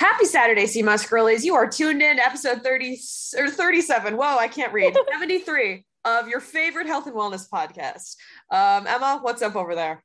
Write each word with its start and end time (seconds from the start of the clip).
Happy 0.00 0.24
Saturday, 0.24 0.82
Moss 0.82 1.04
Girlies. 1.04 1.44
You 1.44 1.54
are 1.56 1.68
tuned 1.68 2.00
in 2.00 2.16
to 2.16 2.24
episode 2.24 2.62
30 2.62 2.98
or 3.36 3.50
37. 3.50 4.16
Whoa, 4.16 4.38
I 4.38 4.48
can't 4.48 4.72
read. 4.72 4.96
73 5.12 5.84
of 6.06 6.26
your 6.26 6.40
favorite 6.40 6.86
health 6.86 7.06
and 7.06 7.14
wellness 7.14 7.46
podcast. 7.46 8.16
Um, 8.50 8.86
Emma, 8.86 9.18
what's 9.20 9.42
up 9.42 9.56
over 9.56 9.74
there? 9.74 10.02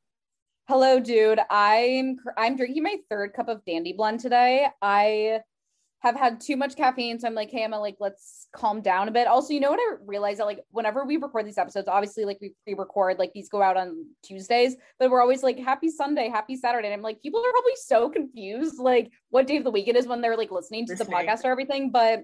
Hello, 0.67 0.99
dude. 0.99 1.39
I'm 1.49 2.17
I'm 2.38 2.57
drinking 2.57 2.83
my 2.83 2.97
third 3.09 3.31
cup 3.31 3.47
of 3.47 3.63
Dandy 3.63 3.93
Blend 3.93 4.19
today. 4.19 4.67
I 4.81 5.39
have 6.05 6.15
had 6.15 6.39
too 6.39 6.55
much 6.55 6.75
caffeine, 6.75 7.19
so 7.19 7.27
I'm 7.27 7.33
like, 7.33 7.49
hey, 7.49 7.63
Emma, 7.63 7.79
like, 7.79 7.95
let's 7.99 8.47
calm 8.53 8.81
down 8.81 9.07
a 9.07 9.11
bit. 9.11 9.27
Also, 9.27 9.53
you 9.53 9.59
know 9.59 9.71
what 9.71 9.79
I 9.79 9.95
realized 10.05 10.39
that 10.39 10.45
like 10.45 10.63
whenever 10.69 11.03
we 11.03 11.17
record 11.17 11.47
these 11.47 11.57
episodes, 11.57 11.87
obviously 11.87 12.25
like 12.25 12.37
we 12.39 12.53
pre-record, 12.63 13.17
like 13.17 13.33
these 13.33 13.49
go 13.49 13.61
out 13.61 13.75
on 13.75 14.05
Tuesdays, 14.23 14.75
but 14.99 15.09
we're 15.09 15.21
always 15.21 15.41
like, 15.41 15.57
happy 15.57 15.89
Sunday, 15.89 16.29
happy 16.29 16.57
Saturday. 16.57 16.87
And 16.87 16.93
I'm 16.93 17.01
like, 17.01 17.21
people 17.21 17.39
are 17.39 17.51
probably 17.51 17.75
so 17.75 18.09
confused, 18.09 18.77
like 18.77 19.11
what 19.29 19.47
day 19.47 19.57
of 19.57 19.63
the 19.63 19.71
week 19.71 19.87
it 19.87 19.95
is 19.95 20.05
when 20.05 20.21
they're 20.21 20.37
like 20.37 20.51
listening 20.51 20.85
to 20.85 20.93
listening. 20.93 21.09
the 21.09 21.15
podcast 21.15 21.43
or 21.43 21.51
everything. 21.51 21.89
But 21.89 22.21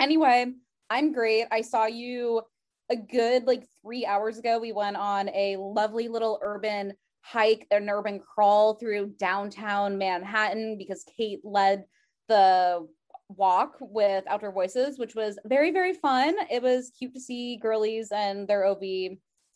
anyway, 0.00 0.52
I'm 0.90 1.12
great. 1.12 1.46
I 1.52 1.60
saw 1.60 1.86
you 1.86 2.42
a 2.90 2.96
good 2.96 3.46
like 3.46 3.64
three 3.82 4.04
hours 4.04 4.38
ago. 4.38 4.58
We 4.58 4.72
went 4.72 4.96
on 4.96 5.28
a 5.28 5.56
lovely 5.56 6.08
little 6.08 6.40
urban 6.42 6.94
hike, 7.20 7.66
an 7.70 7.88
urban 7.88 8.18
crawl 8.18 8.74
through 8.74 9.14
downtown 9.20 9.98
Manhattan 9.98 10.76
because 10.76 11.04
Kate 11.16 11.40
led 11.44 11.84
the 12.26 12.88
walk 13.36 13.76
with 13.80 14.24
Outdoor 14.26 14.52
Voices, 14.52 14.98
which 14.98 15.14
was 15.14 15.38
very, 15.44 15.70
very 15.70 15.92
fun. 15.92 16.34
It 16.50 16.62
was 16.62 16.92
cute 16.98 17.14
to 17.14 17.20
see 17.20 17.56
girlies 17.56 18.10
and 18.12 18.46
their 18.46 18.64
OV 18.64 18.82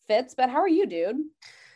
fits. 0.07 0.33
But 0.35 0.49
how 0.49 0.57
are 0.57 0.67
you, 0.67 0.85
dude? 0.85 1.17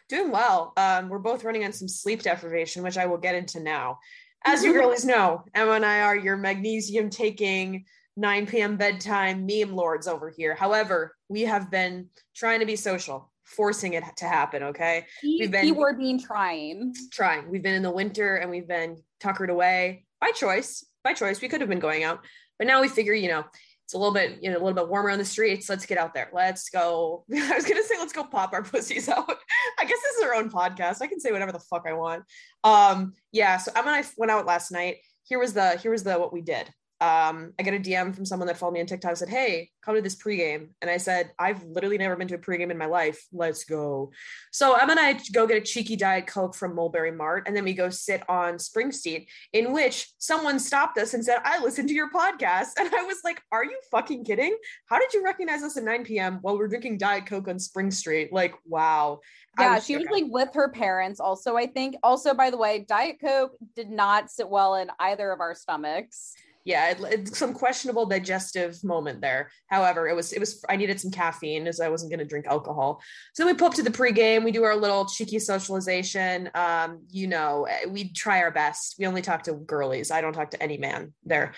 Doing 0.07 0.31
well. 0.31 0.73
Um, 0.77 1.09
we're 1.09 1.19
both 1.19 1.43
running 1.43 1.63
on 1.65 1.73
some 1.73 1.88
sleep 1.88 2.23
deprivation, 2.23 2.83
which 2.83 2.97
I 2.97 3.05
will 3.05 3.17
get 3.17 3.35
into 3.35 3.59
now. 3.59 3.99
As 4.45 4.63
you 4.63 4.73
girlies 4.73 5.05
know, 5.05 5.43
Emma 5.53 5.71
and 5.73 5.85
I 5.85 6.01
are 6.01 6.15
your 6.15 6.38
magnesium 6.38 7.09
taking 7.09 7.85
9 8.15 8.47
p.m. 8.47 8.77
bedtime 8.77 9.45
meme 9.45 9.75
lords 9.75 10.07
over 10.07 10.29
here. 10.29 10.55
However, 10.55 11.15
we 11.27 11.41
have 11.41 11.69
been 11.69 12.09
trying 12.33 12.61
to 12.61 12.65
be 12.65 12.75
social 12.75 13.31
forcing 13.49 13.93
it 13.93 14.03
to 14.17 14.25
happen. 14.25 14.63
Okay. 14.63 15.05
Key, 15.21 15.38
we've 15.41 15.51
been 15.51 15.63
keyword 15.63 15.97
being 15.97 16.19
trying. 16.19 16.93
Trying. 17.11 17.49
We've 17.49 17.63
been 17.63 17.73
in 17.73 17.83
the 17.83 17.91
winter 17.91 18.35
and 18.35 18.49
we've 18.49 18.67
been 18.67 19.01
tuckered 19.19 19.49
away 19.49 20.05
by 20.21 20.31
choice. 20.31 20.85
By 21.03 21.13
choice. 21.13 21.41
We 21.41 21.47
could 21.47 21.61
have 21.61 21.69
been 21.69 21.79
going 21.79 22.03
out, 22.03 22.19
but 22.57 22.67
now 22.67 22.81
we 22.81 22.89
figure, 22.89 23.13
you 23.13 23.29
know, 23.29 23.45
it's 23.85 23.93
a 23.93 23.97
little 23.97 24.13
bit, 24.13 24.37
you 24.41 24.51
know, 24.51 24.57
a 24.57 24.63
little 24.63 24.73
bit 24.73 24.87
warmer 24.87 25.09
on 25.09 25.17
the 25.17 25.25
streets. 25.25 25.67
Let's 25.69 25.85
get 25.85 25.97
out 25.97 26.13
there. 26.13 26.29
Let's 26.31 26.69
go. 26.69 27.25
I 27.33 27.55
was 27.55 27.65
gonna 27.65 27.83
say, 27.83 27.95
let's 27.97 28.13
go 28.13 28.23
pop 28.23 28.53
our 28.53 28.63
pussies 28.63 29.09
out. 29.09 29.33
I 29.79 29.83
guess 29.83 29.99
this 30.03 30.17
is 30.17 30.23
our 30.23 30.35
own 30.35 30.51
podcast. 30.51 31.01
I 31.01 31.07
can 31.07 31.19
say 31.19 31.31
whatever 31.31 31.51
the 31.51 31.59
fuck 31.59 31.85
I 31.88 31.93
want. 31.93 32.23
Um, 32.63 33.13
yeah. 33.31 33.57
So 33.57 33.71
Emma 33.75 33.91
and 33.91 34.05
I 34.05 34.07
went 34.17 34.31
out 34.31 34.45
last 34.45 34.71
night. 34.71 34.97
Here 35.23 35.39
was 35.39 35.53
the 35.53 35.77
here 35.77 35.91
was 35.91 36.03
the 36.03 36.19
what 36.19 36.33
we 36.33 36.41
did 36.41 36.69
um, 37.01 37.53
I 37.57 37.63
get 37.63 37.73
a 37.73 37.79
DM 37.79 38.13
from 38.13 38.25
someone 38.25 38.47
that 38.47 38.57
followed 38.57 38.73
me 38.73 38.81
on 38.81 38.85
TikTok 38.85 39.15
said, 39.15 39.29
Hey, 39.29 39.71
come 39.81 39.95
to 39.95 40.01
this 40.01 40.17
pregame. 40.17 40.69
And 40.81 40.91
I 40.91 40.97
said, 40.97 41.31
I've 41.39 41.63
literally 41.63 41.97
never 41.97 42.17
been 42.17 42.27
to 42.27 42.35
a 42.35 42.39
pregame 42.39 42.71
in 42.71 42.77
my 42.77 42.87
life. 42.87 43.25
Let's 43.31 43.63
go. 43.63 44.11
So 44.51 44.75
Emma 44.75 44.91
and 44.91 44.99
I 44.99 45.17
go 45.31 45.47
get 45.47 45.57
a 45.57 45.61
cheeky 45.61 45.95
Diet 45.95 46.27
Coke 46.27 46.55
from 46.55 46.75
Mulberry 46.75 47.13
Mart. 47.13 47.43
And 47.47 47.55
then 47.55 47.63
we 47.63 47.73
go 47.73 47.89
sit 47.89 48.29
on 48.29 48.59
Spring 48.59 48.91
Street, 48.91 49.29
in 49.53 49.71
which 49.71 50.11
someone 50.17 50.59
stopped 50.59 50.97
us 50.97 51.13
and 51.13 51.23
said, 51.23 51.38
I 51.45 51.63
listened 51.63 51.88
to 51.88 51.95
your 51.95 52.11
podcast. 52.11 52.67
And 52.79 52.93
I 52.95 53.03
was 53.03 53.19
like, 53.23 53.41
Are 53.51 53.63
you 53.63 53.79
fucking 53.91 54.25
kidding? 54.25 54.57
How 54.88 54.99
did 54.99 55.13
you 55.13 55.23
recognize 55.23 55.63
us 55.63 55.77
at 55.77 55.83
9 55.83 56.03
p.m. 56.03 56.39
while 56.41 56.57
we're 56.57 56.67
drinking 56.67 56.97
Diet 56.97 57.25
Coke 57.25 57.47
on 57.47 57.59
Spring 57.59 57.91
Street? 57.91 58.33
Like, 58.33 58.55
wow. 58.65 59.19
Yeah, 59.57 59.75
was 59.75 59.85
she 59.85 59.97
was 59.97 60.07
like 60.11 60.25
with 60.27 60.53
her 60.53 60.69
parents 60.69 61.19
also, 61.19 61.55
I 61.55 61.67
think. 61.67 61.95
Also, 62.03 62.33
by 62.33 62.49
the 62.49 62.57
way, 62.57 62.85
Diet 62.88 63.17
Coke 63.21 63.55
did 63.75 63.89
not 63.89 64.29
sit 64.29 64.49
well 64.49 64.75
in 64.75 64.89
either 64.99 65.31
of 65.31 65.39
our 65.39 65.55
stomachs 65.55 66.35
yeah, 66.69 66.91
it, 66.91 67.00
it, 67.12 67.35
some 67.35 67.56
questionable 67.56 68.06
digestive 68.06 68.84
moment 68.84 69.22
there. 69.22 69.50
However, 69.72 70.07
it 70.07 70.16
was 70.16 70.31
it 70.34 70.40
was 70.40 70.63
I 70.69 70.75
needed 70.75 71.00
some 71.00 71.09
caffeine 71.09 71.66
as 71.66 71.80
I 71.80 71.90
wasn't 71.90 72.12
going 72.12 72.19
to 72.19 72.25
drink 72.25 72.46
alcohol. 72.46 73.02
So 73.34 73.47
we 73.47 73.56
pull 73.56 73.69
up 73.69 73.74
to 73.74 73.81
the 73.81 73.90
pregame. 73.90 74.44
We 74.44 74.52
do 74.52 74.63
our 74.63 74.75
little 74.75 75.07
cheeky 75.07 75.40
socialization. 75.40 76.52
Um, 76.53 77.07
you 77.09 77.25
know, 77.25 77.68
we 77.88 78.13
try 78.13 78.44
our 78.44 78.52
best. 78.52 78.97
We 79.00 79.07
only 79.07 79.24
talk 79.24 79.41
to 79.44 79.53
girlies. 79.53 80.12
I 80.12 80.22
don't 80.22 80.34
talk 80.34 80.52
to 80.52 80.62
any 80.62 80.78
man 80.78 81.12
there. 81.25 81.53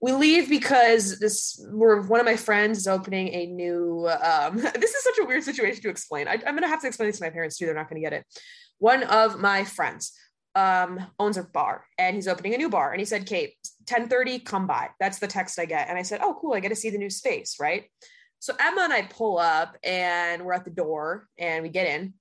We 0.00 0.10
leave 0.10 0.48
because 0.50 1.20
this 1.20 1.64
we're 1.70 2.02
one 2.02 2.18
of 2.18 2.26
my 2.26 2.36
friends 2.36 2.78
is 2.78 2.88
opening 2.88 3.28
a 3.28 3.46
new. 3.46 4.08
Um, 4.08 4.56
this 4.80 4.94
is 4.94 5.04
such 5.04 5.18
a 5.20 5.26
weird 5.26 5.44
situation 5.44 5.80
to 5.82 5.90
explain. 5.90 6.26
I, 6.26 6.32
I'm 6.32 6.56
going 6.56 6.62
to 6.62 6.68
have 6.68 6.80
to 6.80 6.88
explain 6.88 7.08
this 7.08 7.18
to 7.18 7.24
my 7.24 7.30
parents 7.30 7.56
too. 7.56 7.66
They're 7.66 7.74
not 7.76 7.88
going 7.88 8.02
to 8.02 8.04
get 8.04 8.18
it. 8.18 8.26
One 8.78 9.04
of 9.04 9.38
my 9.38 9.62
friends 9.62 10.12
um, 10.56 11.06
owns 11.18 11.36
a 11.36 11.44
bar 11.44 11.84
and 11.98 12.16
he's 12.16 12.26
opening 12.26 12.54
a 12.54 12.58
new 12.58 12.70
bar. 12.70 12.90
And 12.90 12.98
he 12.98 13.04
said, 13.04 13.26
Kate, 13.26 13.54
1030, 13.88 14.40
come 14.40 14.66
by. 14.66 14.88
That's 14.98 15.18
the 15.18 15.26
text 15.28 15.58
I 15.58 15.66
get. 15.66 15.88
And 15.88 15.98
I 15.98 16.02
said, 16.02 16.20
oh, 16.22 16.36
cool. 16.40 16.54
I 16.54 16.60
get 16.60 16.70
to 16.70 16.76
see 16.76 16.90
the 16.90 16.98
new 16.98 17.10
space. 17.10 17.56
Right. 17.60 17.84
So 18.38 18.54
Emma 18.58 18.82
and 18.82 18.92
I 18.92 19.02
pull 19.02 19.38
up 19.38 19.76
and 19.84 20.44
we're 20.44 20.54
at 20.54 20.64
the 20.64 20.70
door 20.70 21.28
and 21.38 21.62
we 21.62 21.68
get 21.68 21.86
in. 21.86 22.14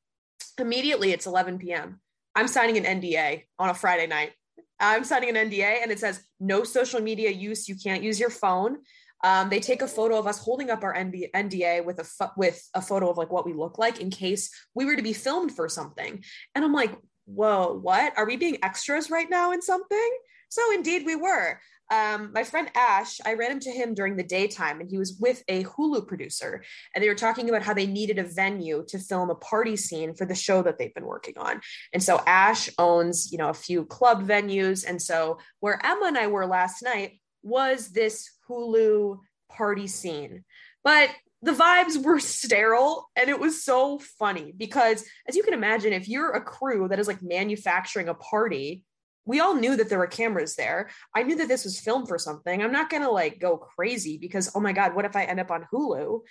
Immediately, 0.59 1.12
it's 1.12 1.25
11 1.25 1.59
p.m. 1.59 2.01
I'm 2.35 2.47
signing 2.47 2.78
an 2.78 3.01
NDA 3.01 3.44
on 3.57 3.69
a 3.69 3.73
Friday 3.73 4.07
night. 4.07 4.34
I'm 4.79 5.06
signing 5.06 5.35
an 5.35 5.50
NDA 5.50 5.81
and 5.81 5.91
it 5.91 6.00
says 6.00 6.22
no 6.40 6.66
social 6.66 7.00
media 7.00 7.31
use. 7.31 7.69
You 7.69 7.75
can't 7.81 8.03
use 8.03 8.19
your 8.19 8.29
phone. 8.29 8.79
Um, 9.23 9.50
they 9.50 9.62
take 9.62 9.81
a 9.81 9.88
photo 9.88 10.19
of 10.19 10.28
us 10.28 10.40
holding 10.40 10.69
up 10.69 10.84
our 10.84 10.94
NDA 10.94 11.85
with 11.85 12.00
a 12.00 12.03
fo- 12.03 12.31
with 12.35 12.62
a 12.73 12.81
photo 12.81 13.09
of 13.09 13.17
like 13.17 13.31
what 13.31 13.46
we 13.46 13.53
look 13.53 13.79
like 13.79 14.02
in 14.02 14.09
case 14.09 14.52
we 14.75 14.85
were 14.85 14.97
to 14.97 15.02
be 15.02 15.13
filmed 15.13 15.53
for 15.53 15.69
something. 15.69 16.23
And 16.53 16.66
I'm 16.66 16.73
like, 16.73 16.91
whoa, 17.25 17.78
what? 17.81 18.13
Are 18.18 18.25
we 18.25 18.38
being 18.38 18.58
extras 18.63 19.09
right 19.09 19.30
now 19.30 19.52
in 19.52 19.62
something? 19.62 20.12
So 20.50 20.62
indeed 20.73 21.05
we 21.05 21.16
were. 21.16 21.59
Um, 21.91 22.32
my 22.34 22.44
friend 22.44 22.70
Ash, 22.76 23.20
I 23.26 23.34
ran 23.34 23.52
into 23.52 23.70
him 23.70 23.94
during 23.94 24.16
the 24.16 24.23
daytime 24.23 24.79
and 24.82 24.90
he 24.90 24.97
was 24.97 25.17
with 25.20 25.44
a 25.47 25.64
Hulu 25.66 26.08
producer 26.08 26.64
and 26.94 27.03
they 27.03 27.09
were 27.09 27.16
talking 27.16 27.47
about 27.47 27.61
how 27.61 27.76
they 27.76 27.85
needed 27.85 28.17
a 28.17 28.23
venue 28.23 28.84
to 28.88 28.97
film 28.97 29.29
a 29.29 29.35
party 29.35 29.76
scene 29.76 30.16
for 30.16 30.26
the 30.26 30.34
show 30.34 30.64
that 30.64 30.79
they've 30.79 30.94
been 30.94 31.05
working 31.05 31.38
on. 31.38 31.61
And 31.94 32.02
so 32.02 32.23
Ash 32.26 32.70
owns, 32.79 33.32
you 33.32 33.38
know, 33.38 33.50
a 33.50 33.53
few 33.53 33.85
club 33.85 34.28
venues. 34.28 34.84
And 34.88 35.00
so 35.00 35.38
where 35.59 35.79
Emma 35.85 36.08
and 36.08 36.17
I 36.17 36.28
were 36.28 36.47
last 36.47 36.82
night 36.82 37.20
was 37.44 37.90
this 37.90 38.32
Hulu 38.50 39.20
party 39.50 39.88
scene. 39.88 40.44
But 40.84 41.09
the 41.46 41.52
vibes 41.52 42.03
were 42.03 42.20
sterile 42.20 43.08
and 43.16 43.30
it 43.30 43.40
was 43.40 43.64
so 43.64 44.00
funny 44.00 44.52
because 44.58 45.06
as 45.28 45.36
you 45.36 45.44
can 45.44 45.53
imagine 45.53 45.94
if 45.94 46.09
you're 46.09 46.32
a 46.32 46.42
crew 46.42 46.88
that 46.88 47.00
is 47.00 47.08
like 47.08 47.22
manufacturing 47.22 48.09
a 48.09 48.16
party 48.16 48.84
we 49.28 49.40
all 49.40 49.56
knew 49.56 49.76
that 49.76 49.88
there 49.90 50.00
were 50.00 50.08
cameras 50.08 50.56
there 50.56 50.90
i 51.16 51.22
knew 51.22 51.36
that 51.36 51.47
this 51.47 51.64
was 51.64 51.80
filmed 51.80 52.08
for 52.08 52.18
something 52.18 52.64
i'm 52.64 52.72
not 52.72 52.90
going 52.90 53.03
to 53.03 53.12
like 53.12 53.40
go 53.40 53.58
crazy 53.58 54.18
because 54.18 54.52
oh 54.56 54.59
my 54.59 54.74
god 54.74 54.96
what 54.96 55.06
if 55.06 55.16
i 55.16 55.24
end 55.24 55.40
up 55.40 55.52
on 55.52 55.68
hulu 55.72 56.22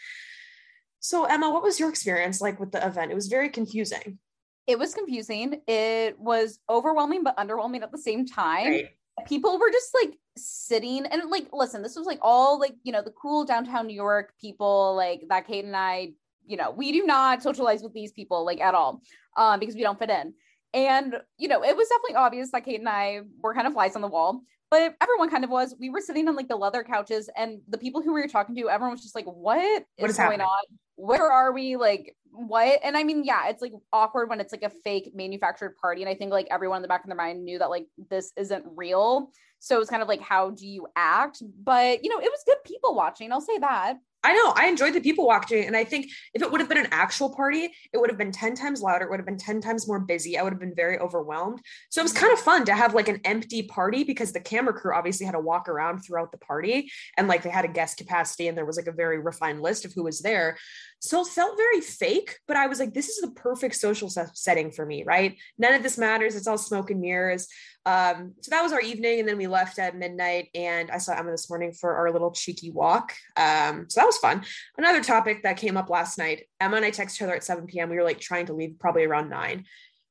so 0.99 1.25
emma 1.27 1.49
what 1.49 1.63
was 1.63 1.79
your 1.79 1.89
experience 1.89 2.41
like 2.41 2.59
with 2.59 2.73
the 2.73 2.85
event 2.85 3.13
it 3.13 3.15
was 3.15 3.29
very 3.29 3.49
confusing 3.49 4.19
It 4.67 4.79
was 4.79 4.95
confusing. 4.95 5.61
It 5.69 6.19
was 6.19 6.59
overwhelming 6.69 7.23
but 7.23 7.37
underwhelming 7.37 7.83
at 7.83 7.93
the 7.93 7.99
same 7.99 8.25
time. 8.25 8.71
Right. 8.73 8.89
People 9.29 9.59
were 9.59 9.71
just 9.71 9.93
like 10.01 10.17
sitting 10.37 11.07
and 11.07 11.31
like 11.31 11.49
listen, 11.53 11.83
this 11.83 11.97
was 11.97 12.07
like 12.07 12.19
all 12.23 12.59
like, 12.59 12.75
you 12.83 12.93
know, 12.93 13.03
the 13.03 13.13
cool 13.13 13.45
downtown 13.45 13.87
New 13.87 13.95
York 13.95 14.33
people 14.41 14.95
like 14.97 15.23
that 15.29 15.47
Kate 15.47 15.65
and 15.65 15.77
I, 15.77 16.13
you 16.47 16.57
know, 16.57 16.71
we 16.71 16.93
do 16.93 17.05
not 17.05 17.43
socialize 17.43 17.83
with 17.83 17.93
these 17.95 18.13
people 18.13 18.45
like 18.45 18.61
at 18.61 18.75
all. 18.75 19.01
Um 19.37 19.61
because 19.61 19.75
we 19.75 19.83
don't 19.83 19.99
fit 19.99 20.11
in. 20.11 20.35
And, 20.73 21.15
you 21.39 21.47
know, 21.47 21.63
it 21.63 21.77
was 21.77 21.89
definitely 21.89 22.17
obvious 22.17 22.51
that 22.51 22.65
Kate 22.65 22.81
and 22.81 22.89
I 22.89 23.21
were 23.41 23.55
kind 23.55 23.67
of 23.69 23.75
flies 23.75 23.95
on 23.95 24.03
the 24.03 24.09
wall, 24.09 24.43
but 24.73 24.97
everyone 25.01 25.31
kind 25.31 25.45
of 25.45 25.51
was. 25.51 25.73
We 25.79 25.89
were 25.89 26.01
sitting 26.01 26.27
on 26.27 26.35
like 26.35 26.49
the 26.49 26.57
leather 26.57 26.83
couches, 26.83 27.31
and 27.37 27.61
the 27.69 27.79
people 27.79 28.03
who 28.03 28.13
we 28.13 28.21
were 28.21 28.27
talking 28.27 28.57
to, 28.57 28.69
everyone 28.69 28.91
was 28.91 29.03
just 29.03 29.15
like, 29.15 29.27
What 29.27 29.59
is, 29.59 29.83
What 29.99 30.11
is 30.11 30.17
going 30.17 30.41
happening? 30.41 30.47
on? 30.47 30.79
Where 30.97 31.31
are 31.31 31.53
we? 31.53 31.77
Like, 31.77 32.17
what? 32.33 32.81
And 32.83 32.97
I 32.97 33.05
mean, 33.05 33.23
yeah, 33.25 33.49
it's 33.49 33.63
like 33.63 33.73
awkward 33.93 34.29
when 34.29 34.41
it's 34.41 34.53
like 34.53 34.65
a 34.65 34.71
fake 34.83 35.13
manufactured 35.15 35.77
party. 35.81 36.03
And 36.03 36.09
I 36.09 36.17
think 36.17 36.33
like 36.33 36.49
everyone 36.51 36.79
in 36.79 36.83
the 36.83 36.89
back 36.89 37.05
of 37.05 37.07
their 37.07 37.17
mind 37.17 37.45
knew 37.45 37.61
that 37.61 37.71
like 37.71 37.87
this 38.11 38.33
isn't 38.37 38.65
real. 38.75 39.31
So 39.65 39.81
it's 39.81 39.89
kind 39.89 40.03
of 40.03 40.09
like, 40.09 40.21
how 40.21 40.51
do 40.51 40.67
you 40.67 40.87
act? 40.95 41.43
But, 41.63 42.05
you 42.05 42.11
know, 42.11 42.19
it 42.19 42.31
was 42.31 42.43
good 42.45 42.59
people 42.67 42.95
watching. 42.95 43.33
I'll 43.33 43.41
say 43.41 43.57
that. 43.59 43.97
I 44.23 44.33
know. 44.33 44.53
I 44.57 44.69
enjoyed 44.69 44.95
the 44.95 45.01
people 45.01 45.27
watching. 45.27 45.65
And 45.65 45.77
I 45.77 45.85
think 45.85 46.11
if 46.35 46.43
it 46.43 46.51
would 46.51 46.61
have 46.61 46.69
been 46.69 46.79
an 46.79 46.89
actual 46.93 47.35
party, 47.35 47.71
it 47.93 47.99
would 47.99 48.11
have 48.11 48.19
been 48.19 48.33
10 48.33 48.55
times 48.55 48.83
louder. 48.83 49.05
It 49.05 49.11
would 49.11 49.21
have 49.21 49.27
been 49.27 49.39
10 49.39 49.63
times 49.63 49.87
more 49.87 50.01
busy. 50.01 50.39
I 50.39 50.43
would 50.43 50.53
have 50.53 50.61
been 50.61 50.75
very 50.75 50.99
overwhelmed. 50.99 51.61
So 51.91 52.01
it 52.01 52.05
was 52.05 52.13
mm-hmm. 52.13 52.21
kind 52.21 52.33
of 52.33 52.41
fun 52.41 52.65
to 52.67 52.75
have 52.75 52.95
like 52.95 53.09
an 53.09 53.21
empty 53.25 53.63
party 53.63 54.05
because 54.05 54.33
the 54.33 54.41
camera 54.41 54.75
crew 54.75 54.95
obviously 54.95 55.25
had 55.25 55.33
to 55.33 55.41
walk 55.41 55.69
around 55.69 56.01
throughout 56.01 56.31
the 56.31 56.39
party 56.39 56.91
and 57.17 57.29
like 57.29 57.43
they 57.43 57.51
had 57.51 57.67
a 57.67 57.69
guest 57.69 57.99
capacity 57.99 58.49
and 58.49 58.57
there 58.57 58.65
was 58.65 58.77
like 58.79 58.87
a 58.87 58.93
very 58.93 59.19
refined 59.19 59.61
list 59.61 59.85
of 59.85 59.93
who 59.93 60.05
was 60.05 60.21
there. 60.21 60.57
So 61.01 61.21
it 61.21 61.29
felt 61.29 61.59
very 61.59 61.83
fake, 61.83 62.39
but 62.49 62.57
I 62.57 62.67
was 62.67 62.81
like, 62.81 62.95
this 62.95 63.11
is 63.11 63.21
the 63.21 63.31
perfect 63.33 63.75
social 63.75 64.09
se- 64.09 64.29
setting 64.33 64.71
for 64.71 64.87
me, 64.87 65.05
right? 65.05 65.37
None 65.59 65.75
of 65.75 65.83
this 65.83 65.99
matters. 65.99 66.35
It's 66.35 66.47
all 66.47 66.57
smoke 66.57 66.91
and 66.91 67.03
mirrors. 67.03 67.47
Um, 67.87 68.35
so 68.41 68.51
that 68.51 68.63
was 68.63 68.73
our 68.73 68.81
evening, 68.81 69.21
and 69.21 69.29
then 69.29 69.37
we 69.37 69.47
left 69.47 69.79
at 69.79 69.97
midnight. 69.97 70.49
And 70.55 70.91
I 70.91 70.99
saw 70.99 71.15
Emma 71.15 71.31
this 71.31 71.51
morning 71.51 71.73
for 71.73 71.95
our 71.95 72.11
little 72.11 72.31
cheeky 72.31 72.71
walk. 72.71 73.15
Um, 73.37 73.87
so 73.89 74.01
that 74.01 74.07
was 74.07 74.19
fun. 74.19 74.45
Another 74.79 75.03
topic 75.03 75.43
that 75.43 75.57
came 75.57 75.77
up 75.77 75.91
last 75.91 76.19
night. 76.19 76.45
Emma 76.61 76.77
and 76.77 76.85
I 76.85 76.91
texted 76.91 77.17
each 77.17 77.23
other 77.23 77.35
at 77.35 77.45
7 77.45 77.67
p.m. 77.67 77.91
We 77.91 77.97
were 77.97 78.05
like 78.05 78.21
trying 78.21 78.47
to 78.47 78.55
leave 78.55 78.79
probably 78.79 79.05
around 79.05 79.29
nine. 79.29 79.65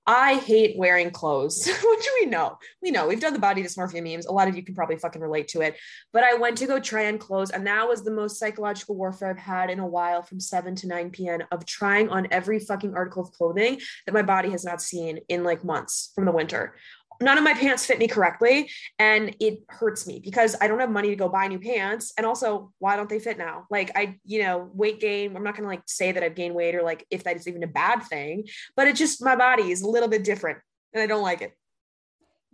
I 0.05 0.35
hate 0.35 0.77
wearing 0.77 1.11
clothes. 1.11 1.65
what 1.81 2.03
do 2.03 2.09
we 2.19 2.25
know? 2.25 2.57
We 2.81 2.91
know 2.91 3.07
we've 3.07 3.21
done 3.21 3.31
the 3.31 3.39
body 3.39 3.63
dysmorphia 3.63 4.03
memes. 4.03 4.25
A 4.25 4.33
lot 4.33 4.49
of 4.49 4.55
you 4.55 4.63
can 4.63 4.75
probably 4.75 4.97
fucking 4.97 5.21
relate 5.21 5.47
to 5.49 5.61
it. 5.61 5.77
But 6.11 6.23
I 6.23 6.33
went 6.33 6.57
to 6.57 6.67
go 6.67 6.79
try 6.79 7.07
on 7.07 7.17
clothes, 7.17 7.51
and 7.51 7.65
that 7.67 7.87
was 7.87 8.03
the 8.03 8.11
most 8.11 8.37
psychological 8.37 8.95
warfare 8.95 9.29
I've 9.29 9.37
had 9.37 9.69
in 9.69 9.79
a 9.79 9.87
while 9.87 10.21
from 10.21 10.41
7 10.41 10.75
to 10.75 10.87
9 10.87 11.09
p.m. 11.11 11.43
of 11.51 11.65
trying 11.65 12.09
on 12.09 12.27
every 12.31 12.59
fucking 12.59 12.93
article 12.95 13.23
of 13.23 13.31
clothing 13.31 13.79
that 14.05 14.13
my 14.13 14.23
body 14.23 14.49
has 14.49 14.65
not 14.65 14.81
seen 14.81 15.19
in 15.29 15.45
like 15.45 15.63
months 15.63 16.11
from 16.13 16.25
the 16.25 16.31
winter 16.31 16.75
none 17.23 17.37
of 17.37 17.43
my 17.43 17.53
pants 17.53 17.85
fit 17.85 17.99
me 17.99 18.07
correctly 18.07 18.69
and 18.99 19.35
it 19.39 19.59
hurts 19.69 20.05
me 20.05 20.19
because 20.19 20.55
i 20.61 20.67
don't 20.67 20.79
have 20.79 20.91
money 20.91 21.09
to 21.09 21.15
go 21.15 21.29
buy 21.29 21.47
new 21.47 21.59
pants 21.59 22.13
and 22.17 22.25
also 22.25 22.71
why 22.79 22.95
don't 22.95 23.09
they 23.09 23.19
fit 23.19 23.37
now 23.37 23.65
like 23.69 23.91
i 23.95 24.17
you 24.25 24.41
know 24.43 24.69
weight 24.73 24.99
gain 24.99 25.35
i'm 25.35 25.43
not 25.43 25.55
going 25.55 25.63
to 25.63 25.69
like 25.69 25.83
say 25.85 26.11
that 26.11 26.23
i've 26.23 26.35
gained 26.35 26.55
weight 26.55 26.75
or 26.75 26.83
like 26.83 27.05
if 27.09 27.23
that 27.23 27.35
is 27.35 27.47
even 27.47 27.63
a 27.63 27.67
bad 27.67 28.01
thing 28.03 28.43
but 28.75 28.87
it 28.87 28.95
just 28.95 29.23
my 29.23 29.35
body 29.35 29.71
is 29.71 29.81
a 29.81 29.89
little 29.89 30.09
bit 30.09 30.23
different 30.23 30.59
and 30.93 31.01
i 31.01 31.07
don't 31.07 31.23
like 31.23 31.41
it 31.41 31.53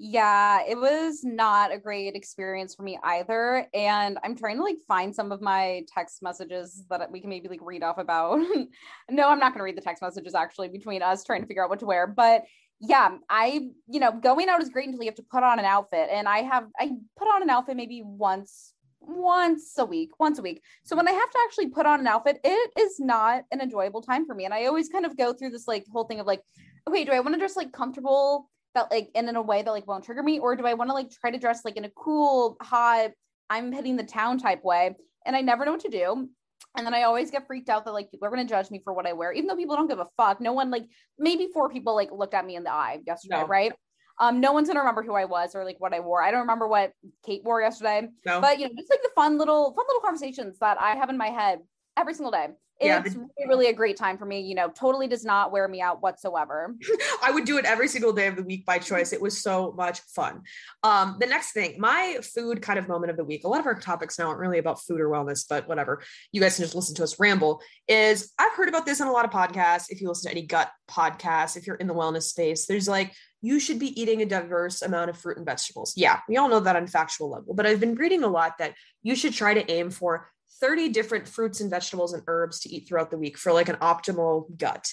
Yeah, 0.02 0.62
it 0.66 0.78
was 0.78 1.26
not 1.26 1.74
a 1.74 1.78
great 1.78 2.16
experience 2.16 2.74
for 2.74 2.84
me 2.84 2.98
either. 3.04 3.68
And 3.74 4.18
I'm 4.24 4.34
trying 4.34 4.56
to 4.56 4.64
like 4.64 4.78
find 4.88 5.14
some 5.14 5.34
of 5.34 5.42
my 5.42 5.84
text 5.94 6.24
messages 6.24 6.86
that 6.90 7.12
we 7.12 7.20
can 7.20 7.30
maybe 7.30 7.50
like 7.50 7.60
read 7.62 7.84
off 7.84 7.98
about. 7.98 8.40
no, 9.10 9.28
I'm 9.28 9.40
not 9.40 9.52
going 9.52 9.60
to 9.60 9.64
read 9.64 9.76
the 9.76 9.82
text 9.82 10.02
messages 10.02 10.36
actually 10.36 10.70
between 10.70 11.02
us 11.02 11.26
trying 11.26 11.42
to 11.42 11.48
figure 11.48 11.66
out 11.66 11.70
what 11.70 11.80
to 11.80 11.86
wear. 11.86 12.08
But 12.08 12.44
yeah, 12.80 13.18
I, 13.30 13.70
you 13.88 14.00
know, 14.00 14.12
going 14.12 14.50
out 14.50 14.62
is 14.62 14.70
great 14.70 14.88
until 14.88 15.04
you 15.04 15.10
have 15.10 15.16
to 15.16 15.24
put 15.24 15.44
on 15.44 15.60
an 15.60 15.66
outfit. 15.66 16.10
And 16.12 16.28
I 16.28 16.40
have, 16.40 16.68
I 16.80 16.92
put 17.18 17.28
on 17.28 17.42
an 17.44 17.50
outfit 17.50 17.76
maybe 17.76 18.02
once, 18.04 18.74
once 19.02 19.74
a 19.78 19.86
week, 19.86 20.12
once 20.20 20.40
a 20.40 20.42
week. 20.42 20.62
So 20.84 20.96
when 20.96 21.08
I 21.08 21.12
have 21.12 21.30
to 21.30 21.40
actually 21.46 21.68
put 21.68 21.86
on 21.86 22.00
an 22.00 22.08
outfit, 22.08 22.40
it 22.44 22.72
is 22.80 23.00
not 23.00 23.44
an 23.52 23.62
enjoyable 23.62 24.02
time 24.02 24.26
for 24.26 24.34
me. 24.34 24.46
And 24.46 24.54
I 24.54 24.66
always 24.66 24.90
kind 24.90 25.06
of 25.06 25.18
go 25.18 25.34
through 25.34 25.50
this 25.50 25.68
like 25.68 25.86
whole 25.92 26.06
thing 26.06 26.20
of 26.20 26.28
like, 26.28 26.42
okay, 26.88 27.04
do 27.04 27.12
I 27.12 27.20
want 27.20 27.34
to 27.34 27.40
dress 27.40 27.58
like 27.58 27.72
comfortable 27.72 28.50
that 28.74 28.92
like 28.92 29.10
and 29.16 29.28
in 29.30 29.36
a 29.36 29.42
way 29.42 29.62
that 29.62 29.72
like 29.72 29.88
won't 29.88 30.04
trigger 30.04 30.24
me 30.24 30.40
or 30.40 30.56
do 30.56 30.66
i 30.66 30.74
want 30.74 30.90
to 30.90 30.94
like 30.94 31.10
try 31.10 31.32
to 31.32 31.38
dress 31.38 31.66
like 31.66 31.78
in 31.78 31.86
a 31.86 31.90
cool 31.90 32.58
hot 32.62 33.12
i'm 33.50 33.72
hitting 33.72 33.96
the 33.96 34.04
town 34.04 34.38
type 34.38 34.64
way 34.64 34.96
and 35.26 35.36
i 35.36 35.42
never 35.42 35.66
know 35.66 35.72
what 35.72 35.82
to 35.82 35.90
do 35.90 36.30
and 36.78 36.86
then 36.86 36.94
i 36.94 37.04
always 37.04 37.32
get 37.32 37.46
freaked 37.48 37.70
out 37.70 37.86
that 37.86 37.92
like 37.94 38.10
people 38.12 38.28
are 38.28 38.32
going 38.32 38.46
to 38.46 38.50
judge 38.50 38.70
me 38.72 38.80
for 38.84 38.94
what 38.94 39.06
i 39.08 39.14
wear 39.14 39.32
even 39.34 39.48
though 39.48 39.56
people 39.56 39.76
don't 39.76 39.88
give 39.88 40.00
a 40.00 40.08
fuck. 40.18 40.40
No 40.40 40.54
one 40.54 40.70
like 40.72 40.86
maybe 41.18 41.48
four 41.54 41.70
people 41.70 41.96
like 41.96 42.12
looked 42.12 42.34
at 42.34 42.46
me 42.46 42.56
in 42.56 42.64
the 42.64 42.72
eye 42.72 43.00
yesterday 43.06 43.42
No. 43.42 43.48
right? 43.48 43.74
Um 44.20 44.40
no 44.42 44.52
one's 44.54 44.68
going 44.68 44.76
to 44.76 44.82
remember 44.82 45.04
who 45.04 45.14
i 45.14 45.26
was 45.26 45.56
or 45.56 45.64
like 45.66 45.80
what 45.80 45.94
i 45.94 46.00
wore. 46.00 46.22
I 46.22 46.32
don't 46.32 46.42
remember 46.42 46.68
what 46.68 46.92
kate 47.26 47.44
wore 47.44 47.62
yesterday. 47.62 48.08
No. 48.26 48.42
But 48.42 48.60
you 48.60 48.66
know 48.68 48.74
just 48.78 48.90
like 48.90 49.02
the 49.02 49.12
fun 49.16 49.38
little 49.38 49.74
fun 49.74 49.86
little 49.88 50.02
conversations 50.02 50.60
that 50.60 50.80
i 50.82 50.96
have 50.96 51.10
in 51.10 51.18
my 51.18 51.28
head 51.28 51.60
every 51.98 52.14
single 52.14 52.32
day 52.32 52.48
Yeah, 52.82 53.02
it's 53.06 53.16
really, 53.16 53.48
really 53.48 53.68
a 53.68 53.74
great 53.74 53.98
time 53.98 54.18
for 54.18 54.26
me 54.26 54.42
you 54.42 54.56
know 54.56 54.70
totally 54.70 55.08
does 55.08 55.26
not 55.26 55.52
wear 55.52 55.68
me 55.68 55.82
out 55.82 56.02
whatsoever 56.02 56.76
I 57.24 57.32
would 57.32 57.46
do 57.46 57.58
it 57.58 57.66
every 57.66 57.88
single 57.88 58.14
day 58.14 58.28
of 58.28 58.36
the 58.36 58.44
week 58.44 58.66
by 58.66 58.80
choice. 58.80 59.14
It 59.14 59.22
was 59.22 59.42
so 59.42 59.74
much 59.76 60.02
fun. 60.02 60.42
Um, 60.84 61.18
the 61.20 61.26
next 61.26 61.52
thing, 61.52 61.76
my 61.80 62.18
food 62.22 62.62
kind 62.62 62.80
of 62.80 62.88
moment 62.88 63.12
of 63.12 63.18
the 63.18 63.24
week, 63.24 63.44
a 63.44 63.48
lot 63.48 63.60
of 63.60 63.66
our 63.66 63.80
topics 63.80 64.18
now 64.18 64.28
aren't 64.28 64.40
really 64.40 64.58
about 64.58 64.82
food 64.82 65.00
or 65.00 65.10
wellness, 65.10 65.46
but 65.48 65.68
whatever. 65.68 66.02
You 66.32 66.42
guys 66.42 66.56
can 66.56 66.64
just 66.64 66.76
listen 66.76 66.96
to 66.96 67.04
us 67.04 67.20
ramble. 67.20 67.62
Is 67.88 68.32
I've 68.38 68.54
heard 68.54 68.70
about 68.70 68.86
this 68.86 69.02
on 69.02 69.08
a 69.08 69.12
lot 69.12 69.26
of 69.26 69.32
podcasts. 69.32 69.90
If 69.90 70.02
you 70.02 70.08
listen 70.08 70.32
to 70.32 70.38
any 70.38 70.46
gut 70.46 70.72
podcasts, 70.90 71.58
if 71.58 71.68
you're 71.68 71.76
in 71.76 71.88
the 71.88 71.94
wellness 71.94 72.24
space, 72.24 72.66
there's 72.66 72.88
like, 72.88 73.14
you 73.42 73.60
should 73.60 73.80
be 73.80 74.00
eating 74.00 74.22
a 74.22 74.26
diverse 74.26 74.82
amount 74.82 75.10
of 75.10 75.18
fruit 75.18 75.38
and 75.38 75.46
vegetables. 75.46 75.94
Yeah, 75.96 76.20
we 76.28 76.38
all 76.38 76.50
know 76.50 76.60
that 76.60 76.76
on 76.76 76.88
factual 76.88 77.30
level, 77.30 77.54
but 77.54 77.66
I've 77.66 77.80
been 77.80 77.96
reading 77.96 78.24
a 78.24 78.28
lot 78.28 78.58
that 78.60 78.74
you 79.02 79.16
should 79.16 79.34
try 79.34 79.54
to 79.54 79.72
aim 79.72 79.92
for 79.92 80.30
30 80.62 80.90
different 80.90 81.28
fruits 81.28 81.62
and 81.62 81.70
vegetables 81.70 82.14
and 82.14 82.24
herbs 82.28 82.60
to 82.62 82.70
eat 82.70 82.88
throughout 82.88 83.12
the 83.12 83.18
week 83.18 83.38
for 83.38 83.54
like 83.54 83.70
an 83.70 83.78
optimal 83.78 84.46
gut. 84.58 84.92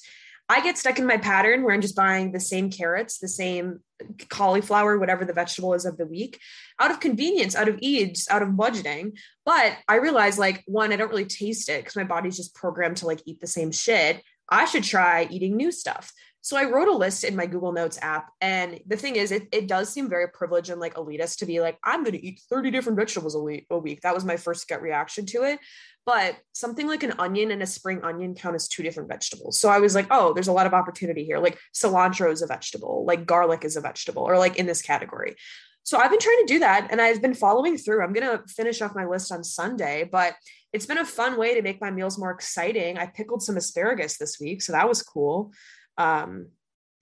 I 0.48 0.60
get 0.60 0.78
stuck 0.78 0.98
in 0.98 1.06
my 1.06 1.16
pattern 1.16 1.64
where 1.64 1.74
I'm 1.74 1.80
just 1.80 1.96
buying 1.96 2.30
the 2.30 2.38
same 2.38 2.70
carrots, 2.70 3.18
the 3.18 3.28
same 3.28 3.80
cauliflower, 4.28 4.96
whatever 4.96 5.24
the 5.24 5.32
vegetable 5.32 5.74
is 5.74 5.84
of 5.84 5.96
the 5.96 6.06
week, 6.06 6.40
out 6.78 6.92
of 6.92 7.00
convenience, 7.00 7.56
out 7.56 7.68
of 7.68 7.78
ease, 7.80 8.28
out 8.30 8.42
of 8.42 8.50
budgeting. 8.50 9.18
But 9.44 9.76
I 9.88 9.96
realize, 9.96 10.38
like, 10.38 10.62
one, 10.66 10.92
I 10.92 10.96
don't 10.96 11.10
really 11.10 11.24
taste 11.24 11.68
it 11.68 11.80
because 11.80 11.96
my 11.96 12.04
body's 12.04 12.36
just 12.36 12.54
programmed 12.54 12.98
to 12.98 13.06
like 13.06 13.22
eat 13.26 13.40
the 13.40 13.48
same 13.48 13.72
shit. 13.72 14.22
I 14.48 14.66
should 14.66 14.84
try 14.84 15.26
eating 15.28 15.56
new 15.56 15.72
stuff. 15.72 16.12
So 16.46 16.56
I 16.56 16.62
wrote 16.62 16.86
a 16.86 16.92
list 16.92 17.24
in 17.24 17.34
my 17.34 17.46
Google 17.46 17.72
Notes 17.72 17.98
app. 18.00 18.30
And 18.40 18.78
the 18.86 18.96
thing 18.96 19.16
is, 19.16 19.32
it, 19.32 19.48
it 19.50 19.66
does 19.66 19.88
seem 19.88 20.08
very 20.08 20.28
privileged 20.28 20.70
and 20.70 20.80
like 20.80 20.94
elitist 20.94 21.38
to 21.38 21.44
be 21.44 21.60
like, 21.60 21.76
I'm 21.82 22.04
going 22.04 22.12
to 22.12 22.24
eat 22.24 22.40
30 22.48 22.70
different 22.70 22.96
vegetables 22.96 23.34
a 23.34 23.40
week, 23.40 23.66
a 23.68 23.76
week. 23.76 24.02
That 24.02 24.14
was 24.14 24.24
my 24.24 24.36
first 24.36 24.68
gut 24.68 24.80
reaction 24.80 25.26
to 25.26 25.42
it. 25.42 25.58
But 26.04 26.36
something 26.52 26.86
like 26.86 27.02
an 27.02 27.14
onion 27.18 27.50
and 27.50 27.64
a 27.64 27.66
spring 27.66 28.04
onion 28.04 28.36
count 28.36 28.54
as 28.54 28.68
two 28.68 28.84
different 28.84 29.08
vegetables. 29.08 29.58
So 29.58 29.70
I 29.70 29.80
was 29.80 29.96
like, 29.96 30.06
oh, 30.12 30.34
there's 30.34 30.46
a 30.46 30.52
lot 30.52 30.68
of 30.68 30.72
opportunity 30.72 31.24
here. 31.24 31.40
Like 31.40 31.58
cilantro 31.74 32.30
is 32.30 32.42
a 32.42 32.46
vegetable, 32.46 33.04
like 33.04 33.26
garlic 33.26 33.64
is 33.64 33.74
a 33.74 33.80
vegetable, 33.80 34.22
or 34.22 34.38
like 34.38 34.54
in 34.54 34.66
this 34.66 34.82
category. 34.82 35.34
So 35.82 35.98
I've 35.98 36.10
been 36.10 36.20
trying 36.20 36.46
to 36.46 36.52
do 36.52 36.58
that 36.60 36.86
and 36.92 37.00
I've 37.00 37.20
been 37.20 37.34
following 37.34 37.76
through. 37.76 38.04
I'm 38.04 38.12
going 38.12 38.38
to 38.38 38.44
finish 38.46 38.80
off 38.82 38.94
my 38.94 39.04
list 39.04 39.32
on 39.32 39.42
Sunday, 39.42 40.08
but 40.10 40.36
it's 40.72 40.86
been 40.86 40.98
a 40.98 41.04
fun 41.04 41.38
way 41.38 41.56
to 41.56 41.62
make 41.62 41.80
my 41.80 41.90
meals 41.90 42.18
more 42.18 42.30
exciting. 42.30 42.98
I 42.98 43.06
pickled 43.06 43.42
some 43.42 43.56
asparagus 43.56 44.16
this 44.16 44.38
week, 44.38 44.62
so 44.62 44.70
that 44.70 44.88
was 44.88 45.02
cool. 45.02 45.52
Um, 45.98 46.48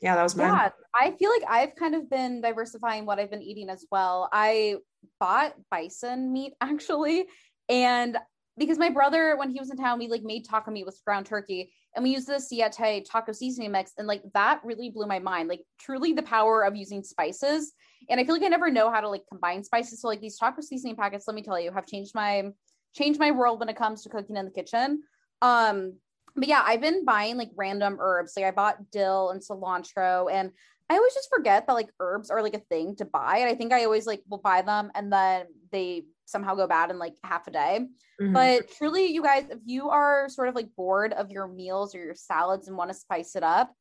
yeah, 0.00 0.16
that 0.16 0.22
was 0.22 0.36
mine. 0.36 0.48
Yeah, 0.48 0.70
I 0.94 1.12
feel 1.12 1.30
like 1.30 1.44
I've 1.48 1.74
kind 1.76 1.94
of 1.94 2.10
been 2.10 2.40
diversifying 2.40 3.06
what 3.06 3.18
I've 3.18 3.30
been 3.30 3.42
eating 3.42 3.70
as 3.70 3.86
well. 3.90 4.28
I 4.32 4.76
bought 5.20 5.54
bison 5.70 6.32
meat 6.32 6.54
actually, 6.60 7.26
and 7.68 8.18
because 8.56 8.78
my 8.78 8.90
brother, 8.90 9.36
when 9.36 9.50
he 9.50 9.58
was 9.58 9.70
in 9.70 9.76
town, 9.76 9.98
we 9.98 10.06
like 10.06 10.22
made 10.22 10.44
taco 10.44 10.70
meat 10.70 10.86
with 10.86 11.00
ground 11.04 11.26
turkey, 11.26 11.72
and 11.94 12.02
we 12.02 12.10
used 12.10 12.28
the 12.28 12.38
Siete 12.38 13.04
taco 13.04 13.32
seasoning 13.32 13.72
mix, 13.72 13.92
and 13.98 14.06
like 14.06 14.22
that 14.34 14.60
really 14.64 14.90
blew 14.90 15.06
my 15.06 15.18
mind. 15.18 15.48
Like 15.48 15.62
truly, 15.80 16.12
the 16.12 16.22
power 16.22 16.62
of 16.62 16.76
using 16.76 17.02
spices. 17.02 17.72
And 18.10 18.20
I 18.20 18.24
feel 18.24 18.34
like 18.34 18.44
I 18.44 18.48
never 18.48 18.70
know 18.70 18.90
how 18.90 19.00
to 19.00 19.08
like 19.08 19.22
combine 19.30 19.64
spices. 19.64 20.00
So 20.00 20.08
like 20.08 20.20
these 20.20 20.36
taco 20.36 20.60
seasoning 20.60 20.96
packets, 20.96 21.24
let 21.26 21.34
me 21.34 21.42
tell 21.42 21.58
you, 21.58 21.72
have 21.72 21.86
changed 21.86 22.14
my 22.14 22.50
changed 22.94 23.18
my 23.18 23.30
world 23.30 23.58
when 23.58 23.68
it 23.68 23.76
comes 23.76 24.02
to 24.02 24.08
cooking 24.08 24.36
in 24.36 24.44
the 24.44 24.50
kitchen. 24.50 25.02
Um, 25.42 25.94
but 26.36 26.48
yeah, 26.48 26.62
I've 26.64 26.80
been 26.80 27.04
buying 27.04 27.36
like 27.36 27.50
random 27.56 27.98
herbs. 28.00 28.34
Like 28.36 28.46
I 28.46 28.50
bought 28.50 28.90
dill 28.90 29.30
and 29.30 29.40
cilantro, 29.40 30.30
and 30.32 30.52
I 30.90 30.96
always 30.96 31.14
just 31.14 31.30
forget 31.34 31.66
that 31.66 31.72
like 31.72 31.90
herbs 32.00 32.30
are 32.30 32.42
like 32.42 32.54
a 32.54 32.58
thing 32.58 32.96
to 32.96 33.04
buy. 33.04 33.38
And 33.38 33.48
I 33.48 33.54
think 33.54 33.72
I 33.72 33.84
always 33.84 34.06
like 34.06 34.22
will 34.28 34.38
buy 34.38 34.62
them 34.62 34.90
and 34.94 35.12
then 35.12 35.46
they 35.72 36.04
somehow 36.26 36.54
go 36.54 36.66
bad 36.66 36.90
in 36.90 36.98
like 36.98 37.14
half 37.24 37.46
a 37.46 37.50
day. 37.50 37.86
Mhm. 38.20 38.32
But 38.32 38.68
truly, 38.70 39.06
you 39.06 39.22
guys, 39.22 39.46
if 39.50 39.60
you 39.64 39.88
are 39.90 40.28
sort 40.28 40.48
of 40.48 40.54
like 40.54 40.68
bored 40.76 41.12
of 41.14 41.30
your 41.30 41.48
meals 41.48 41.94
or 41.94 42.04
your 42.04 42.14
salads 42.14 42.68
and 42.68 42.76
want 42.76 42.90
to 42.90 42.94
spice 42.94 43.34
it 43.34 43.42
up, 43.42 43.72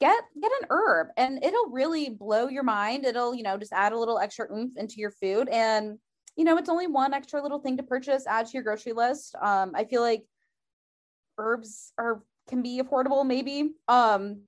get 0.00 0.22
get 0.40 0.52
an 0.60 0.68
herb 0.70 1.08
and 1.16 1.42
it'll 1.44 1.70
really 1.70 2.10
blow 2.10 2.48
your 2.48 2.62
mind. 2.64 3.04
It'll, 3.04 3.34
you 3.34 3.42
know, 3.42 3.56
just 3.56 3.72
add 3.72 3.92
a 3.92 3.98
little 3.98 4.18
extra 4.18 4.52
oomph 4.52 4.76
into 4.76 4.96
your 4.98 5.10
food. 5.10 5.48
And, 5.48 5.98
you 6.36 6.44
know, 6.44 6.56
it's 6.56 6.68
only 6.68 6.86
one 6.86 7.14
extra 7.14 7.42
little 7.42 7.60
thing 7.60 7.76
to 7.78 7.82
purchase, 7.82 8.26
add 8.26 8.46
to 8.46 8.52
your 8.52 8.62
grocery 8.62 8.92
list. 8.92 9.34
Um, 9.40 9.72
I 9.74 9.84
feel 9.84 10.02
like 10.02 10.24
herbs 11.38 11.92
are 11.98 12.22
can 12.48 12.62
be 12.62 12.80
affordable, 12.82 13.26
maybe. 13.26 13.72
Um, 13.88 14.42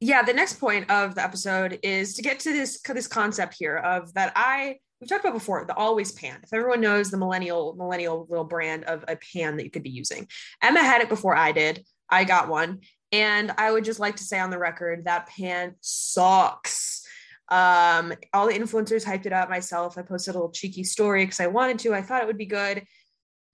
yeah, 0.00 0.22
the 0.22 0.32
next 0.32 0.58
point 0.58 0.90
of 0.90 1.14
the 1.14 1.22
episode 1.22 1.78
is 1.82 2.14
to 2.14 2.22
get 2.22 2.40
to 2.40 2.52
this 2.52 2.80
this 2.82 3.06
concept 3.06 3.54
here 3.58 3.76
of 3.76 4.12
that 4.14 4.32
I 4.34 4.78
we've 5.00 5.08
talked 5.08 5.24
about 5.24 5.34
before 5.34 5.64
the 5.64 5.74
always 5.74 6.12
pan. 6.12 6.40
If 6.42 6.52
everyone 6.52 6.80
knows 6.80 7.10
the 7.10 7.18
millennial 7.18 7.74
millennial 7.76 8.26
little 8.28 8.44
brand 8.44 8.84
of 8.84 9.04
a 9.08 9.16
pan 9.16 9.56
that 9.56 9.64
you 9.64 9.70
could 9.70 9.82
be 9.82 9.90
using, 9.90 10.26
Emma 10.60 10.80
had 10.80 11.02
it 11.02 11.08
before 11.08 11.36
I 11.36 11.52
did. 11.52 11.84
I 12.10 12.24
got 12.24 12.48
one, 12.48 12.80
and 13.10 13.52
I 13.56 13.70
would 13.70 13.84
just 13.84 14.00
like 14.00 14.16
to 14.16 14.24
say 14.24 14.38
on 14.38 14.50
the 14.50 14.58
record 14.58 15.04
that 15.04 15.28
pan 15.28 15.76
sucks. 15.80 17.06
Um, 17.48 18.12
all 18.32 18.46
the 18.46 18.54
influencers 18.54 19.04
hyped 19.04 19.26
it 19.26 19.32
up 19.32 19.50
myself. 19.50 19.98
I 19.98 20.02
posted 20.02 20.34
a 20.34 20.38
little 20.38 20.50
cheeky 20.50 20.84
story 20.84 21.24
because 21.24 21.40
I 21.40 21.46
wanted 21.46 21.78
to. 21.80 21.94
I 21.94 22.02
thought 22.02 22.22
it 22.22 22.26
would 22.26 22.38
be 22.38 22.46
good. 22.46 22.82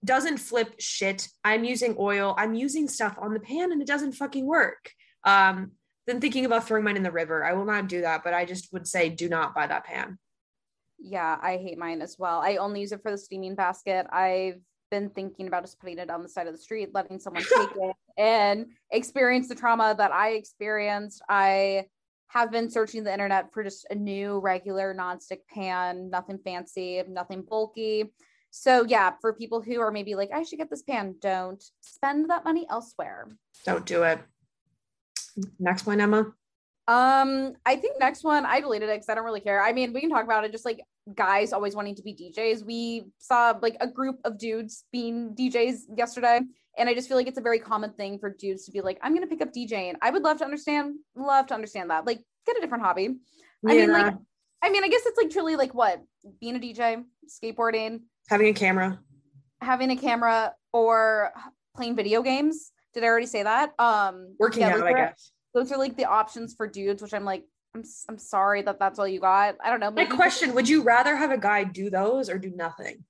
Doesn't 0.03 0.37
flip 0.37 0.75
shit. 0.79 1.27
I'm 1.43 1.63
using 1.63 1.95
oil. 1.99 2.33
I'm 2.37 2.53
using 2.53 2.87
stuff 2.87 3.17
on 3.19 3.33
the 3.33 3.39
pan 3.39 3.71
and 3.71 3.81
it 3.81 3.87
doesn't 3.87 4.13
fucking 4.13 4.45
work. 4.45 4.91
Um, 5.23 5.71
then 6.07 6.21
thinking 6.21 6.45
about 6.45 6.65
throwing 6.65 6.83
mine 6.83 6.97
in 6.97 7.03
the 7.03 7.11
river. 7.11 7.43
I 7.43 7.53
will 7.53 7.65
not 7.65 7.87
do 7.87 8.01
that, 8.01 8.23
but 8.23 8.33
I 8.33 8.45
just 8.45 8.71
would 8.73 8.87
say 8.87 9.09
do 9.09 9.29
not 9.29 9.53
buy 9.53 9.67
that 9.67 9.85
pan. 9.85 10.17
Yeah, 10.97 11.37
I 11.41 11.57
hate 11.57 11.77
mine 11.77 12.01
as 12.01 12.17
well. 12.17 12.39
I 12.39 12.57
only 12.57 12.81
use 12.81 12.91
it 12.91 13.01
for 13.01 13.11
the 13.11 13.17
steaming 13.17 13.55
basket. 13.55 14.07
I've 14.11 14.59
been 14.89 15.09
thinking 15.09 15.47
about 15.47 15.63
just 15.63 15.79
putting 15.79 15.99
it 15.99 16.09
on 16.09 16.23
the 16.23 16.29
side 16.29 16.47
of 16.47 16.53
the 16.53 16.59
street, 16.59 16.89
letting 16.93 17.19
someone 17.19 17.43
take 17.55 17.69
it 17.75 17.95
and 18.17 18.67
experience 18.91 19.47
the 19.47 19.55
trauma 19.55 19.95
that 19.97 20.11
I 20.11 20.31
experienced. 20.31 21.21
I 21.29 21.85
have 22.27 22.51
been 22.51 22.69
searching 22.69 23.03
the 23.03 23.13
internet 23.13 23.53
for 23.53 23.63
just 23.63 23.87
a 23.89 23.95
new 23.95 24.39
regular 24.39 24.93
nonstick 24.93 25.39
pan, 25.51 26.09
nothing 26.09 26.39
fancy, 26.43 27.01
nothing 27.07 27.43
bulky. 27.47 28.13
So 28.51 28.85
yeah, 28.85 29.13
for 29.21 29.33
people 29.33 29.61
who 29.61 29.79
are 29.79 29.91
maybe 29.91 30.15
like, 30.15 30.31
I 30.33 30.43
should 30.43 30.59
get 30.59 30.69
this 30.69 30.81
pan, 30.81 31.15
don't 31.21 31.63
spend 31.81 32.29
that 32.29 32.43
money 32.43 32.65
elsewhere. 32.69 33.27
Don't 33.65 33.85
do 33.85 34.03
it. 34.03 34.19
Next 35.59 35.85
one, 35.85 36.01
Emma. 36.01 36.33
Um, 36.87 37.53
I 37.67 37.75
think 37.75 37.99
next 37.99 38.23
one 38.23 38.47
I 38.47 38.61
deleted 38.61 38.89
it 38.89 38.95
because 38.95 39.09
I 39.09 39.15
don't 39.15 39.23
really 39.23 39.41
care. 39.41 39.61
I 39.61 39.73
mean, 39.73 39.93
we 39.93 40.01
can 40.01 40.09
talk 40.09 40.23
about 40.23 40.43
it. 40.43 40.51
Just 40.51 40.65
like 40.65 40.81
guys 41.13 41.53
always 41.53 41.75
wanting 41.75 41.93
to 41.95 42.01
be 42.01 42.15
DJs. 42.15 42.65
We 42.65 43.05
saw 43.19 43.53
like 43.61 43.77
a 43.79 43.87
group 43.87 44.19
of 44.25 44.39
dudes 44.39 44.85
being 44.91 45.35
DJs 45.35 45.81
yesterday, 45.95 46.41
and 46.79 46.89
I 46.89 46.95
just 46.95 47.07
feel 47.07 47.15
like 47.15 47.27
it's 47.27 47.37
a 47.37 47.41
very 47.41 47.59
common 47.59 47.93
thing 47.93 48.17
for 48.17 48.31
dudes 48.31 48.65
to 48.65 48.71
be 48.71 48.81
like, 48.81 48.97
"I'm 49.03 49.13
gonna 49.13 49.27
pick 49.27 49.41
up 49.41 49.53
DJing." 49.53 49.97
I 50.01 50.09
would 50.09 50.23
love 50.23 50.39
to 50.39 50.45
understand, 50.45 50.95
love 51.15 51.45
to 51.47 51.53
understand 51.53 51.91
that. 51.91 52.07
Like, 52.07 52.23
get 52.47 52.57
a 52.57 52.61
different 52.61 52.83
hobby. 52.83 53.17
Yeah. 53.61 53.71
I 53.71 53.75
mean, 53.75 53.91
like, 53.91 54.15
I 54.63 54.69
mean, 54.71 54.83
I 54.83 54.87
guess 54.87 55.05
it's 55.05 55.17
like 55.17 55.29
truly 55.29 55.55
like 55.55 55.75
what 55.75 56.01
being 56.41 56.55
a 56.55 56.59
DJ, 56.59 57.03
skateboarding, 57.27 58.01
having 58.29 58.47
a 58.47 58.53
camera, 58.53 58.99
having 59.61 59.91
a 59.91 59.95
camera, 59.95 60.53
or 60.71 61.31
playing 61.75 61.95
video 61.95 62.21
games. 62.21 62.71
Did 62.93 63.03
I 63.03 63.07
already 63.07 63.25
say 63.25 63.43
that? 63.43 63.73
Um, 63.79 64.35
working 64.39 64.61
yeah, 64.61 64.75
out, 64.75 64.83
I 64.83 64.93
guess 64.93 65.31
those 65.53 65.71
are 65.71 65.77
like 65.77 65.97
the 65.97 66.05
options 66.05 66.53
for 66.55 66.67
dudes, 66.67 67.01
which 67.01 67.13
I'm 67.13 67.25
like, 67.25 67.43
I'm, 67.75 67.83
I'm 68.07 68.17
sorry 68.17 68.61
that 68.63 68.79
that's 68.79 68.99
all 68.99 69.07
you 69.07 69.19
got. 69.19 69.55
I 69.63 69.69
don't 69.69 69.79
know. 69.79 69.91
My 69.91 70.05
question: 70.05 70.53
Would 70.55 70.69
you 70.69 70.83
rather 70.83 71.15
have 71.15 71.31
a 71.31 71.37
guy 71.37 71.63
do 71.63 71.89
those 71.89 72.29
or 72.29 72.37
do 72.37 72.51
nothing? 72.55 73.03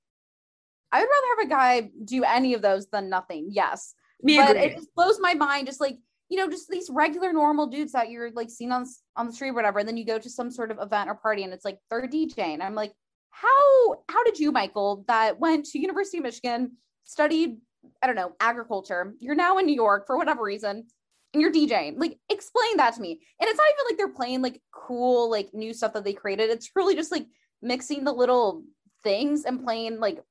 I 0.91 0.99
would 0.99 1.07
rather 1.07 1.41
have 1.41 1.47
a 1.47 1.49
guy 1.49 1.91
do 2.03 2.23
any 2.23 2.53
of 2.53 2.61
those 2.61 2.87
than 2.87 3.09
nothing. 3.09 3.49
Yes, 3.51 3.93
Me 4.21 4.37
but 4.37 4.51
agree. 4.51 4.63
it 4.63 4.75
just 4.75 4.93
blows 4.95 5.19
my 5.19 5.33
mind. 5.33 5.67
Just 5.67 5.79
like 5.79 5.97
you 6.29 6.37
know, 6.37 6.49
just 6.49 6.69
these 6.69 6.89
regular 6.91 7.33
normal 7.33 7.67
dudes 7.67 7.91
that 7.93 8.09
you're 8.09 8.31
like 8.31 8.49
seeing 8.49 8.71
on 8.71 8.85
on 9.15 9.27
the 9.27 9.33
street 9.33 9.49
or 9.49 9.53
whatever, 9.53 9.79
and 9.79 9.87
then 9.87 9.97
you 9.97 10.05
go 10.05 10.19
to 10.19 10.29
some 10.29 10.51
sort 10.51 10.71
of 10.71 10.79
event 10.81 11.09
or 11.09 11.15
party, 11.15 11.43
and 11.43 11.53
it's 11.53 11.65
like 11.65 11.77
they're 11.89 12.07
DJing. 12.07 12.61
I'm 12.61 12.75
like, 12.75 12.93
how 13.31 14.03
how 14.09 14.23
did 14.23 14.39
you, 14.39 14.51
Michael, 14.51 15.05
that 15.07 15.39
went 15.39 15.65
to 15.67 15.79
University 15.79 16.17
of 16.17 16.23
Michigan, 16.23 16.73
studied 17.03 17.57
I 18.01 18.07
don't 18.07 18.15
know 18.15 18.33
agriculture? 18.39 19.13
You're 19.19 19.35
now 19.35 19.57
in 19.57 19.65
New 19.65 19.75
York 19.75 20.07
for 20.07 20.17
whatever 20.17 20.43
reason 20.43 20.85
and 21.33 21.41
you're 21.41 21.51
DJing. 21.51 21.95
Like, 21.97 22.17
explain 22.29 22.77
that 22.77 22.95
to 22.95 23.01
me. 23.01 23.19
And 23.39 23.47
it's 23.47 23.57
not 23.57 23.67
even 23.67 23.85
like 23.89 23.97
they're 23.97 24.15
playing 24.15 24.41
like 24.41 24.61
cool, 24.71 25.29
like 25.29 25.53
new 25.53 25.73
stuff 25.73 25.93
that 25.93 26.03
they 26.03 26.13
created. 26.13 26.49
It's 26.49 26.71
really 26.75 26.95
just 26.95 27.11
like 27.11 27.27
mixing 27.61 28.03
the 28.03 28.13
little 28.13 28.63
things 29.03 29.45
and 29.45 29.63
playing 29.63 29.99
like 29.99 30.23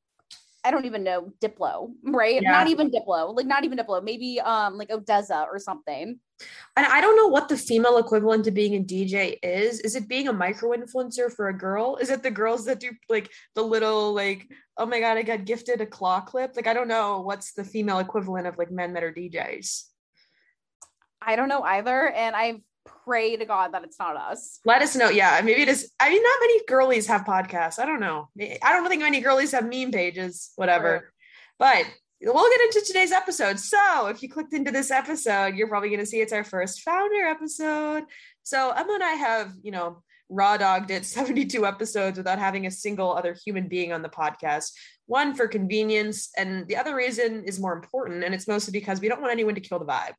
I 0.64 0.70
don't 0.70 0.86
even 0.86 1.04
know 1.04 1.32
Diplo, 1.40 1.92
right? 2.02 2.42
Yeah. 2.42 2.50
Not 2.50 2.66
even 2.66 2.90
Diplo, 2.90 3.34
like 3.34 3.46
not 3.46 3.64
even 3.64 3.78
Diplo, 3.78 4.02
maybe 4.02 4.40
um 4.40 4.76
like 4.76 4.88
ODESZA 4.88 5.46
or 5.46 5.58
something. 5.58 6.18
And 6.76 6.86
I 6.86 7.00
don't 7.00 7.16
know 7.16 7.26
what 7.26 7.48
the 7.48 7.56
female 7.56 7.98
equivalent 7.98 8.44
to 8.44 8.50
being 8.50 8.76
a 8.76 8.84
DJ 8.84 9.38
is. 9.42 9.80
Is 9.80 9.96
it 9.96 10.08
being 10.08 10.28
a 10.28 10.32
micro 10.32 10.70
influencer 10.76 11.32
for 11.32 11.48
a 11.48 11.58
girl? 11.58 11.96
Is 11.96 12.10
it 12.10 12.22
the 12.22 12.30
girls 12.30 12.66
that 12.66 12.78
do 12.78 12.92
like 13.08 13.30
the 13.54 13.62
little 13.62 14.14
like, 14.14 14.48
oh 14.76 14.86
my 14.86 15.00
god, 15.00 15.18
I 15.18 15.22
got 15.22 15.44
gifted 15.44 15.80
a 15.80 15.86
claw 15.86 16.20
clip? 16.20 16.54
Like 16.54 16.68
I 16.68 16.74
don't 16.74 16.88
know 16.88 17.20
what's 17.20 17.52
the 17.54 17.64
female 17.64 17.98
equivalent 17.98 18.46
of 18.46 18.58
like 18.58 18.70
men 18.70 18.94
that 18.94 19.02
are 19.02 19.12
DJs. 19.12 19.84
I 21.20 21.34
don't 21.34 21.48
know 21.48 21.62
either. 21.62 22.08
And 22.08 22.36
I 22.36 22.60
pray 23.04 23.36
to 23.36 23.44
God 23.44 23.74
that 23.74 23.84
it's 23.84 23.98
not 23.98 24.16
us. 24.16 24.60
Let 24.64 24.82
us 24.82 24.94
know. 24.94 25.08
Yeah, 25.08 25.40
maybe 25.42 25.62
it 25.62 25.68
is. 25.68 25.90
I 25.98 26.08
mean, 26.10 26.22
not 26.22 26.38
many 26.40 26.64
girlies 26.66 27.06
have 27.08 27.24
podcasts. 27.24 27.78
I 27.78 27.86
don't 27.86 28.00
know. 28.00 28.28
I 28.40 28.72
don't 28.72 28.88
think 28.88 29.02
many 29.02 29.20
girlies 29.20 29.52
have 29.52 29.68
meme 29.68 29.90
pages, 29.90 30.52
whatever. 30.56 30.98
Sure. 30.98 31.12
But 31.58 31.86
we'll 32.22 32.50
get 32.50 32.60
into 32.60 32.86
today's 32.86 33.12
episode. 33.12 33.58
So 33.58 34.06
if 34.08 34.22
you 34.22 34.28
clicked 34.28 34.52
into 34.52 34.70
this 34.70 34.90
episode, 34.90 35.54
you're 35.54 35.68
probably 35.68 35.88
going 35.88 36.00
to 36.00 36.06
see 36.06 36.20
it's 36.20 36.32
our 36.32 36.44
first 36.44 36.82
founder 36.82 37.26
episode. 37.26 38.04
So 38.42 38.70
Emma 38.70 38.94
and 38.94 39.04
I 39.04 39.12
have, 39.12 39.52
you 39.62 39.70
know, 39.70 40.02
raw 40.28 40.56
dogged 40.56 40.90
it 40.90 41.04
72 41.06 41.66
episodes 41.66 42.18
without 42.18 42.38
having 42.38 42.66
a 42.66 42.70
single 42.70 43.12
other 43.12 43.36
human 43.44 43.68
being 43.68 43.92
on 43.92 44.02
the 44.02 44.08
podcast. 44.08 44.72
One 45.06 45.34
for 45.34 45.48
convenience, 45.48 46.30
and 46.36 46.68
the 46.68 46.76
other 46.76 46.94
reason 46.94 47.44
is 47.44 47.58
more 47.58 47.72
important, 47.72 48.24
and 48.24 48.34
it's 48.34 48.46
mostly 48.46 48.72
because 48.72 49.00
we 49.00 49.08
don't 49.08 49.22
want 49.22 49.32
anyone 49.32 49.54
to 49.54 49.60
kill 49.60 49.78
the 49.78 49.86
vibe. 49.86 50.12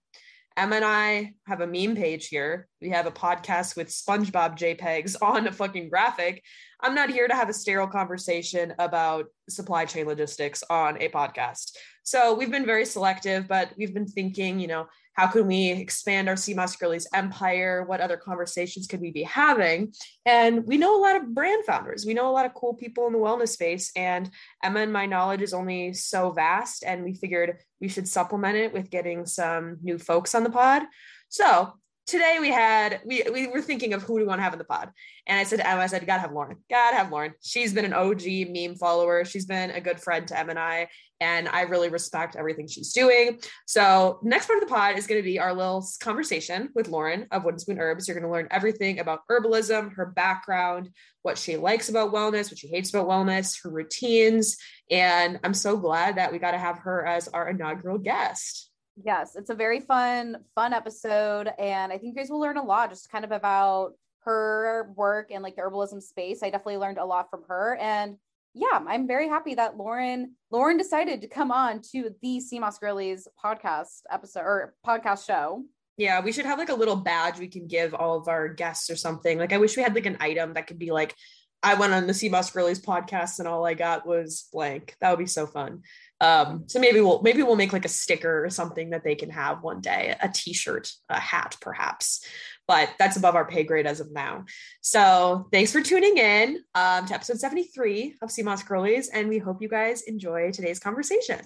Emma 0.60 0.76
and 0.76 0.84
I 0.84 1.36
have 1.48 1.62
a 1.62 1.68
meme 1.68 1.96
page 1.96 2.28
here. 2.28 2.68
We 2.82 2.90
have 2.90 3.06
a 3.06 3.12
podcast 3.12 3.78
with 3.78 3.88
SpongeBob 3.88 4.58
JPEGs 4.58 5.16
on 5.22 5.48
a 5.48 5.54
fucking 5.54 5.88
graphic. 5.88 6.44
I'm 6.82 6.94
not 6.94 7.10
here 7.10 7.30
to 7.30 7.34
have 7.34 7.48
a 7.48 7.54
sterile 7.54 7.88
conversation 7.88 8.74
about 8.78 9.28
supply 9.50 9.86
chain 9.86 10.06
logistics 10.06 10.62
on 10.70 11.02
a 11.02 11.08
podcast. 11.08 11.78
So 12.04 12.34
we've 12.34 12.52
been 12.52 12.66
very 12.66 12.84
selective, 12.84 13.48
but 13.48 13.72
we've 13.78 13.94
been 13.94 14.06
thinking, 14.06 14.60
you 14.60 14.68
know, 14.68 14.88
how 15.20 15.28
can 15.28 15.48
we 15.48 15.72
expand 15.72 16.30
our 16.30 16.38
Moss 16.56 16.78
Girlies 16.78 17.06
empire? 17.14 17.84
What 17.84 18.00
other 18.00 18.16
conversations 18.16 18.88
could 18.88 19.02
we 19.02 19.12
be 19.12 19.24
having? 19.24 19.94
And 20.26 20.66
we 20.66 20.78
know 20.78 20.98
a 20.98 21.04
lot 21.04 21.18
of 21.18 21.36
brand 21.36 21.66
founders. 21.66 22.06
We 22.06 22.14
know 22.14 22.30
a 22.30 22.32
lot 22.32 22.46
of 22.46 22.54
cool 22.54 22.74
people 22.74 23.06
in 23.06 23.12
the 23.12 23.20
wellness 23.20 23.50
space. 23.50 23.92
And 23.98 24.32
Emma 24.64 24.80
and 24.80 24.94
my 24.94 25.08
knowledge 25.08 25.42
is 25.42 25.54
only 25.54 25.92
so 25.92 26.32
vast. 26.32 26.86
And 26.86 27.04
we 27.04 27.16
figured 27.16 27.58
we 27.82 27.90
should 27.90 28.08
supplement 28.08 28.56
it 28.56 28.72
with 28.72 28.90
getting 28.90 29.26
some 29.26 29.80
new 29.82 29.98
folks 29.98 30.34
on 30.34 30.46
the 30.46 30.50
pod. 30.50 30.84
So 31.28 31.74
today 32.08 32.38
we 32.40 32.50
had 32.50 33.02
we 33.06 33.22
we 33.34 33.48
were 33.48 33.62
thinking 33.62 33.94
of 33.94 34.02
who 34.04 34.20
do 34.20 34.24
we 34.24 34.28
want 34.28 34.40
to 34.40 34.44
have 34.44 34.54
in 34.54 34.58
the 34.58 34.66
pod 34.66 34.90
and 35.28 35.38
i 35.38 35.44
said 35.44 35.58
to 35.58 35.70
emma 35.70 35.82
i 35.82 35.86
said 35.86 36.04
gotta 36.08 36.22
have 36.22 36.32
lauren 36.32 36.58
gotta 36.68 36.98
have 36.98 37.12
lauren 37.12 37.36
she's 37.44 37.72
been 37.72 37.86
an 37.86 37.94
og 37.94 38.24
meme 38.50 38.76
follower 38.76 39.24
she's 39.24 39.46
been 39.46 39.70
a 39.70 39.80
good 39.80 40.00
friend 40.00 40.28
to 40.28 40.36
emma 40.36 40.50
and 40.50 40.58
i 40.58 40.88
and 41.22 41.48
i 41.50 41.62
really 41.62 41.90
respect 41.90 42.36
everything 42.36 42.68
she's 42.68 42.94
doing 42.94 43.40
so 43.66 44.20
next 44.24 44.48
part 44.48 44.62
of 44.62 44.68
the 44.68 44.74
pod 44.74 44.98
is 44.98 45.08
going 45.08 45.20
to 45.20 45.26
be 45.26 45.40
our 45.40 45.54
little 45.54 45.86
conversation 46.00 46.70
with 46.76 46.88
lauren 46.88 47.26
of 47.32 47.44
wooden 47.44 47.60
spoon 47.60 47.80
herbs 47.80 48.08
you're 48.08 48.16
going 48.20 48.28
to 48.28 48.32
learn 48.32 48.48
everything 48.52 49.00
about 49.00 49.22
herbalism 49.30 49.94
her 49.94 50.08
background 50.08 50.90
what 51.22 51.38
she 51.38 51.58
likes 51.58 51.90
about 51.90 52.14
wellness 52.14 52.50
what 52.50 52.58
she 52.58 52.68
hates 52.68 52.90
about 52.90 53.08
wellness 53.08 53.62
her 53.64 53.70
routines 53.70 54.58
and 54.90 55.40
i'm 55.44 55.54
so 55.54 55.78
glad 55.78 56.18
that 56.18 56.32
we 56.32 56.40
got 56.40 56.52
to 56.52 56.58
have 56.58 56.80
her 56.80 57.06
as 57.06 57.28
our 57.30 57.50
inaugural 57.50 57.98
guest 57.98 58.70
Yes, 59.02 59.36
it's 59.36 59.50
a 59.50 59.56
very 59.56 59.80
fun, 59.80 60.38
fun 60.56 60.74
episode. 60.74 61.50
And 61.58 61.92
I 61.92 61.98
think 61.98 62.16
you 62.16 62.22
guys 62.22 62.30
will 62.30 62.40
learn 62.40 62.58
a 62.58 62.64
lot 62.64 62.90
just 62.90 63.10
kind 63.10 63.24
of 63.24 63.32
about 63.32 63.94
her 64.24 64.92
work 64.96 65.32
and 65.32 65.42
like 65.42 65.56
the 65.56 65.62
herbalism 65.62 66.02
space. 66.02 66.44
I 66.44 66.50
definitely 66.50 66.78
learned 66.78 66.98
a 66.98 67.06
lot 67.06 67.30
from 67.30 67.44
her. 67.48 67.78
And 67.80 68.18
yeah, 68.54 68.80
I'm 68.88 69.08
very 69.08 69.28
happy 69.28 69.56
that 69.56 69.78
Lauren 69.78 70.36
Lauren 70.52 70.78
decided 70.78 71.22
to 71.22 71.28
come 71.28 71.52
on 71.52 71.82
to 71.92 72.10
the 72.22 72.42
Moss 72.54 72.80
Girlies 72.80 73.28
podcast 73.44 74.02
episode 74.10 74.42
or 74.42 74.76
podcast 74.86 75.26
show. 75.26 75.64
Yeah, 75.98 76.22
we 76.22 76.32
should 76.32 76.46
have 76.46 76.58
like 76.58 76.70
a 76.70 76.76
little 76.76 76.96
badge 76.96 77.40
we 77.40 77.48
can 77.48 77.68
give 77.68 77.94
all 77.94 78.18
of 78.18 78.28
our 78.28 78.48
guests 78.48 78.90
or 78.90 78.96
something. 78.96 79.38
Like 79.38 79.54
I 79.54 79.58
wish 79.58 79.76
we 79.76 79.84
had 79.84 79.94
like 79.94 80.06
an 80.06 80.18
item 80.20 80.54
that 80.54 80.68
could 80.68 80.80
be 80.80 80.92
like, 80.92 81.14
I 81.62 81.74
went 81.74 81.94
on 81.94 82.08
the 82.08 82.30
Moss 82.32 82.52
Girlies 82.52 82.80
podcast 82.80 83.40
and 83.40 83.48
all 83.48 83.66
I 83.66 83.74
got 83.74 84.08
was 84.08 84.48
blank. 84.54 84.96
That 85.02 85.12
would 85.12 85.20
be 85.20 85.28
so 85.28 85.46
fun. 85.46 85.82
Um, 86.22 86.66
so 86.68 86.80
maybe 86.80 87.00
we'll 87.00 87.22
maybe 87.22 87.44
we'll 87.44 87.56
make 87.56 87.74
like 87.74 87.86
a 87.86 87.90
sticker 87.90 88.44
or 88.44 88.50
something 88.50 88.90
that 88.90 89.04
they 89.04 89.16
can 89.16 89.30
have 89.30 89.64
one 89.64 89.82
day, 89.82 90.16
a 90.22 90.30
t-shirt, 90.30 90.92
a 91.10 91.20
hat, 91.20 91.56
perhaps. 91.62 92.26
But 92.68 92.90
that's 93.00 93.18
above 93.18 93.36
our 93.36 93.46
pay 93.46 93.64
grade 93.64 93.88
as 93.88 94.00
of 94.00 94.12
now. 94.12 94.46
So 94.82 95.48
thanks 95.52 95.72
for 95.72 95.82
tuning 95.82 96.18
in 96.18 96.60
um, 96.76 97.08
to 97.08 97.14
episode 97.16 97.40
73 97.40 98.18
of 98.22 98.32
Moss 98.44 98.64
Girlies, 98.64 99.10
and 99.10 99.28
we 99.28 99.40
hope 99.40 99.62
you 99.62 99.70
guys 99.70 100.04
enjoy 100.04 100.52
today's 100.52 100.80
conversation. 100.80 101.40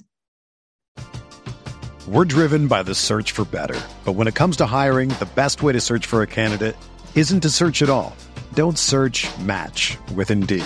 We're 2.06 2.26
driven 2.26 2.68
by 2.68 2.84
the 2.84 2.94
search 2.94 3.32
for 3.32 3.46
better. 3.46 3.80
But 4.04 4.14
when 4.14 4.28
it 4.28 4.36
comes 4.36 4.58
to 4.58 4.66
hiring, 4.66 5.10
the 5.10 5.30
best 5.36 5.64
way 5.64 5.72
to 5.72 5.80
search 5.80 6.06
for 6.06 6.22
a 6.22 6.28
candidate 6.28 6.76
isn't 7.16 7.42
to 7.42 7.50
search 7.50 7.82
at 7.82 7.90
all. 7.90 8.14
Don't 8.54 8.78
search 8.78 9.26
match 9.40 9.98
with 10.14 10.30
Indeed. 10.30 10.66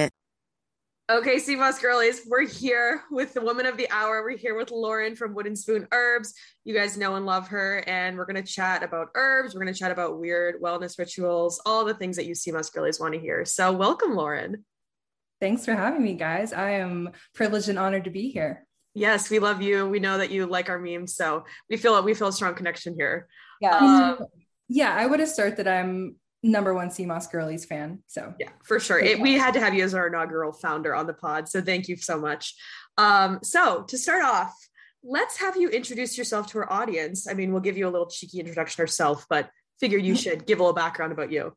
Okay, 1.11 1.39
Sea 1.39 1.57
Moss 1.57 1.77
Girlies, 1.77 2.21
we're 2.25 2.47
here 2.47 3.03
with 3.11 3.33
the 3.33 3.41
woman 3.41 3.65
of 3.65 3.75
the 3.75 3.89
hour. 3.91 4.23
We're 4.23 4.37
here 4.37 4.55
with 4.55 4.71
Lauren 4.71 5.13
from 5.13 5.33
Wooden 5.33 5.57
Spoon 5.57 5.85
Herbs. 5.91 6.33
You 6.63 6.73
guys 6.73 6.95
know 6.95 7.15
and 7.15 7.25
love 7.25 7.49
her, 7.49 7.83
and 7.85 8.17
we're 8.17 8.25
going 8.25 8.41
to 8.41 8.49
chat 8.49 8.81
about 8.81 9.09
herbs. 9.13 9.53
We're 9.53 9.61
going 9.61 9.73
to 9.73 9.77
chat 9.77 9.91
about 9.91 10.21
weird 10.21 10.61
wellness 10.61 10.97
rituals, 10.97 11.61
all 11.65 11.83
the 11.83 11.93
things 11.93 12.15
that 12.15 12.27
you 12.27 12.33
Sea 12.33 12.53
Moss 12.53 12.69
Girlies 12.69 12.97
want 12.97 13.13
to 13.13 13.19
hear. 13.19 13.43
So, 13.43 13.73
welcome, 13.73 14.15
Lauren. 14.15 14.63
Thanks 15.41 15.65
for 15.65 15.73
having 15.73 16.01
me, 16.01 16.13
guys. 16.13 16.53
I 16.53 16.75
am 16.75 17.09
privileged 17.35 17.67
and 17.67 17.77
honored 17.77 18.05
to 18.05 18.09
be 18.09 18.29
here. 18.29 18.65
Yes, 18.93 19.29
we 19.29 19.39
love 19.39 19.61
you. 19.61 19.89
We 19.89 19.99
know 19.99 20.17
that 20.17 20.31
you 20.31 20.45
like 20.45 20.69
our 20.69 20.79
memes, 20.79 21.13
so 21.13 21.43
we 21.69 21.75
feel 21.75 22.01
we 22.03 22.13
feel 22.13 22.29
a 22.29 22.33
strong 22.33 22.55
connection 22.55 22.95
here. 22.95 23.27
Yeah, 23.59 24.15
um, 24.17 24.27
yeah. 24.69 24.95
I 24.95 25.07
would 25.07 25.19
assert 25.19 25.57
that 25.57 25.67
I'm 25.67 26.15
number 26.43 26.73
one 26.73 26.89
Sea 26.89 27.05
Moss 27.05 27.27
Girlies 27.27 27.65
fan. 27.65 27.99
So 28.07 28.33
yeah, 28.39 28.49
for 28.63 28.79
sure. 28.79 28.99
It, 28.99 29.19
we 29.19 29.33
had 29.33 29.53
to 29.53 29.59
have 29.59 29.73
you 29.73 29.83
as 29.83 29.93
our 29.93 30.07
inaugural 30.07 30.51
founder 30.51 30.95
on 30.95 31.07
the 31.07 31.13
pod. 31.13 31.47
So 31.47 31.61
thank 31.61 31.87
you 31.87 31.97
so 31.97 32.19
much. 32.19 32.55
Um, 32.97 33.39
so 33.43 33.83
to 33.83 33.97
start 33.97 34.23
off, 34.23 34.55
let's 35.03 35.37
have 35.37 35.57
you 35.57 35.69
introduce 35.69 36.17
yourself 36.17 36.47
to 36.51 36.59
our 36.59 36.71
audience. 36.71 37.27
I 37.27 37.33
mean, 37.33 37.51
we'll 37.51 37.61
give 37.61 37.77
you 37.77 37.87
a 37.87 37.91
little 37.91 38.07
cheeky 38.07 38.39
introduction 38.39 38.81
ourselves, 38.81 39.25
but 39.29 39.49
figure 39.79 39.99
you 39.99 40.15
should 40.23 40.45
give 40.45 40.59
a 40.59 40.63
little 40.63 40.75
background 40.75 41.11
about 41.11 41.31
you. 41.31 41.53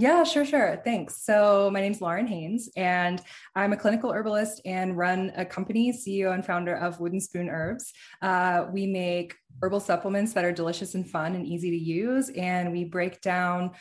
Yeah, 0.00 0.22
sure, 0.22 0.44
sure. 0.44 0.80
Thanks. 0.84 1.24
So, 1.24 1.70
my 1.72 1.80
name's 1.80 2.00
Lauren 2.00 2.28
Haynes, 2.28 2.70
and 2.76 3.20
I'm 3.56 3.72
a 3.72 3.76
clinical 3.76 4.12
herbalist 4.12 4.60
and 4.64 4.96
run 4.96 5.32
a 5.34 5.44
company, 5.44 5.92
CEO 5.92 6.32
and 6.32 6.46
founder 6.46 6.76
of 6.76 7.00
Wooden 7.00 7.20
Spoon 7.20 7.48
Herbs. 7.48 7.92
Uh, 8.22 8.66
we 8.72 8.86
make 8.86 9.34
herbal 9.60 9.80
supplements 9.80 10.34
that 10.34 10.44
are 10.44 10.52
delicious 10.52 10.94
and 10.94 11.10
fun 11.10 11.34
and 11.34 11.44
easy 11.44 11.70
to 11.70 11.76
use, 11.76 12.30
and 12.30 12.70
we 12.70 12.84
break 12.84 13.20
down 13.22 13.72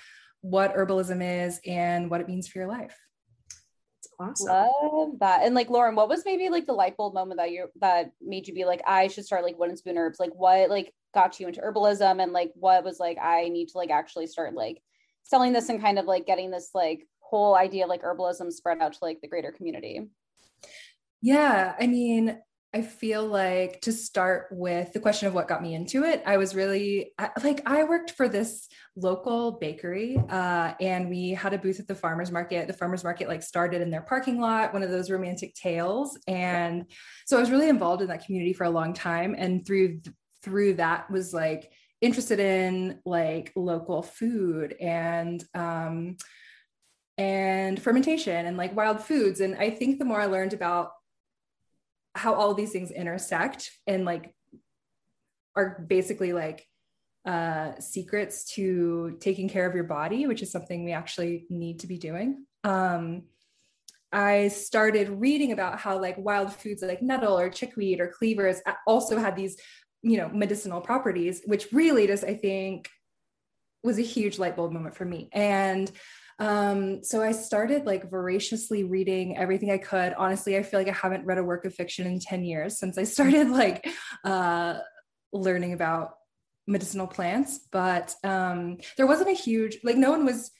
what 0.50 0.76
herbalism 0.76 1.46
is 1.46 1.60
and 1.66 2.10
what 2.10 2.22
it 2.22 2.28
means 2.28 2.48
for 2.48 2.60
your 2.60 2.68
life. 2.68 2.98
It's 4.00 4.10
awesome. 4.20 4.48
Love 4.48 5.20
that. 5.20 5.44
And 5.44 5.56
like 5.56 5.70
Lauren, 5.70 5.96
what 5.96 6.10
was 6.10 6.24
maybe 6.26 6.50
like 6.50 6.66
the 6.66 6.74
light 6.74 6.96
bulb 6.98 7.14
moment 7.14 7.40
that 7.40 7.52
you 7.52 7.68
that 7.82 8.12
made 8.22 8.48
you 8.48 8.54
be 8.54 8.66
like, 8.66 8.82
I 8.88 9.08
should 9.08 9.26
start 9.26 9.44
like 9.44 9.58
wooden 9.60 9.78
spoon 9.78 9.98
herbs? 9.98 10.20
Like 10.20 10.34
what 10.34 10.70
like 10.70 10.94
got 11.14 11.40
you 11.40 11.48
into 11.48 11.62
herbalism 11.62 12.22
and 12.22 12.32
like 12.32 12.52
what 12.56 12.84
was 12.84 13.00
like 13.00 13.18
I 13.22 13.50
need 13.50 13.70
to 13.70 13.78
like 13.78 13.90
actually 13.90 14.28
start 14.28 14.54
like 14.54 14.82
selling 15.24 15.52
this 15.52 15.70
and 15.70 15.82
kind 15.82 16.00
of 16.00 16.06
like 16.06 16.26
getting 16.26 16.52
this 16.52 16.70
like 16.74 17.06
whole 17.20 17.56
idea 17.56 17.84
of 17.84 17.90
like 17.90 18.04
herbalism 18.04 18.52
spread 18.52 18.82
out 18.82 18.94
to 18.94 19.00
like 19.02 19.20
the 19.22 19.28
greater 19.28 19.52
community? 19.52 20.08
Yeah, 21.22 21.76
I 21.80 21.88
mean, 21.88 22.40
I 22.74 22.82
feel 22.82 23.26
like 23.26 23.82
to 23.82 23.94
start 23.94 24.48
with 24.52 24.92
the 24.92 25.00
question 25.00 25.28
of 25.28 25.34
what 25.34 25.48
got 25.48 25.62
me 25.64 25.74
into 25.74 26.04
it, 26.04 26.22
I 26.26 26.36
was 26.36 26.54
really 26.54 27.14
like, 27.42 27.62
I 27.66 27.86
worked 27.86 28.12
for 28.12 28.28
this 28.28 28.68
local 28.96 29.54
bakery 29.54 30.18
uh, 30.30 30.74
and 30.82 31.10
we 31.10 31.30
had 31.30 31.54
a 31.54 31.58
booth 31.58 31.80
at 31.80 31.88
the 31.88 31.96
farmer's 31.96 32.30
market. 32.30 32.68
The 32.68 32.74
farmer's 32.74 33.06
market 33.06 33.30
like 33.30 33.42
started 33.42 33.82
in 33.82 33.90
their 33.90 34.02
parking 34.02 34.40
lot, 34.40 34.74
one 34.74 34.84
of 34.84 34.92
those 34.92 35.10
romantic 35.10 35.56
tales. 35.56 36.20
And 36.28 36.86
so 37.26 37.38
I 37.38 37.40
was 37.40 37.52
really 37.52 37.70
involved 37.70 38.02
in 38.02 38.10
that 38.10 38.26
community 38.26 38.52
for 38.52 38.66
a 38.66 38.70
long 38.70 38.94
time. 38.94 39.34
And 39.38 39.66
through, 39.66 40.02
through 40.44 40.74
that 40.74 41.10
was 41.10 41.34
like 41.34 41.72
interested 42.02 42.40
in 42.40 43.00
like 43.06 43.54
local 43.56 44.04
food 44.04 44.76
and, 44.80 45.42
um, 45.56 46.18
and 47.18 47.82
fermentation 47.82 48.46
and 48.46 48.58
like 48.58 48.76
wild 48.76 49.02
foods. 49.02 49.40
And 49.40 49.56
I 49.56 49.70
think 49.70 50.00
the 50.00 50.06
more 50.06 50.22
I 50.22 50.26
learned 50.26 50.54
about 50.54 50.92
how 52.18 52.34
all 52.34 52.54
these 52.54 52.72
things 52.72 52.92
intersect 52.92 53.72
and 53.86 54.06
like 54.06 54.34
are 55.56 55.86
basically 55.88 56.34
like 56.34 56.68
uh, 57.26 57.78
secrets 57.80 58.46
to 58.54 59.18
taking 59.20 59.50
care 59.50 59.68
of 59.68 59.76
your 59.76 59.84
body, 59.84 60.28
which 60.28 60.42
is 60.42 60.52
something 60.52 60.84
we 60.84 60.94
actually 60.94 61.46
need 61.50 61.80
to 61.80 61.88
be 61.88 61.98
doing. 61.98 62.46
Um, 62.64 63.24
I 64.12 64.48
started 64.48 65.10
reading 65.10 65.52
about 65.52 65.80
how 65.80 66.00
like 66.00 66.18
wild 66.18 66.54
foods 66.54 66.82
like 66.82 67.02
nettle 67.02 67.38
or 67.38 67.50
chickweed 67.50 68.00
or 68.00 68.08
cleavers 68.08 68.62
also 68.86 69.18
had 69.18 69.36
these, 69.36 69.58
you 70.02 70.18
know, 70.18 70.30
medicinal 70.30 70.80
properties, 70.80 71.42
which 71.46 71.72
really 71.74 72.08
just 72.08 72.24
I 72.24 72.36
think 72.36 72.90
was 73.84 74.00
a 74.00 74.04
huge 74.04 74.40
light 74.40 74.56
bulb 74.56 74.72
moment 74.72 74.96
for 74.96 75.06
me. 75.06 75.30
And 75.34 75.92
um, 76.40 77.04
so 77.04 77.22
I 77.22 77.32
started 77.32 77.86
like 77.86 78.10
voraciously 78.10 78.84
reading 78.84 79.38
everything 79.38 79.72
I 79.72 79.78
could. 79.78 80.14
Honestly, 80.14 80.58
I 80.58 80.64
feel 80.64 80.80
like 80.80 80.90
I 80.90 80.94
haven't 80.94 81.26
read 81.26 81.38
a 81.38 81.44
work 81.44 81.66
of 81.66 81.74
fiction 81.74 82.06
in 82.06 82.20
10 82.20 82.44
years 82.44 82.78
since 82.78 82.98
I 82.98 83.04
started 83.06 83.50
like 83.50 83.88
uh, 84.24 84.80
learning 85.34 85.74
about 85.74 86.14
medicinal 86.68 87.08
plants. 87.08 87.60
But 87.72 88.14
um, 88.24 88.78
there 88.98 89.08
wasn't 89.08 89.30
a 89.30 89.34
huge, 89.34 89.78
like, 89.84 89.98
no 89.98 90.12
one 90.12 90.26
was 90.26 90.52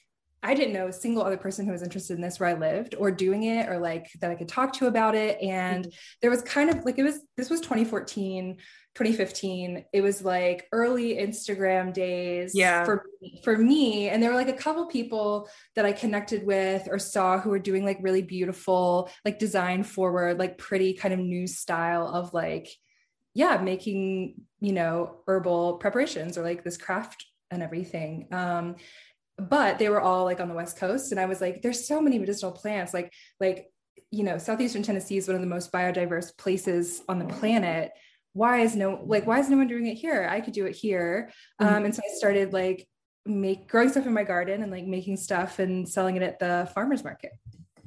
I 0.42 0.54
didn't 0.54 0.72
know 0.72 0.86
a 0.86 0.92
single 0.92 1.24
other 1.24 1.36
person 1.36 1.66
who 1.66 1.72
was 1.72 1.82
interested 1.82 2.14
in 2.14 2.22
this 2.22 2.38
where 2.38 2.48
I 2.48 2.54
lived 2.54 2.94
or 2.96 3.10
doing 3.10 3.42
it 3.42 3.68
or 3.68 3.78
like 3.78 4.08
that 4.20 4.30
I 4.30 4.36
could 4.36 4.48
talk 4.48 4.72
to 4.74 4.86
about 4.86 5.16
it. 5.16 5.40
And 5.42 5.86
mm-hmm. 5.86 5.96
there 6.22 6.30
was 6.30 6.42
kind 6.42 6.70
of 6.70 6.84
like 6.84 6.98
it 6.98 7.02
was 7.02 7.20
this 7.36 7.50
was 7.50 7.60
2014, 7.60 8.56
2015. 8.98 9.84
It 9.92 10.00
was 10.00 10.24
like 10.24 10.66
early 10.72 11.14
Instagram 11.14 11.92
days 11.92 12.50
yeah. 12.52 12.84
for 12.84 13.06
for 13.44 13.56
me. 13.56 14.08
And 14.08 14.20
there 14.20 14.30
were 14.30 14.36
like 14.36 14.48
a 14.48 14.52
couple 14.52 14.86
people 14.86 15.48
that 15.76 15.86
I 15.86 15.92
connected 15.92 16.44
with 16.44 16.88
or 16.90 16.98
saw 16.98 17.38
who 17.38 17.50
were 17.50 17.60
doing 17.60 17.84
like 17.84 17.98
really 18.00 18.22
beautiful, 18.22 19.08
like 19.24 19.38
design 19.38 19.84
forward, 19.84 20.40
like 20.40 20.58
pretty 20.58 20.94
kind 20.94 21.14
of 21.14 21.20
new 21.20 21.46
style 21.46 22.08
of 22.08 22.34
like, 22.34 22.68
yeah, 23.34 23.58
making, 23.58 24.34
you 24.58 24.72
know, 24.72 25.20
herbal 25.28 25.74
preparations 25.74 26.36
or 26.36 26.42
like 26.42 26.64
this 26.64 26.76
craft 26.76 27.24
and 27.52 27.62
everything. 27.62 28.26
Um, 28.32 28.76
but 29.38 29.78
they 29.78 29.88
were 29.88 30.00
all 30.00 30.24
like 30.24 30.40
on 30.40 30.48
the 30.48 30.54
west 30.54 30.76
coast 30.76 31.12
and 31.12 31.20
i 31.20 31.24
was 31.24 31.40
like 31.40 31.62
there's 31.62 31.86
so 31.86 32.00
many 32.00 32.18
medicinal 32.18 32.50
plants 32.50 32.92
like 32.92 33.12
like 33.38 33.70
you 34.10 34.24
know 34.24 34.36
southeastern 34.36 34.82
tennessee 34.82 35.16
is 35.16 35.28
one 35.28 35.36
of 35.36 35.40
the 35.40 35.46
most 35.46 35.70
biodiverse 35.70 36.36
places 36.36 37.02
on 37.08 37.20
the 37.20 37.24
planet 37.24 37.92
why 38.32 38.60
is 38.60 38.76
no 38.76 39.00
like 39.04 39.26
why 39.26 39.38
is 39.38 39.48
no 39.48 39.56
one 39.56 39.66
doing 39.66 39.86
it 39.86 39.94
here 39.94 40.28
i 40.30 40.40
could 40.40 40.54
do 40.54 40.66
it 40.66 40.76
here 40.76 41.30
mm-hmm. 41.60 41.74
um, 41.74 41.84
and 41.84 41.94
so 41.94 42.02
i 42.04 42.16
started 42.16 42.52
like 42.52 42.86
make 43.26 43.68
growing 43.68 43.88
stuff 43.88 44.06
in 44.06 44.12
my 44.12 44.24
garden 44.24 44.62
and 44.62 44.72
like 44.72 44.86
making 44.86 45.16
stuff 45.16 45.58
and 45.58 45.88
selling 45.88 46.16
it 46.16 46.22
at 46.22 46.38
the 46.38 46.70
farmers 46.74 47.04
market 47.04 47.32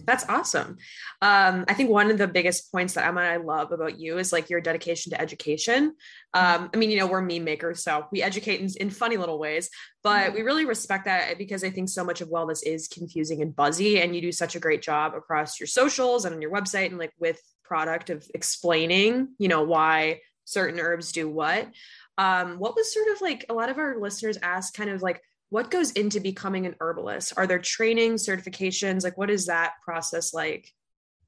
that's 0.06 0.28
awesome. 0.30 0.78
Um, 1.22 1.66
I 1.68 1.74
think 1.74 1.90
one 1.90 2.12
of 2.12 2.18
the 2.18 2.28
biggest 2.28 2.72
points 2.72 2.94
that 2.94 3.06
Emma 3.06 3.22
and 3.22 3.30
I 3.30 3.38
love 3.38 3.72
about 3.72 4.00
you 4.00 4.18
is 4.18 4.32
like 4.34 4.50
your 4.50 4.62
dedication 4.62 5.12
to 5.12 5.22
education. 5.22 5.96
Um, 6.34 6.70
I 6.74 6.78
mean, 6.78 6.90
you 6.90 6.98
know, 6.98 7.08
we're 7.08 7.22
meme 7.22 7.44
makers, 7.44 7.84
so 7.84 8.08
we 8.12 8.22
educate 8.22 8.62
in, 8.62 8.70
in 8.80 8.90
funny 8.90 9.18
little 9.18 9.40
ways, 9.40 9.70
but 10.04 10.28
mm-hmm. 10.28 10.36
we 10.36 10.42
really 10.42 10.66
respect 10.66 11.06
that 11.06 11.38
because 11.38 11.64
I 11.64 11.70
think 11.70 11.90
so 11.90 12.04
much 12.04 12.22
of 12.22 12.30
wellness 12.30 12.62
is 12.66 12.88
confusing 12.88 13.42
and 13.42 13.56
buzzy, 13.56 14.02
and 14.02 14.16
you 14.16 14.22
do 14.22 14.32
such 14.32 14.56
a 14.56 14.60
great 14.60 14.82
job 14.82 15.14
across 15.16 15.60
your 15.60 15.68
socials 15.68 16.26
and 16.26 16.36
on 16.36 16.42
your 16.42 16.52
website 16.52 16.88
and 16.88 16.98
like 16.98 17.14
with 17.20 17.40
product 17.64 18.10
of 18.10 18.26
explaining, 18.34 19.30
you 19.38 19.48
know, 19.48 19.64
why 19.64 20.20
certain 20.52 20.80
herbs 20.80 21.12
do 21.12 21.30
what. 21.30 21.70
Um, 22.18 22.60
what 22.60 22.76
was 22.76 22.94
sort 22.94 23.08
of 23.16 23.22
like 23.22 23.46
a 23.50 23.54
lot 23.54 23.70
of 23.70 23.78
our 23.78 24.00
listeners 24.00 24.38
ask 24.42 24.74
kind 24.74 24.90
of 24.90 25.02
like 25.02 25.22
what 25.50 25.72
goes 25.72 25.92
into 25.92 26.20
becoming 26.20 26.66
an 26.66 26.76
herbalist? 26.80 27.34
Are 27.38 27.48
there 27.48 27.60
training 27.60 28.14
certifications? 28.14 29.04
Like 29.04 29.18
what 29.18 29.30
is 29.30 29.48
that 29.48 29.74
process 29.84 30.34
like 30.34 30.72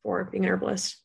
for 0.02 0.24
being 0.26 0.46
an 0.46 0.52
herbalist? 0.52 0.98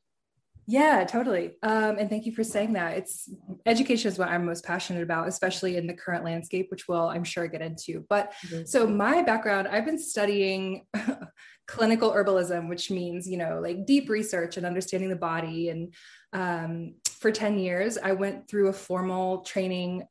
Yeah, 0.70 1.04
totally. 1.04 1.52
Um, 1.62 1.96
and 1.98 2.10
thank 2.10 2.26
you 2.26 2.32
for 2.32 2.44
saying 2.44 2.74
that. 2.74 2.98
It's 2.98 3.30
education 3.64 4.12
is 4.12 4.18
what 4.18 4.28
I'm 4.28 4.44
most 4.44 4.64
passionate 4.64 5.02
about, 5.02 5.26
especially 5.26 5.78
in 5.78 5.86
the 5.86 5.94
current 5.94 6.24
landscape, 6.24 6.66
which 6.70 6.86
we'll, 6.86 7.08
I'm 7.08 7.24
sure, 7.24 7.46
get 7.48 7.62
into. 7.62 8.04
But 8.10 8.34
mm-hmm. 8.46 8.66
so 8.66 8.86
my 8.86 9.22
background, 9.22 9.66
I've 9.66 9.86
been 9.86 9.98
studying 9.98 10.86
clinical 11.68 12.10
herbalism, 12.10 12.68
which 12.68 12.90
means, 12.90 13.28
you 13.28 13.36
know, 13.36 13.60
like 13.62 13.86
deep 13.86 14.08
research 14.08 14.56
and 14.56 14.66
understanding 14.66 15.10
the 15.10 15.16
body. 15.16 15.68
And 15.68 15.94
um, 16.32 16.94
for 17.20 17.30
10 17.30 17.58
years, 17.58 17.98
I 17.98 18.12
went 18.12 18.48
through 18.48 18.68
a 18.68 18.72
formal 18.72 19.42
training 19.42 20.04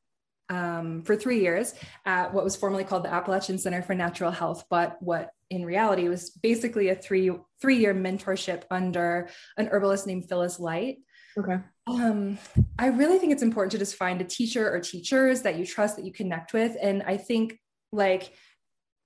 um, 0.49 1.01
for 1.03 1.15
three 1.15 1.41
years 1.41 1.73
at 2.05 2.33
what 2.33 2.43
was 2.43 2.55
formerly 2.55 2.83
called 2.83 3.03
the 3.03 3.13
Appalachian 3.13 3.57
Center 3.57 3.81
for 3.81 3.95
Natural 3.95 4.31
Health, 4.31 4.63
but 4.69 5.01
what 5.01 5.31
in 5.49 5.65
reality 5.65 6.07
was 6.07 6.29
basically 6.29 6.89
a 6.89 6.95
three 6.95 7.31
three 7.59 7.77
year 7.77 7.93
mentorship 7.93 8.63
under 8.69 9.29
an 9.57 9.67
herbalist 9.69 10.07
named 10.07 10.29
Phyllis 10.29 10.59
Light. 10.59 10.99
Okay. 11.37 11.57
Um, 11.87 12.37
I 12.79 12.87
really 12.87 13.17
think 13.17 13.31
it's 13.33 13.43
important 13.43 13.71
to 13.73 13.77
just 13.77 13.95
find 13.95 14.21
a 14.21 14.25
teacher 14.25 14.73
or 14.73 14.79
teachers 14.79 15.41
that 15.41 15.57
you 15.57 15.65
trust 15.65 15.97
that 15.97 16.05
you 16.05 16.13
connect 16.13 16.53
with, 16.53 16.77
and 16.81 17.03
I 17.03 17.17
think 17.17 17.59
like 17.91 18.33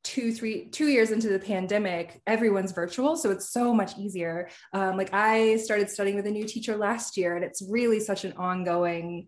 two 0.04 0.34
three 0.34 0.70
two 0.70 0.88
years 0.88 1.12
into 1.12 1.30
the 1.30 1.40
pandemic 1.40 2.22
everyone's 2.26 2.72
virtual 2.72 3.16
so 3.16 3.30
it's 3.30 3.52
so 3.52 3.74
much 3.74 3.98
easier 3.98 4.50
um, 4.74 4.98
like 4.98 5.14
i 5.14 5.56
started 5.58 5.90
studying 5.90 6.16
with 6.16 6.26
a 6.26 6.32
new 6.32 6.46
teacher 6.46 6.76
last 6.76 7.18
year 7.18 7.36
and 7.36 7.46
it's 7.46 7.62
really 7.70 8.00
such 8.00 8.26
an 8.26 8.34
ongoing 8.34 9.28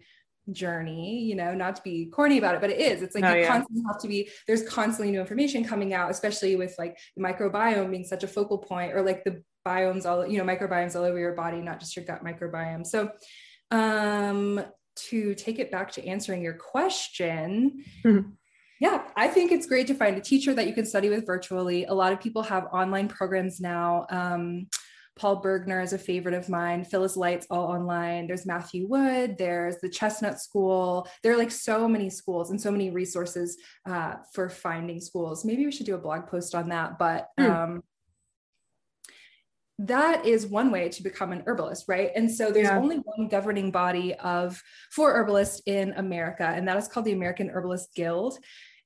journey 0.51 1.21
you 1.21 1.35
know 1.35 1.53
not 1.53 1.75
to 1.75 1.81
be 1.83 2.07
corny 2.07 2.37
about 2.37 2.55
it 2.55 2.59
but 2.59 2.69
it 2.69 2.79
is 2.79 3.01
it's 3.01 3.15
like 3.15 3.23
oh, 3.23 3.33
you 3.33 3.41
yeah. 3.41 3.47
constantly 3.47 3.83
have 3.87 4.01
to 4.01 4.07
be 4.07 4.29
there's 4.45 4.67
constantly 4.67 5.11
new 5.11 5.21
information 5.21 5.63
coming 5.63 5.93
out 5.93 6.11
especially 6.11 6.55
with 6.55 6.75
like 6.77 6.97
the 7.15 7.23
microbiome 7.23 7.89
being 7.89 8.03
such 8.03 8.23
a 8.23 8.27
focal 8.27 8.57
point 8.57 8.93
or 8.93 9.01
like 9.01 9.23
the 9.23 9.41
biomes 9.65 10.05
all 10.05 10.27
you 10.27 10.37
know 10.37 10.43
microbiomes 10.43 10.95
all 10.95 11.03
over 11.03 11.17
your 11.17 11.33
body 11.33 11.61
not 11.61 11.79
just 11.79 11.95
your 11.95 12.03
gut 12.03 12.23
microbiome 12.25 12.85
so 12.85 13.09
um 13.71 14.61
to 14.95 15.33
take 15.35 15.59
it 15.59 15.71
back 15.71 15.91
to 15.91 16.05
answering 16.05 16.41
your 16.41 16.53
question 16.53 17.83
mm-hmm. 18.03 18.29
Yeah 18.83 19.01
i 19.15 19.27
think 19.29 19.51
it's 19.51 19.65
great 19.65 19.87
to 19.87 19.95
find 19.95 20.17
a 20.17 20.21
teacher 20.21 20.53
that 20.53 20.67
you 20.67 20.73
can 20.73 20.85
study 20.85 21.09
with 21.09 21.25
virtually 21.25 21.85
a 21.85 21.93
lot 21.93 22.11
of 22.11 22.19
people 22.19 22.43
have 22.43 22.65
online 22.73 23.07
programs 23.07 23.59
now 23.61 24.05
um 24.09 24.67
Paul 25.15 25.43
Bergner 25.43 25.83
is 25.83 25.93
a 25.93 25.97
favorite 25.99 26.33
of 26.33 26.49
mine. 26.49 26.83
Phyllis 26.83 27.15
Light's 27.15 27.45
all 27.51 27.67
online. 27.67 28.25
There's 28.25 28.47
Matthew 28.47 28.87
Wood. 28.87 29.37
There's 29.37 29.77
the 29.77 29.87
Chestnut 29.87 30.41
School. 30.41 31.07
There 31.21 31.31
are 31.33 31.37
like 31.37 31.51
so 31.51 31.87
many 31.87 32.09
schools 32.09 32.49
and 32.49 32.59
so 32.59 32.71
many 32.71 32.89
resources 32.89 33.57
uh, 33.87 34.15
for 34.33 34.49
finding 34.49 34.99
schools. 34.99 35.45
Maybe 35.45 35.65
we 35.65 35.71
should 35.71 35.85
do 35.85 35.93
a 35.93 35.99
blog 35.99 36.25
post 36.25 36.55
on 36.55 36.69
that. 36.69 36.97
But 36.97 37.29
hmm. 37.37 37.45
um, 37.45 37.83
that 39.79 40.25
is 40.25 40.47
one 40.47 40.71
way 40.71 40.89
to 40.89 41.03
become 41.03 41.31
an 41.31 41.43
herbalist, 41.45 41.85
right? 41.87 42.11
And 42.15 42.31
so 42.31 42.51
there's 42.51 42.67
yeah. 42.67 42.77
only 42.77 42.97
one 42.97 43.27
governing 43.27 43.71
body 43.71 44.13
of 44.15 44.61
for 44.91 45.13
herbalists 45.13 45.61
in 45.65 45.93
America, 45.93 46.45
and 46.45 46.67
that 46.67 46.77
is 46.77 46.87
called 46.87 47.05
the 47.05 47.13
American 47.13 47.49
Herbalist 47.49 47.93
Guild. 47.95 48.37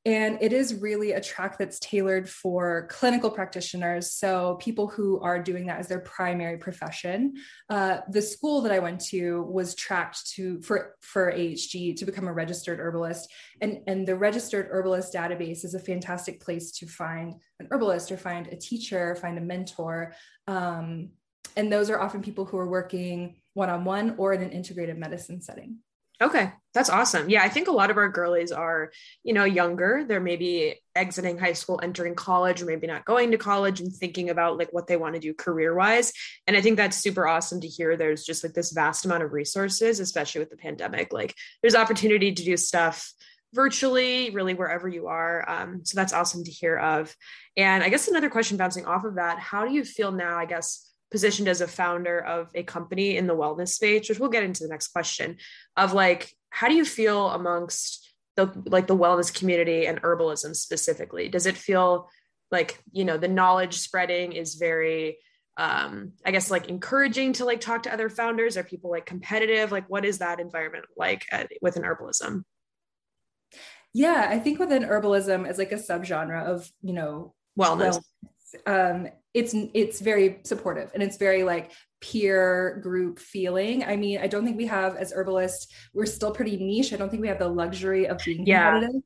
And 0.08 0.38
it 0.40 0.54
is 0.54 0.76
really 0.76 1.12
a 1.12 1.20
track 1.20 1.58
that's 1.58 1.82
tailored 1.82 2.30
for 2.30 2.88
clinical 2.90 3.30
practitioners. 3.30 4.14
So, 4.14 4.56
people 4.62 4.88
who 4.88 5.20
are 5.20 5.38
doing 5.38 5.66
that 5.66 5.80
as 5.80 5.90
their 5.90 6.00
primary 6.00 6.58
profession. 6.58 7.34
Uh, 7.70 7.98
the 8.10 8.22
school 8.22 8.62
that 8.62 8.72
I 8.72 8.80
went 8.80 9.02
to 9.08 9.44
was 9.44 9.76
tracked 9.76 10.32
to 10.36 10.62
for, 10.62 10.96
for 11.02 11.34
AHG 11.34 11.98
to 11.98 12.06
become 12.06 12.30
a 12.30 12.32
registered 12.32 12.80
herbalist. 12.80 13.30
And, 13.60 13.82
and 13.86 14.08
the 14.08 14.16
registered 14.16 14.70
herbalist 14.72 15.14
database 15.14 15.66
is 15.66 15.74
a 15.74 15.80
fantastic 15.80 16.40
place 16.40 16.72
to 16.80 16.88
find 16.88 17.34
an 17.60 17.68
herbalist 17.70 18.10
or 18.10 18.16
find 18.16 18.48
a 18.48 18.56
teacher, 18.56 19.14
find 19.16 19.38
a 19.38 19.42
mentor. 19.42 20.14
Um, 20.48 21.10
and 21.58 21.70
those 21.70 21.90
are 21.90 22.00
often 22.00 22.22
people 22.22 22.46
who 22.46 22.58
are 22.58 22.70
working 22.70 23.42
one 23.56 23.70
on 23.70 23.84
one 23.84 24.16
or 24.18 24.32
in 24.32 24.42
an 24.42 24.52
integrated 24.52 24.98
medicine 24.98 25.42
setting. 25.42 25.80
Okay, 26.22 26.54
that's 26.78 26.92
awesome. 26.92 27.28
Yeah, 27.28 27.42
I 27.42 27.50
think 27.50 27.68
a 27.68 27.72
lot 27.72 27.90
of 27.90 27.98
our 27.98 28.08
girlies 28.08 28.52
are, 28.52 28.92
you 29.24 29.34
know, 29.34 29.46
younger. 29.46 30.06
They're 30.08 30.20
maybe 30.20 30.80
exiting 30.96 31.40
high 31.40 31.54
school, 31.54 31.80
entering 31.82 32.14
college, 32.14 32.62
or 32.62 32.66
maybe 32.66 32.86
not 32.86 33.04
going 33.04 33.32
to 33.32 33.38
college 33.40 33.80
and 33.82 33.92
thinking 33.92 34.30
about 34.30 34.60
like 34.60 34.72
what 34.72 34.86
they 34.86 34.96
want 34.96 35.16
to 35.16 35.20
do 35.20 35.34
career 35.34 35.74
wise. 35.74 36.14
And 36.46 36.56
I 36.56 36.62
think 36.62 36.78
that's 36.78 36.96
super 36.96 37.28
awesome 37.28 37.62
to 37.62 37.68
hear. 37.68 37.98
There's 37.98 38.24
just 38.24 38.44
like 38.44 38.54
this 38.54 38.74
vast 38.74 39.06
amount 39.06 39.24
of 39.24 39.34
resources, 39.34 40.00
especially 40.00 40.38
with 40.38 40.52
the 40.52 40.58
pandemic. 40.58 41.12
Like 41.12 41.34
there's 41.64 41.74
opportunity 41.74 42.32
to 42.32 42.44
do 42.44 42.56
stuff 42.56 43.12
virtually, 43.56 44.30
really 44.30 44.54
wherever 44.54 44.88
you 44.88 45.08
are. 45.08 45.50
Um, 45.50 45.84
so 45.84 45.96
that's 45.96 46.14
awesome 46.14 46.44
to 46.44 46.52
hear 46.52 46.78
of. 46.78 47.16
And 47.56 47.84
I 47.84 47.90
guess 47.90 48.08
another 48.08 48.30
question 48.30 48.58
bouncing 48.58 48.86
off 48.86 49.04
of 49.04 49.16
that, 49.16 49.40
how 49.40 49.66
do 49.66 49.74
you 49.74 49.84
feel 49.84 50.12
now? 50.12 50.38
I 50.38 50.46
guess 50.46 50.84
positioned 51.10 51.48
as 51.48 51.62
a 51.62 51.68
founder 51.68 52.20
of 52.20 52.50
a 52.54 52.64
company 52.64 53.18
in 53.18 53.28
the 53.28 53.36
wellness 53.36 53.70
space, 53.70 54.10
which 54.10 54.20
we'll 54.20 54.30
get 54.30 54.44
into 54.44 54.64
the 54.64 54.70
next 54.70 54.90
question 54.90 55.38
of 55.76 55.94
like, 55.94 56.32
how 56.58 56.68
do 56.68 56.74
you 56.74 56.86
feel 56.86 57.30
amongst 57.30 58.12
the 58.36 58.52
like 58.66 58.88
the 58.88 58.98
wellness 58.98 59.32
community 59.32 59.86
and 59.86 60.02
herbalism 60.02 60.56
specifically? 60.56 61.30
Does 61.30 61.46
it 61.46 61.56
feel 61.56 62.10
like, 62.52 62.80
you 62.92 63.06
know, 63.06 63.18
the 63.18 63.28
knowledge 63.28 63.76
spreading 63.76 64.32
is 64.32 64.56
very 64.56 65.20
um 65.60 66.12
i 66.24 66.30
guess 66.30 66.52
like 66.52 66.70
encouraging 66.70 67.34
to 67.34 67.44
like 67.46 67.62
talk 67.62 67.84
to 67.84 67.94
other 67.94 68.10
founders? 68.10 68.58
Are 68.58 68.64
people 68.64 68.90
like 68.90 69.06
competitive? 69.06 69.72
Like 69.72 69.88
what 69.88 70.04
is 70.04 70.18
that 70.18 70.40
environment 70.40 70.86
like 70.98 71.26
at, 71.32 71.52
within 71.62 71.84
herbalism? 71.84 72.44
Yeah 73.94 74.28
i 74.28 74.40
think 74.40 74.58
within 74.58 74.82
herbalism 74.82 75.48
as 75.48 75.60
like 75.60 75.72
a 75.72 75.76
subgenre 75.76 76.44
of 76.44 76.72
you 76.82 76.94
know 76.94 77.36
wellness, 77.60 78.00
wellness 78.00 78.76
um 78.76 79.08
it's 79.36 79.54
it's 79.76 80.00
very 80.00 80.40
supportive 80.44 80.90
and 80.96 81.04
it's 81.04 81.18
very 81.18 81.44
like 81.44 81.72
peer 82.02 82.80
group 82.84 83.20
feeling. 83.20 83.84
I 83.84 83.96
mean, 83.96 84.20
I 84.20 84.28
don't 84.28 84.46
think 84.46 84.58
we 84.58 84.68
have 84.68 84.96
as 84.96 85.12
herbalists, 85.12 85.68
we're 85.94 86.06
still 86.06 86.32
pretty 86.32 86.58
niche. 86.58 86.94
I 86.94 86.98
don't 86.98 87.10
think 87.10 87.22
we 87.22 87.28
have 87.28 87.40
the 87.40 87.48
luxury 87.48 88.08
of 88.08 88.20
being 88.24 88.46
yeah. 88.46 88.72
competitive. 88.72 89.02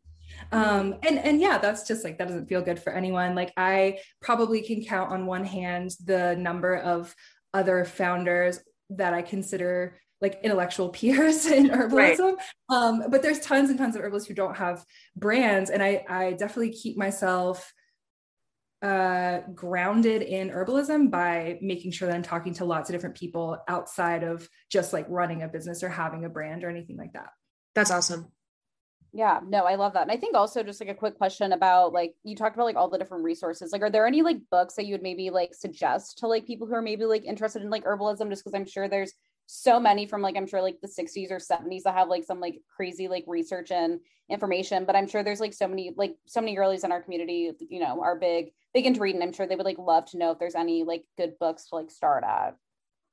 Um, 0.51 0.95
and 1.03 1.19
and 1.19 1.39
yeah, 1.39 1.57
that's 1.57 1.87
just 1.87 2.03
like 2.03 2.17
that 2.17 2.27
doesn't 2.27 2.47
feel 2.47 2.61
good 2.61 2.79
for 2.79 2.91
anyone. 2.91 3.35
Like 3.35 3.53
I 3.57 3.99
probably 4.21 4.61
can 4.61 4.83
count 4.83 5.11
on 5.11 5.25
one 5.25 5.45
hand 5.45 5.91
the 6.03 6.35
number 6.35 6.75
of 6.75 7.15
other 7.53 7.85
founders 7.85 8.59
that 8.91 9.13
I 9.13 9.21
consider 9.21 9.97
like 10.19 10.39
intellectual 10.43 10.89
peers 10.97 11.45
in 11.45 11.69
herbalism. 11.69 12.35
Right. 12.35 12.35
Um, 12.69 13.03
but 13.09 13.21
there's 13.21 13.39
tons 13.39 13.69
and 13.69 13.77
tons 13.77 13.95
of 13.95 14.01
herbalists 14.01 14.27
who 14.27 14.35
don't 14.35 14.57
have 14.57 14.83
brands. 15.15 15.69
And 15.69 15.81
I 15.81 16.05
I 16.09 16.31
definitely 16.33 16.71
keep 16.71 16.97
myself 16.97 17.73
uh, 18.81 19.41
grounded 19.53 20.21
in 20.21 20.49
herbalism 20.49 21.11
by 21.11 21.59
making 21.61 21.91
sure 21.91 22.07
that 22.07 22.15
I'm 22.15 22.23
talking 22.23 22.53
to 22.55 22.65
lots 22.65 22.89
of 22.89 22.93
different 22.93 23.15
people 23.15 23.57
outside 23.67 24.23
of 24.23 24.47
just 24.69 24.91
like 24.91 25.05
running 25.07 25.43
a 25.43 25.47
business 25.47 25.83
or 25.83 25.89
having 25.89 26.25
a 26.25 26.29
brand 26.29 26.63
or 26.63 26.69
anything 26.69 26.97
like 26.97 27.13
that. 27.13 27.29
That's 27.75 27.91
awesome. 27.91 28.31
Yeah, 29.13 29.41
no, 29.45 29.65
I 29.65 29.75
love 29.75 29.93
that. 29.93 30.03
And 30.03 30.11
I 30.11 30.15
think 30.15 30.35
also 30.35 30.63
just 30.63 30.79
like 30.79 30.89
a 30.89 30.95
quick 30.95 31.17
question 31.17 31.51
about 31.51 31.91
like 31.91 32.15
you 32.23 32.35
talked 32.35 32.55
about 32.55 32.63
like 32.63 32.77
all 32.77 32.89
the 32.89 32.97
different 32.97 33.25
resources. 33.25 33.71
Like, 33.73 33.81
are 33.81 33.89
there 33.89 34.07
any 34.07 34.21
like 34.21 34.37
books 34.49 34.75
that 34.75 34.85
you 34.85 34.93
would 34.93 35.03
maybe 35.03 35.29
like 35.29 35.53
suggest 35.53 36.19
to 36.19 36.27
like 36.27 36.47
people 36.47 36.65
who 36.65 36.73
are 36.75 36.81
maybe 36.81 37.03
like 37.03 37.25
interested 37.25 37.61
in 37.61 37.69
like 37.69 37.83
herbalism? 37.83 38.29
Just 38.29 38.43
because 38.43 38.55
I'm 38.55 38.65
sure 38.65 38.87
there's 38.87 39.13
so 39.53 39.81
many 39.81 40.05
from 40.05 40.21
like 40.21 40.37
I'm 40.37 40.47
sure 40.47 40.61
like 40.61 40.79
the 40.79 40.87
60s 40.87 41.29
or 41.29 41.37
70s 41.37 41.83
that 41.83 41.93
have 41.93 42.07
like 42.07 42.23
some 42.23 42.39
like 42.39 42.61
crazy 42.73 43.09
like 43.09 43.25
research 43.27 43.69
and 43.69 43.99
information. 44.29 44.85
But 44.85 44.95
I'm 44.95 45.09
sure 45.09 45.23
there's 45.23 45.41
like 45.41 45.53
so 45.53 45.67
many 45.67 45.93
like 45.97 46.15
so 46.25 46.39
many 46.39 46.55
girlies 46.55 46.85
in 46.85 46.91
our 46.91 47.01
community, 47.01 47.51
you 47.69 47.81
know, 47.81 48.01
are 48.01 48.17
big 48.17 48.51
big 48.73 48.85
into 48.85 49.01
reading. 49.01 49.21
I'm 49.21 49.33
sure 49.33 49.45
they 49.45 49.57
would 49.57 49.65
like 49.65 49.77
love 49.77 50.05
to 50.11 50.17
know 50.17 50.31
if 50.31 50.39
there's 50.39 50.55
any 50.55 50.83
like 50.83 51.03
good 51.17 51.37
books 51.37 51.67
to 51.67 51.75
like 51.75 51.91
start 51.91 52.23
at. 52.23 52.55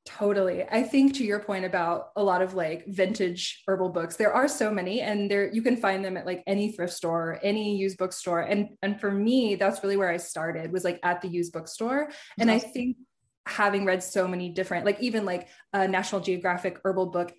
Totally. 0.07 0.65
I 0.71 0.85
think 0.85 1.15
to 1.15 1.25
your 1.25 1.41
point 1.41 1.65
about 1.65 2.11
a 2.15 2.23
lot 2.23 2.41
of 2.41 2.55
like 2.55 2.87
vintage 2.87 3.65
herbal 3.67 3.89
books, 3.89 4.15
there 4.15 4.33
are 4.33 4.47
so 4.47 4.71
many 4.71 5.01
and 5.01 5.29
there 5.29 5.53
you 5.53 5.61
can 5.61 5.77
find 5.77 6.05
them 6.05 6.17
at 6.17 6.25
like 6.25 6.45
any 6.47 6.71
thrift 6.71 6.93
store, 6.93 7.41
any 7.43 7.77
used 7.77 7.99
bookstore. 7.99 8.41
And 8.41 8.71
and 8.81 9.01
for 9.01 9.11
me, 9.11 9.57
that's 9.57 9.83
really 9.83 9.97
where 9.97 10.09
I 10.09 10.19
started 10.19 10.73
was 10.73 10.85
like 10.85 11.01
at 11.03 11.21
the 11.21 11.29
used 11.29 11.53
bookstore. 11.53 12.11
And 12.39 12.49
mm-hmm. 12.49 12.57
I 12.57 12.71
think 12.71 12.97
having 13.49 13.85
read 13.85 14.03
so 14.03 14.29
many 14.29 14.51
different 14.51 14.85
like 14.85 15.01
even 15.01 15.25
like 15.25 15.49
a 15.73 15.89
national 15.89 16.21
geographic 16.21 16.79
herbal 16.85 17.07
book 17.07 17.33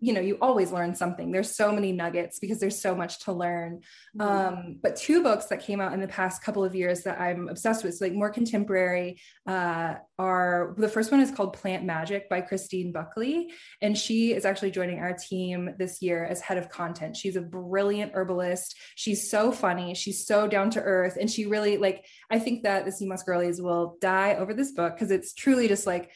you 0.00 0.12
know 0.12 0.20
you 0.20 0.38
always 0.40 0.70
learn 0.70 0.94
something 0.94 1.32
there's 1.32 1.54
so 1.54 1.72
many 1.72 1.90
nuggets 1.92 2.38
because 2.38 2.60
there's 2.60 2.80
so 2.80 2.94
much 2.94 3.18
to 3.24 3.32
learn 3.32 3.80
mm-hmm. 4.16 4.20
um, 4.20 4.78
but 4.82 4.96
two 4.96 5.22
books 5.22 5.46
that 5.46 5.60
came 5.60 5.80
out 5.80 5.92
in 5.92 6.00
the 6.00 6.08
past 6.08 6.42
couple 6.42 6.64
of 6.64 6.74
years 6.74 7.02
that 7.02 7.20
i'm 7.20 7.48
obsessed 7.48 7.82
with 7.82 7.94
so 7.94 8.04
like 8.04 8.14
more 8.14 8.30
contemporary 8.30 9.20
uh, 9.46 9.94
are 10.18 10.74
the 10.78 10.88
first 10.88 11.10
one 11.10 11.20
is 11.20 11.30
called 11.30 11.52
plant 11.52 11.84
magic 11.84 12.28
by 12.28 12.40
christine 12.40 12.92
buckley. 12.92 13.50
And 13.82 13.96
she 13.96 14.32
is 14.32 14.44
actually 14.44 14.70
joining 14.70 14.98
our 14.98 15.14
team 15.14 15.74
this 15.78 16.00
year 16.00 16.24
as 16.24 16.40
head 16.40 16.58
of 16.58 16.70
content. 16.70 17.16
She's 17.16 17.36
a 17.36 17.42
brilliant 17.42 18.12
herbalist. 18.14 18.76
She's 18.94 19.30
so 19.30 19.52
funny. 19.52 19.94
She's 19.94 20.26
so 20.26 20.48
down 20.48 20.70
to 20.70 20.80
earth. 20.80 21.16
And 21.20 21.30
she 21.30 21.46
really 21.46 21.76
like 21.76 22.04
i 22.30 22.38
think 22.38 22.62
that 22.62 22.84
the 22.84 23.06
moss 23.06 23.22
girlies 23.22 23.60
will 23.60 23.96
die 24.00 24.34
over 24.34 24.54
this 24.54 24.72
book 24.72 24.94
because 24.94 25.10
it's 25.10 25.34
truly 25.34 25.68
just 25.68 25.86
like 25.86 26.10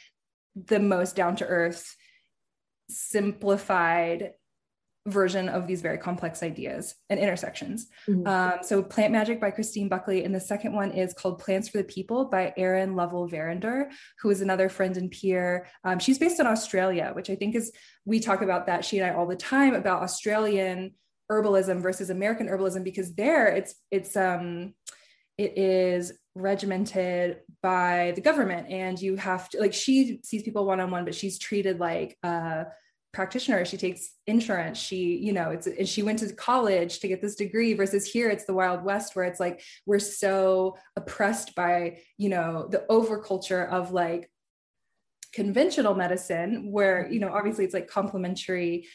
the 0.54 0.80
most 0.80 1.16
down 1.16 1.36
to 1.36 1.46
earth, 1.46 1.96
simplified 2.88 4.32
version 5.06 5.48
of 5.48 5.66
these 5.66 5.80
very 5.80 5.98
complex 5.98 6.42
ideas 6.42 6.94
and 7.08 7.18
intersections. 7.18 7.88
Mm-hmm. 8.08 8.26
Um, 8.26 8.52
so, 8.62 8.82
Plant 8.82 9.12
Magic 9.12 9.40
by 9.40 9.50
Christine 9.50 9.88
Buckley. 9.88 10.24
And 10.24 10.34
the 10.34 10.40
second 10.40 10.74
one 10.74 10.90
is 10.92 11.14
called 11.14 11.38
Plants 11.38 11.68
for 11.68 11.78
the 11.78 11.84
People 11.84 12.26
by 12.26 12.52
Erin 12.56 12.96
Lovell 12.96 13.26
Verinder, 13.26 13.90
who 14.20 14.30
is 14.30 14.40
another 14.40 14.68
friend 14.68 14.96
and 14.96 15.10
peer. 15.10 15.66
Um, 15.84 15.98
she's 15.98 16.18
based 16.18 16.40
in 16.40 16.46
Australia, 16.46 17.12
which 17.14 17.30
I 17.30 17.34
think 17.34 17.54
is, 17.54 17.72
we 18.04 18.20
talk 18.20 18.42
about 18.42 18.66
that, 18.66 18.84
she 18.84 18.98
and 18.98 19.10
I 19.10 19.14
all 19.14 19.26
the 19.26 19.36
time 19.36 19.74
about 19.74 20.02
Australian 20.02 20.92
herbalism 21.30 21.80
versus 21.80 22.10
American 22.10 22.48
herbalism, 22.48 22.84
because 22.84 23.14
there 23.14 23.46
it's, 23.46 23.74
it's, 23.90 24.16
um, 24.16 24.74
it 25.38 25.56
is 25.56 26.12
regimented 26.34 27.38
by 27.62 28.12
the 28.14 28.20
government 28.20 28.68
and 28.68 29.00
you 29.00 29.16
have 29.16 29.48
to 29.48 29.58
like 29.58 29.74
she 29.74 30.20
sees 30.22 30.42
people 30.44 30.64
one-on-one 30.64 31.04
but 31.04 31.14
she's 31.14 31.38
treated 31.38 31.80
like 31.80 32.16
uh 32.22 32.64
practitioner 33.12 33.64
she 33.64 33.76
takes 33.76 34.10
insurance. 34.26 34.78
She 34.78 35.16
you 35.16 35.32
know 35.32 35.50
it's 35.50 35.66
and 35.66 35.88
she 35.88 36.02
went 36.02 36.20
to 36.20 36.32
college 36.32 37.00
to 37.00 37.08
get 37.08 37.20
this 37.20 37.34
degree 37.34 37.74
versus 37.74 38.06
here 38.06 38.30
it's 38.30 38.44
the 38.44 38.54
wild 38.54 38.84
west 38.84 39.16
where 39.16 39.24
it's 39.24 39.40
like 39.40 39.62
we're 39.86 39.98
so 39.98 40.76
oppressed 40.96 41.54
by 41.54 41.98
you 42.18 42.28
know 42.28 42.68
the 42.70 42.84
overculture 42.90 43.68
of 43.68 43.92
like 43.92 44.30
conventional 45.32 45.94
medicine 45.94 46.70
where 46.70 47.10
you 47.10 47.20
know 47.20 47.32
obviously 47.32 47.64
it's 47.64 47.74
like 47.74 47.88
complementary 47.88 48.86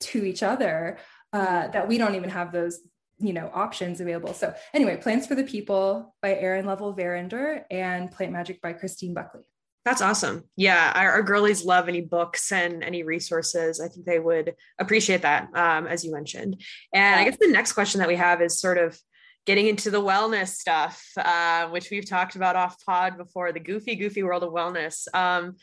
to 0.00 0.24
each 0.24 0.42
other 0.42 0.98
uh, 1.32 1.68
that 1.68 1.88
we 1.88 1.96
don't 1.96 2.14
even 2.14 2.30
have 2.30 2.52
those 2.52 2.80
you 3.18 3.32
know 3.32 3.50
options 3.54 4.00
available. 4.00 4.34
So 4.34 4.54
anyway 4.74 4.96
plants 4.96 5.26
for 5.26 5.34
the 5.34 5.44
people 5.44 6.14
by 6.20 6.34
erin 6.34 6.66
lovell 6.66 6.92
verinder 6.92 7.64
and 7.70 8.10
plant 8.10 8.32
magic 8.32 8.60
by 8.60 8.74
christine 8.74 9.14
buckley 9.14 9.51
that's 9.84 10.02
awesome. 10.02 10.44
Yeah, 10.56 10.92
our, 10.94 11.10
our, 11.12 11.22
girlies 11.22 11.64
love 11.64 11.88
any 11.88 12.02
books 12.02 12.52
and 12.52 12.84
any 12.84 13.02
resources. 13.02 13.80
I 13.80 13.88
think 13.88 14.06
they 14.06 14.20
would 14.20 14.54
appreciate 14.78 15.22
that, 15.22 15.48
um, 15.54 15.86
as 15.86 16.04
you 16.04 16.12
mentioned. 16.12 16.62
And 16.94 17.20
I 17.20 17.24
guess 17.24 17.36
the 17.40 17.48
next 17.48 17.72
question 17.72 17.98
that 17.98 18.08
we 18.08 18.16
have 18.16 18.40
is 18.40 18.60
sort 18.60 18.78
of 18.78 18.96
getting 19.44 19.66
into 19.66 19.90
the 19.90 20.00
wellness 20.00 20.48
stuff, 20.50 21.04
uh, 21.16 21.66
which 21.68 21.90
we've 21.90 22.08
talked 22.08 22.36
about 22.36 22.54
off 22.54 22.76
pod 22.84 23.16
before, 23.16 23.52
the 23.52 23.60
goofy, 23.60 23.96
goofy 23.96 24.22
world 24.22 24.44
of 24.44 24.52
wellness. 24.52 25.12
Um, 25.14 25.56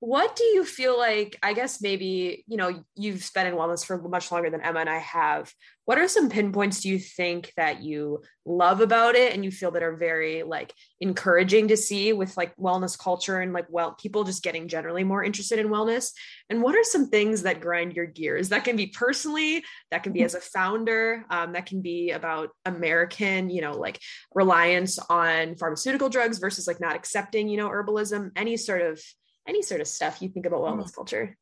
what 0.00 0.36
do 0.36 0.44
you 0.44 0.64
feel 0.64 0.96
like 0.96 1.36
i 1.42 1.52
guess 1.52 1.80
maybe 1.82 2.44
you 2.46 2.56
know 2.56 2.84
you've 2.94 3.30
been 3.34 3.46
in 3.46 3.54
wellness 3.54 3.84
for 3.84 4.00
much 4.08 4.30
longer 4.30 4.50
than 4.50 4.60
emma 4.60 4.80
and 4.80 4.90
i 4.90 4.98
have. 4.98 5.52
What 5.84 5.96
are 5.96 6.06
some 6.06 6.28
pinpoints 6.28 6.82
do 6.82 6.90
you 6.90 6.98
think 6.98 7.50
that 7.56 7.82
you 7.82 8.22
love 8.44 8.82
about 8.82 9.14
it 9.14 9.32
and 9.32 9.42
you 9.42 9.50
feel 9.50 9.70
that 9.70 9.82
are 9.82 9.96
very 9.96 10.42
like 10.42 10.74
encouraging 11.00 11.68
to 11.68 11.78
see 11.78 12.12
with 12.12 12.36
like 12.36 12.54
wellness 12.56 12.98
culture 12.98 13.40
and 13.40 13.54
like 13.54 13.64
well 13.70 13.92
people 13.92 14.24
just 14.24 14.42
getting 14.42 14.68
generally 14.68 15.02
more 15.02 15.24
interested 15.24 15.58
in 15.58 15.68
wellness? 15.68 16.12
And 16.50 16.60
what 16.60 16.74
are 16.74 16.84
some 16.84 17.08
things 17.08 17.44
that 17.44 17.62
grind 17.62 17.94
your 17.94 18.04
gears? 18.04 18.50
That 18.50 18.64
can 18.64 18.76
be 18.76 18.88
personally 18.88 19.64
that 19.90 20.02
can 20.02 20.12
be 20.12 20.22
as 20.22 20.34
a 20.34 20.40
founder 20.40 21.24
um, 21.30 21.52
that 21.52 21.66
can 21.66 21.80
be 21.80 22.10
about 22.10 22.50
american 22.64 23.50
you 23.50 23.60
know 23.60 23.72
like 23.72 23.98
reliance 24.34 24.98
on 25.08 25.56
pharmaceutical 25.56 26.08
drugs 26.08 26.38
versus 26.38 26.66
like 26.66 26.80
not 26.80 26.96
accepting 26.96 27.48
you 27.48 27.56
know 27.56 27.68
herbalism 27.68 28.30
any 28.36 28.56
sort 28.56 28.82
of 28.82 29.00
any 29.48 29.62
sort 29.62 29.80
of 29.80 29.88
stuff 29.88 30.22
you 30.22 30.28
think 30.28 30.46
about 30.46 30.60
wellness 30.60 30.90
mm. 30.90 30.94
culture? 30.94 31.36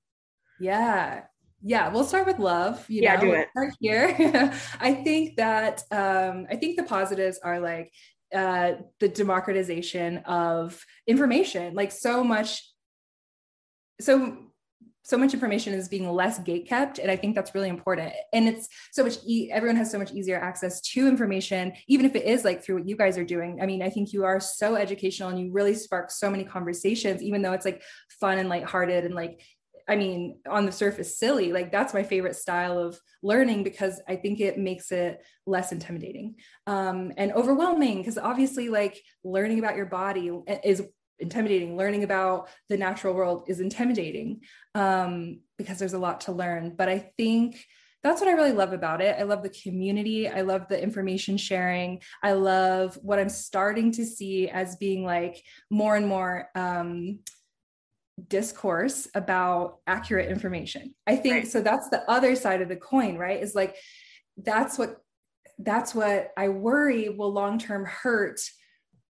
Yeah. 0.60 1.24
Yeah, 1.62 1.88
we'll 1.88 2.04
start 2.04 2.26
with 2.26 2.38
love. 2.38 2.84
You 2.88 3.02
yeah, 3.02 3.16
know, 3.16 3.20
do 3.22 3.32
it. 3.32 3.48
Start 3.50 3.74
here. 3.80 4.52
I 4.80 4.94
think 4.94 5.36
that 5.36 5.82
um, 5.90 6.46
I 6.50 6.56
think 6.56 6.76
the 6.76 6.84
positives 6.84 7.38
are 7.42 7.60
like 7.60 7.92
uh, 8.34 8.72
the 9.00 9.08
democratization 9.08 10.18
of 10.18 10.84
information. 11.06 11.74
Like 11.74 11.92
so 11.92 12.22
much, 12.22 12.62
so 14.00 14.36
so 15.06 15.16
much 15.16 15.32
information 15.32 15.72
is 15.72 15.88
being 15.88 16.10
less 16.10 16.38
gate 16.40 16.68
kept 16.68 16.98
and 16.98 17.10
i 17.10 17.16
think 17.16 17.34
that's 17.34 17.54
really 17.54 17.68
important 17.68 18.12
and 18.32 18.48
it's 18.48 18.68
so 18.92 19.04
much 19.04 19.18
e- 19.24 19.50
everyone 19.52 19.76
has 19.76 19.90
so 19.90 19.98
much 19.98 20.12
easier 20.12 20.38
access 20.38 20.80
to 20.80 21.06
information 21.06 21.72
even 21.86 22.04
if 22.04 22.16
it 22.16 22.24
is 22.24 22.44
like 22.44 22.62
through 22.62 22.74
what 22.76 22.88
you 22.88 22.96
guys 22.96 23.16
are 23.16 23.24
doing 23.24 23.58
i 23.62 23.66
mean 23.66 23.82
i 23.82 23.88
think 23.88 24.12
you 24.12 24.24
are 24.24 24.40
so 24.40 24.74
educational 24.74 25.28
and 25.28 25.38
you 25.38 25.52
really 25.52 25.74
spark 25.74 26.10
so 26.10 26.28
many 26.28 26.44
conversations 26.44 27.22
even 27.22 27.40
though 27.40 27.52
it's 27.52 27.64
like 27.64 27.82
fun 28.20 28.38
and 28.38 28.48
lighthearted 28.48 29.04
and 29.04 29.14
like 29.14 29.40
I 29.88 29.94
mean, 29.94 30.40
on 30.48 30.66
the 30.66 30.72
surface, 30.72 31.16
silly. 31.16 31.52
Like 31.52 31.70
that's 31.70 31.94
my 31.94 32.02
favorite 32.02 32.34
style 32.34 32.76
of 32.78 32.98
learning 33.22 33.62
because 33.62 34.00
I 34.08 34.16
think 34.16 34.40
it 34.40 34.58
makes 34.58 34.90
it 34.90 35.24
less 35.46 35.70
intimidating 35.70 36.36
um, 36.66 37.12
and 37.16 37.32
overwhelming. 37.32 37.98
Because 37.98 38.18
obviously, 38.18 38.68
like 38.68 39.00
learning 39.22 39.60
about 39.60 39.76
your 39.76 39.86
body 39.86 40.30
is 40.64 40.82
intimidating 41.18 41.76
learning 41.76 42.04
about. 42.04 42.48
The 42.68 42.76
natural 42.76 43.14
world 43.14 43.44
is 43.48 43.60
intimidating 43.60 44.42
um, 44.74 45.40
because 45.58 45.78
there's 45.78 45.94
a 45.94 45.98
lot 45.98 46.22
to 46.22 46.32
learn. 46.32 46.74
But 46.76 46.88
i 46.88 46.98
think 47.16 47.64
that's 48.02 48.20
what 48.20 48.28
i 48.28 48.34
really 48.34 48.52
love 48.52 48.72
about 48.72 49.00
it. 49.00 49.16
I 49.18 49.24
love 49.24 49.42
the 49.42 49.48
community. 49.50 50.28
I 50.28 50.42
love 50.42 50.68
the 50.68 50.80
information 50.80 51.36
sharing. 51.36 52.00
I 52.22 52.32
love 52.32 52.98
what 53.02 53.18
i'm 53.18 53.28
starting 53.28 53.92
to 53.92 54.04
see 54.04 54.48
as 54.48 54.76
being 54.76 55.04
like 55.04 55.42
more 55.70 55.96
and 55.96 56.06
more 56.06 56.48
um, 56.54 57.20
discourse 58.28 59.08
about 59.14 59.78
accurate 59.86 60.30
information. 60.30 60.94
I 61.06 61.16
think 61.16 61.34
right. 61.34 61.48
so 61.48 61.60
that's 61.60 61.88
the 61.88 62.08
other 62.10 62.36
side 62.36 62.62
of 62.62 62.68
the 62.68 62.76
coin 62.76 63.16
right? 63.16 63.42
Is 63.42 63.54
like 63.54 63.76
that's 64.36 64.78
what 64.78 64.98
that's 65.58 65.94
what 65.94 66.30
i 66.36 66.48
worry 66.48 67.08
will 67.08 67.32
long 67.32 67.58
term 67.58 67.86
hurt 67.86 68.38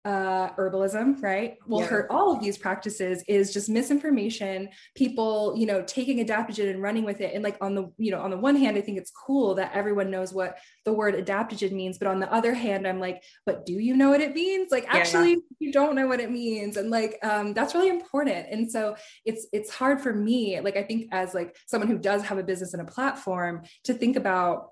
uh, 0.05 0.51
herbalism, 0.57 1.23
right, 1.23 1.57
will 1.67 1.81
yeah. 1.81 1.87
hurt 1.87 2.11
all 2.11 2.31
of 2.31 2.41
these 2.41 2.59
practices 2.59 3.25
is 3.27 3.53
just 3.53 3.69
misinformation. 3.69 4.69
People, 4.95 5.55
you 5.57 5.65
know, 5.65 5.83
taking 5.83 6.25
adaptogen 6.25 6.69
and 6.69 6.83
running 6.83 7.05
with 7.05 7.23
it. 7.23 7.35
And 7.35 7.43
like 7.43 7.57
on 7.63 7.75
the, 7.75 7.91
you 7.97 8.11
know, 8.11 8.21
on 8.21 8.31
the 8.31 8.37
one 8.37 8.57
hand, 8.57 8.77
I 8.77 8.83
think 8.83 8.99
it's 8.99 9.11
cool 9.11 9.55
that 9.55 9.73
everyone 9.73 10.11
knows 10.11 10.35
what 10.35 10.59
the 10.85 10.93
word 10.93 11.15
adaptogen 11.15 11.73
means, 11.73 11.97
but 11.97 12.09
on 12.09 12.21
the 12.21 12.31
other 12.31 12.53
hand, 12.53 12.87
I'm 12.87 13.01
like, 13.01 13.23
but 13.47 13.65
do 13.65 13.73
you 13.73 13.97
know 13.97 14.11
what 14.11 14.21
it 14.21 14.35
means? 14.35 14.71
Like, 14.71 14.85
actually, 14.89 15.31
yeah. 15.31 15.37
you 15.59 15.73
don't 15.73 15.95
know 15.95 16.07
what 16.07 16.21
it 16.21 16.31
means, 16.31 16.77
and 16.77 16.91
like, 16.91 17.19
um, 17.23 17.55
that's 17.55 17.75
really 17.75 17.89
important. 17.89 18.47
And 18.51 18.71
so 18.71 18.97
it's 19.25 19.47
it's 19.53 19.71
hard 19.71 20.01
for 20.01 20.13
me, 20.13 20.61
like, 20.61 20.77
I 20.77 20.83
think 20.83 21.09
as 21.13 21.33
like 21.33 21.57
someone 21.67 21.89
who 21.89 21.99
does 21.99 22.23
have 22.25 22.39
a 22.39 22.43
business 22.43 22.75
and 22.75 22.83
a 22.83 22.93
platform, 22.93 23.63
to 23.85 23.95
think 23.95 24.17
about, 24.17 24.71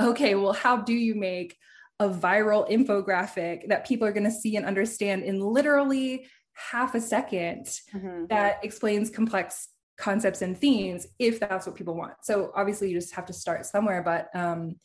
okay, 0.00 0.34
well, 0.34 0.52
how 0.52 0.76
do 0.76 0.92
you 0.92 1.14
make 1.14 1.56
a 1.98 2.08
viral 2.08 2.68
infographic 2.70 3.68
that 3.68 3.86
people 3.86 4.06
are 4.06 4.12
going 4.12 4.24
to 4.24 4.30
see 4.30 4.56
and 4.56 4.66
understand 4.66 5.22
in 5.22 5.40
literally 5.40 6.26
half 6.52 6.94
a 6.94 6.98
2nd 6.98 7.80
mm-hmm. 7.94 8.26
that 8.28 8.58
explains 8.62 9.10
complex 9.10 9.68
concepts 9.98 10.42
and 10.42 10.58
themes 10.58 11.06
if 11.18 11.40
that's 11.40 11.66
what 11.66 11.76
people 11.76 11.94
want. 11.94 12.14
So 12.22 12.52
obviously 12.54 12.90
you 12.90 12.98
just 12.98 13.14
have 13.14 13.26
to 13.26 13.32
start 13.32 13.64
somewhere 13.64 14.02
but 14.02 14.28
um, 14.34 14.76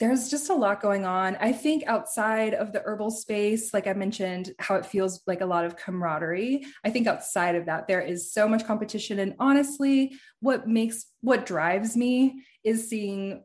there's 0.00 0.28
just 0.28 0.50
a 0.50 0.54
lot 0.54 0.82
going 0.82 1.04
on. 1.04 1.36
I 1.36 1.52
think 1.52 1.84
outside 1.86 2.52
of 2.54 2.72
the 2.72 2.82
herbal 2.84 3.10
space 3.10 3.72
like 3.72 3.86
i 3.86 3.92
mentioned 3.92 4.52
how 4.58 4.76
it 4.76 4.86
feels 4.86 5.20
like 5.26 5.40
a 5.40 5.46
lot 5.46 5.64
of 5.64 5.76
camaraderie 5.76 6.64
i 6.84 6.90
think 6.90 7.06
outside 7.06 7.54
of 7.54 7.66
that 7.66 7.86
there 7.86 8.00
is 8.00 8.32
so 8.32 8.48
much 8.48 8.66
competition. 8.66 9.18
And 9.18 9.34
honestly 9.38 10.16
what 10.40 10.68
makes 10.68 11.06
what 11.22 11.46
drives 11.46 11.96
me 11.96 12.44
is 12.62 12.88
seeing 12.88 13.44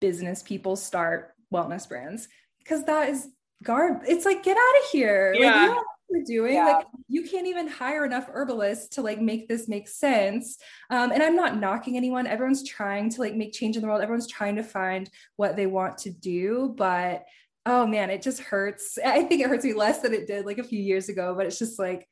business 0.00 0.42
people 0.42 0.74
start 0.74 1.32
wellness 1.52 1.88
brands 1.88 2.28
because 2.58 2.84
that 2.84 3.08
is 3.08 3.28
garb. 3.62 4.02
It's 4.06 4.24
like 4.24 4.42
get 4.42 4.56
out 4.56 4.84
of 4.84 4.90
here. 4.90 5.34
Yeah. 5.36 5.46
Like, 5.46 5.60
you 5.62 5.66
know 5.68 5.74
what 5.74 5.86
we're 6.10 6.24
doing. 6.24 6.54
Yeah. 6.54 6.64
Like 6.64 6.86
you 7.08 7.22
can't 7.24 7.46
even 7.46 7.68
hire 7.68 8.04
enough 8.04 8.28
herbalists 8.32 8.88
to 8.96 9.02
like 9.02 9.20
make 9.20 9.48
this 9.48 9.68
make 9.68 9.88
sense. 9.88 10.58
Um, 10.90 11.12
and 11.12 11.22
I'm 11.22 11.36
not 11.36 11.58
knocking 11.58 11.96
anyone. 11.96 12.26
Everyone's 12.26 12.68
trying 12.68 13.10
to 13.10 13.20
like 13.20 13.34
make 13.34 13.52
change 13.52 13.76
in 13.76 13.82
the 13.82 13.88
world. 13.88 14.02
Everyone's 14.02 14.28
trying 14.28 14.56
to 14.56 14.62
find 14.62 15.08
what 15.36 15.56
they 15.56 15.66
want 15.66 15.98
to 15.98 16.10
do, 16.10 16.74
but 16.76 17.24
oh 17.66 17.86
man, 17.86 18.10
it 18.10 18.22
just 18.22 18.40
hurts. 18.40 18.98
I 19.04 19.22
think 19.22 19.40
it 19.40 19.48
hurts 19.48 19.64
me 19.64 19.74
less 19.74 20.00
than 20.00 20.14
it 20.14 20.26
did 20.26 20.46
like 20.46 20.58
a 20.58 20.64
few 20.64 20.80
years 20.80 21.08
ago, 21.08 21.34
but 21.36 21.46
it's 21.46 21.58
just 21.58 21.78
like 21.78 22.08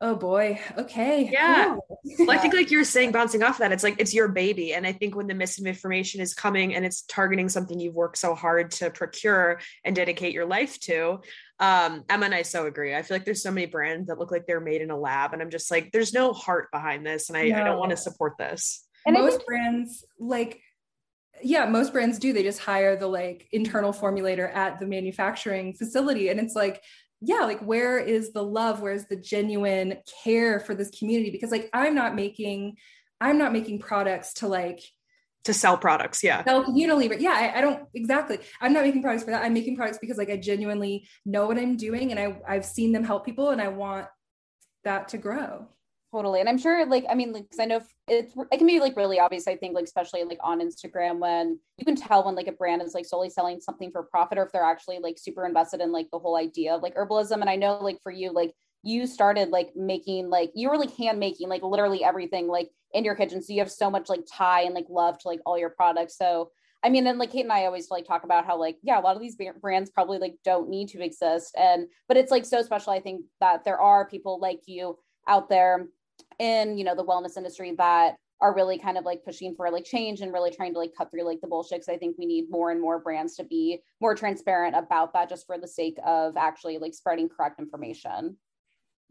oh 0.00 0.16
boy. 0.16 0.60
Okay. 0.76 1.28
Yeah. 1.32 1.76
Well, 2.18 2.30
i 2.30 2.38
think 2.38 2.54
like 2.60 2.70
you're 2.70 2.84
saying 2.84 3.12
bouncing 3.12 3.42
off 3.42 3.56
of 3.56 3.58
that 3.58 3.72
it's 3.72 3.82
like 3.82 3.96
it's 3.98 4.12
your 4.14 4.28
baby. 4.28 4.74
And 4.74 4.86
i 4.86 4.92
think 4.92 5.16
when 5.16 5.26
the 5.26 5.34
misinformation 5.34 6.20
is 6.20 6.34
coming 6.34 6.74
and 6.74 6.84
it's 6.84 7.02
targeting 7.02 7.48
something 7.48 7.78
you've 7.80 7.94
worked 7.94 8.18
so 8.18 8.34
hard 8.34 8.70
to 8.72 8.90
procure 8.90 9.60
and 9.84 9.96
dedicate 9.96 10.34
your 10.34 10.46
life 10.46 10.78
to 10.80 11.20
um 11.60 12.04
emma 12.08 12.26
and 12.26 12.34
i 12.34 12.42
so 12.42 12.66
agree. 12.66 12.94
I 12.94 13.02
feel 13.02 13.16
like 13.16 13.24
there's 13.24 13.42
so 13.42 13.50
many 13.50 13.66
brands 13.66 14.08
that 14.08 14.18
look 14.18 14.30
like 14.30 14.46
they're 14.46 14.60
made 14.60 14.82
in 14.82 14.90
a 14.90 14.98
lab 14.98 15.32
and 15.32 15.40
i'm 15.40 15.50
just 15.50 15.70
like 15.70 15.92
there's 15.92 16.12
no 16.12 16.32
heart 16.32 16.70
behind 16.72 17.06
this 17.06 17.28
and 17.28 17.38
i, 17.38 17.48
no. 17.48 17.56
I 17.60 17.64
don't 17.64 17.78
want 17.78 17.90
to 17.90 17.96
support 17.96 18.34
this. 18.38 18.84
And 19.06 19.14
most 19.14 19.36
think- 19.36 19.46
brands 19.46 20.04
like 20.18 20.60
yeah 21.42 21.66
most 21.66 21.92
brands 21.92 22.18
do. 22.18 22.32
They 22.32 22.42
just 22.42 22.60
hire 22.60 22.96
the 22.96 23.06
like 23.08 23.48
internal 23.52 23.92
formulator 23.92 24.54
at 24.54 24.78
the 24.78 24.86
manufacturing 24.86 25.74
facility 25.74 26.28
and 26.28 26.38
it's 26.38 26.54
like 26.54 26.80
yeah 27.24 27.44
like 27.44 27.60
where 27.60 27.98
is 27.98 28.32
the 28.32 28.42
love? 28.42 28.80
Where's 28.80 29.06
the 29.06 29.16
genuine 29.16 29.98
care 30.22 30.60
for 30.60 30.74
this 30.74 30.90
community? 30.90 31.30
Because 31.30 31.50
like 31.50 31.70
i'm 31.72 31.94
not 31.94 32.14
making 32.14 32.76
i'm 33.20 33.38
not 33.38 33.52
making 33.52 33.78
products 33.78 34.34
to 34.34 34.48
like 34.48 34.80
to 35.44 35.52
sell 35.52 35.76
products 35.76 36.24
yeah. 36.24 36.42
sell 36.44 36.64
unilever. 36.64 37.20
Yeah 37.20 37.32
I, 37.32 37.58
I, 37.58 37.60
don't 37.60 37.86
exactly. 37.94 38.38
I'm 38.60 38.72
not 38.72 38.84
making 38.84 39.02
products 39.02 39.24
for 39.24 39.30
that. 39.30 39.44
I'm 39.44 39.52
making 39.52 39.76
products 39.76 39.98
because 39.98 40.16
like 40.16 40.30
i 40.30 40.36
genuinely 40.36 41.06
know 41.26 41.46
what 41.46 41.58
i'm 41.58 41.76
doing 41.76 42.10
and 42.10 42.20
i 42.20 42.40
i've 42.48 42.64
seen 42.64 42.92
them 42.92 43.04
help 43.04 43.24
people 43.24 43.50
and 43.50 43.60
i 43.60 43.68
want 43.68 44.06
that 44.84 45.08
to 45.08 45.18
grow 45.18 45.68
Totally. 46.14 46.38
And 46.38 46.48
I'm 46.48 46.58
sure 46.58 46.86
like 46.86 47.04
I 47.10 47.14
mean 47.16 47.32
like 47.32 47.50
cuz 47.50 47.58
I 47.58 47.64
know 47.64 47.80
it's 48.06 48.32
it 48.52 48.58
can 48.58 48.68
be 48.68 48.78
like 48.78 48.96
really 48.96 49.18
obvious 49.18 49.48
I 49.48 49.56
think 49.56 49.74
like 49.74 49.82
especially 49.82 50.22
like 50.22 50.38
on 50.44 50.60
Instagram 50.60 51.18
when 51.18 51.58
you 51.76 51.84
can 51.84 51.96
tell 51.96 52.22
when 52.22 52.36
like 52.36 52.46
a 52.46 52.52
brand 52.52 52.82
is 52.82 52.94
like 52.94 53.04
solely 53.04 53.28
selling 53.28 53.60
something 53.60 53.90
for 53.90 54.04
profit 54.04 54.38
or 54.38 54.44
if 54.44 54.52
they're 54.52 54.62
actually 54.62 55.00
like 55.00 55.18
super 55.18 55.44
invested 55.44 55.80
in 55.80 55.90
like 55.90 56.08
the 56.12 56.20
whole 56.20 56.36
idea 56.36 56.72
of 56.72 56.82
like 56.82 56.94
herbalism 56.94 57.40
and 57.40 57.50
I 57.50 57.56
know 57.56 57.78
like 57.82 58.00
for 58.00 58.12
you 58.12 58.30
like 58.30 58.54
you 58.84 59.08
started 59.08 59.48
like 59.48 59.74
making 59.74 60.30
like 60.30 60.52
you 60.54 60.70
were 60.70 60.78
like 60.78 60.96
hand 60.96 61.18
making 61.18 61.48
like 61.48 61.64
literally 61.64 62.04
everything 62.04 62.46
like 62.46 62.70
in 62.92 63.02
your 63.02 63.16
kitchen 63.16 63.42
so 63.42 63.52
you 63.52 63.58
have 63.58 63.72
so 63.72 63.90
much 63.90 64.08
like 64.08 64.22
tie 64.32 64.62
and 64.62 64.74
like 64.76 64.86
love 64.88 65.18
to 65.18 65.26
like 65.26 65.40
all 65.44 65.58
your 65.58 65.70
products 65.70 66.16
so 66.16 66.52
I 66.84 66.90
mean, 66.90 67.06
and 67.06 67.18
like 67.18 67.32
Kate 67.32 67.44
and 67.44 67.52
I 67.52 67.64
always 67.64 67.90
like 67.90 68.04
talk 68.04 68.24
about 68.24 68.44
how 68.44 68.58
like, 68.58 68.76
yeah, 68.82 69.00
a 69.00 69.00
lot 69.00 69.16
of 69.16 69.22
these 69.22 69.38
brands 69.62 69.88
probably 69.88 70.18
like 70.18 70.34
don't 70.44 70.68
need 70.68 70.90
to 70.90 71.02
exist. 71.02 71.54
And, 71.58 71.86
but 72.08 72.18
it's 72.18 72.30
like 72.30 72.44
so 72.44 72.60
special. 72.60 72.92
I 72.92 73.00
think 73.00 73.24
that 73.40 73.64
there 73.64 73.80
are 73.80 74.06
people 74.06 74.38
like 74.38 74.60
you 74.66 74.98
out 75.26 75.48
there 75.48 75.88
in, 76.38 76.76
you 76.78 76.84
know, 76.84 76.94
the 76.94 77.04
wellness 77.04 77.36
industry 77.36 77.74
that 77.78 78.16
are 78.40 78.54
really 78.54 78.78
kind 78.78 78.98
of 78.98 79.04
like 79.04 79.24
pushing 79.24 79.54
for 79.54 79.70
like 79.70 79.84
change 79.84 80.20
and 80.20 80.32
really 80.32 80.50
trying 80.50 80.72
to 80.72 80.78
like 80.78 80.92
cut 80.96 81.10
through 81.10 81.24
like 81.24 81.40
the 81.40 81.46
bullshit. 81.46 81.80
Cause 81.80 81.88
I 81.88 81.96
think 81.96 82.16
we 82.18 82.26
need 82.26 82.50
more 82.50 82.70
and 82.70 82.80
more 82.80 82.98
brands 82.98 83.36
to 83.36 83.44
be 83.44 83.80
more 84.00 84.14
transparent 84.14 84.76
about 84.76 85.12
that 85.12 85.28
just 85.28 85.46
for 85.46 85.56
the 85.56 85.68
sake 85.68 85.96
of 86.04 86.36
actually 86.36 86.78
like 86.78 86.94
spreading 86.94 87.28
correct 87.28 87.60
information. 87.60 88.36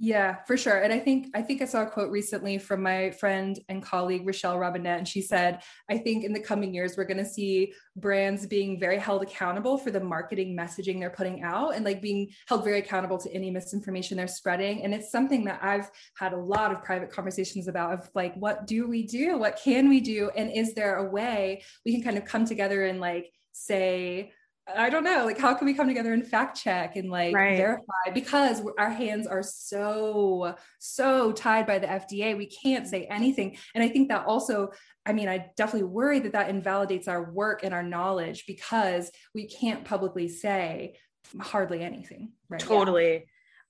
Yeah, 0.06 0.44
for 0.44 0.58
sure. 0.58 0.80
And 0.80 0.92
I 0.92 1.00
think 1.00 1.28
I 1.34 1.42
think 1.42 1.62
I 1.62 1.66
saw 1.66 1.84
a 1.84 1.86
quote 1.86 2.12
recently 2.12 2.58
from 2.58 2.84
my 2.84 3.12
friend 3.12 3.58
and 3.70 3.82
colleague 3.82 4.28
Rachelle 4.28 4.58
Robinett, 4.58 4.98
and 4.98 5.08
she 5.08 5.22
said, 5.22 5.64
"I 5.90 5.98
think 5.98 6.26
in 6.26 6.34
the 6.34 6.42
coming 6.42 6.74
years 6.74 6.98
we're 6.98 7.06
going 7.06 7.24
to 7.24 7.26
see 7.26 7.72
brands 7.96 8.46
being 8.46 8.78
very 8.78 8.98
held 8.98 9.24
accountable 9.24 9.78
for 9.78 9.92
the 9.92 10.02
marketing 10.02 10.58
messaging 10.58 11.00
they're 11.00 11.10
putting 11.10 11.42
out, 11.42 11.76
and 11.76 11.86
like 11.86 12.02
being 12.02 12.28
held 12.50 12.66
very 12.66 12.80
accountable 12.80 13.18
to 13.20 13.32
any 13.32 13.50
misinformation 13.50 14.18
they're 14.18 14.28
spreading." 14.28 14.84
And 14.84 14.94
it's 14.94 15.10
something 15.10 15.46
that 15.46 15.64
I've 15.64 15.90
had 16.18 16.34
a 16.34 16.38
lot 16.38 16.74
of 16.74 16.84
private 16.84 17.10
conversations 17.10 17.70
about 17.70 17.94
of 17.94 18.10
like, 18.14 18.36
what 18.36 18.68
do 18.68 18.90
we 18.90 19.08
do? 19.08 19.38
What 19.38 19.58
can 19.64 19.88
we 19.88 20.02
do? 20.02 20.30
And 20.36 20.52
is 20.52 20.74
there 20.74 20.98
a 20.98 21.10
way 21.10 21.64
we 21.86 21.94
can 21.94 22.04
kind 22.04 22.18
of 22.18 22.26
come 22.26 22.44
together 22.44 22.84
and 22.84 23.00
like 23.00 23.32
say 23.54 24.34
I 24.66 24.90
don't 24.90 25.04
know, 25.04 25.26
like 25.26 25.38
how 25.38 25.54
can 25.56 25.66
we 25.66 25.74
come 25.74 25.88
together 25.88 26.14
and 26.14 26.26
fact 26.26 26.58
check 26.62 26.96
and 26.96 27.10
like 27.10 27.36
right. 27.36 27.58
verify 27.58 28.12
because 28.14 28.62
our 28.80 28.90
hands 28.90 29.28
are 29.28 29.44
so 29.44 30.56
so 30.80 31.34
tied 31.34 31.68
by 31.68 31.80
the 31.80 31.88
FDA. 31.88 32.38
We 32.38 32.46
can't 32.46 32.88
say 32.88 33.06
anything. 33.06 33.58
And 33.76 33.84
I 33.84 33.90
think 33.90 34.08
that 34.10 34.26
also 34.26 34.72
I 35.06 35.12
mean, 35.12 35.28
I 35.28 35.50
definitely 35.58 35.90
worry 35.90 36.20
that 36.20 36.32
that 36.32 36.50
invalidates 36.50 37.10
our 37.10 37.30
work 37.30 37.64
and 37.64 37.74
our 37.74 37.84
knowledge 37.84 38.46
because 38.48 39.12
we 39.36 39.48
can't 39.48 39.84
publicly 39.84 40.30
say 40.30 40.96
hardly 41.42 41.82
anything. 41.82 42.32
Right? 42.50 42.62
Totally. 42.62 43.14
Yeah. 43.14 43.20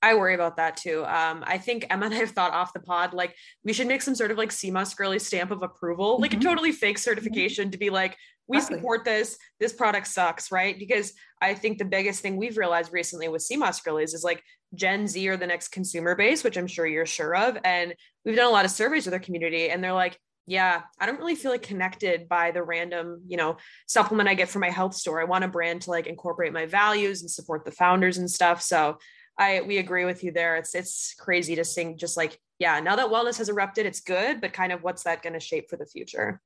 I 0.04 0.16
worry 0.16 0.34
about 0.34 0.58
that 0.58 0.76
too. 0.76 1.02
Um, 1.06 1.42
I 1.46 1.56
think 1.56 1.86
Emma 1.88 2.04
and 2.04 2.14
I 2.14 2.18
have 2.18 2.30
thought 2.30 2.52
off 2.52 2.74
the 2.74 2.80
pod, 2.80 3.14
like 3.14 3.34
we 3.64 3.72
should 3.72 3.86
make 3.86 4.02
some 4.02 4.14
sort 4.14 4.30
of 4.30 4.36
like 4.36 4.52
Moss 4.70 4.94
Girly 4.94 5.18
stamp 5.18 5.50
of 5.50 5.62
approval, 5.62 6.20
like 6.20 6.32
mm-hmm. 6.32 6.40
a 6.40 6.44
totally 6.44 6.72
fake 6.72 6.98
certification 6.98 7.64
mm-hmm. 7.64 7.70
to 7.70 7.78
be 7.78 7.88
like, 7.88 8.16
we 8.46 8.58
exactly. 8.58 8.78
support 8.78 9.04
this. 9.04 9.38
This 9.58 9.72
product 9.72 10.06
sucks 10.06 10.52
right? 10.52 10.78
Because 10.78 11.12
i 11.40 11.54
think 11.54 11.78
the 11.78 11.84
biggest 11.84 12.20
thing 12.20 12.36
we've 12.36 12.56
realized 12.56 12.92
recently 12.92 13.28
with 13.28 13.46
SeaMoss 13.46 13.84
girlies 13.84 14.14
is 14.14 14.24
like 14.24 14.42
gen 14.74 15.06
z 15.06 15.28
are 15.28 15.36
the 15.36 15.46
next 15.46 15.68
consumer 15.68 16.16
base 16.16 16.42
which 16.42 16.56
i'm 16.56 16.66
sure 16.66 16.86
you're 16.86 17.06
sure 17.06 17.34
of. 17.36 17.58
And 17.64 17.94
we've 18.24 18.36
done 18.36 18.46
a 18.46 18.50
lot 18.50 18.64
of 18.64 18.70
surveys 18.70 19.04
with 19.04 19.14
our 19.14 19.20
community 19.20 19.70
and 19.70 19.82
they're 19.82 19.92
like 19.92 20.18
yeah 20.46 20.82
i 21.00 21.06
don't 21.06 21.18
really 21.18 21.34
feel 21.34 21.50
like 21.50 21.62
connected 21.62 22.28
by 22.28 22.50
the 22.50 22.62
random 22.62 23.22
you 23.26 23.36
know 23.36 23.56
supplement 23.86 24.28
i 24.28 24.34
get 24.34 24.48
from 24.48 24.60
my 24.60 24.70
health 24.70 24.94
store. 24.94 25.20
I 25.20 25.24
want 25.24 25.44
a 25.44 25.48
brand 25.48 25.82
to 25.82 25.90
like 25.90 26.06
incorporate 26.06 26.52
my 26.52 26.66
values 26.66 27.22
and 27.22 27.30
support 27.30 27.64
the 27.64 27.72
founders 27.72 28.18
and 28.18 28.30
stuff. 28.30 28.62
So 28.62 28.98
i 29.38 29.62
we 29.62 29.78
agree 29.78 30.04
with 30.04 30.22
you 30.24 30.32
there. 30.32 30.56
It's 30.56 30.74
it's 30.74 31.14
crazy 31.18 31.56
to 31.56 31.64
sing 31.64 31.98
just 31.98 32.16
like 32.16 32.38
yeah 32.58 32.80
now 32.80 32.96
that 32.96 33.08
wellness 33.08 33.38
has 33.38 33.48
erupted 33.48 33.86
it's 33.86 34.00
good 34.00 34.40
but 34.40 34.52
kind 34.52 34.72
of 34.72 34.82
what's 34.82 35.04
that 35.04 35.22
going 35.22 35.32
to 35.32 35.40
shape 35.40 35.68
for 35.68 35.76
the 35.76 35.86
future 35.86 36.40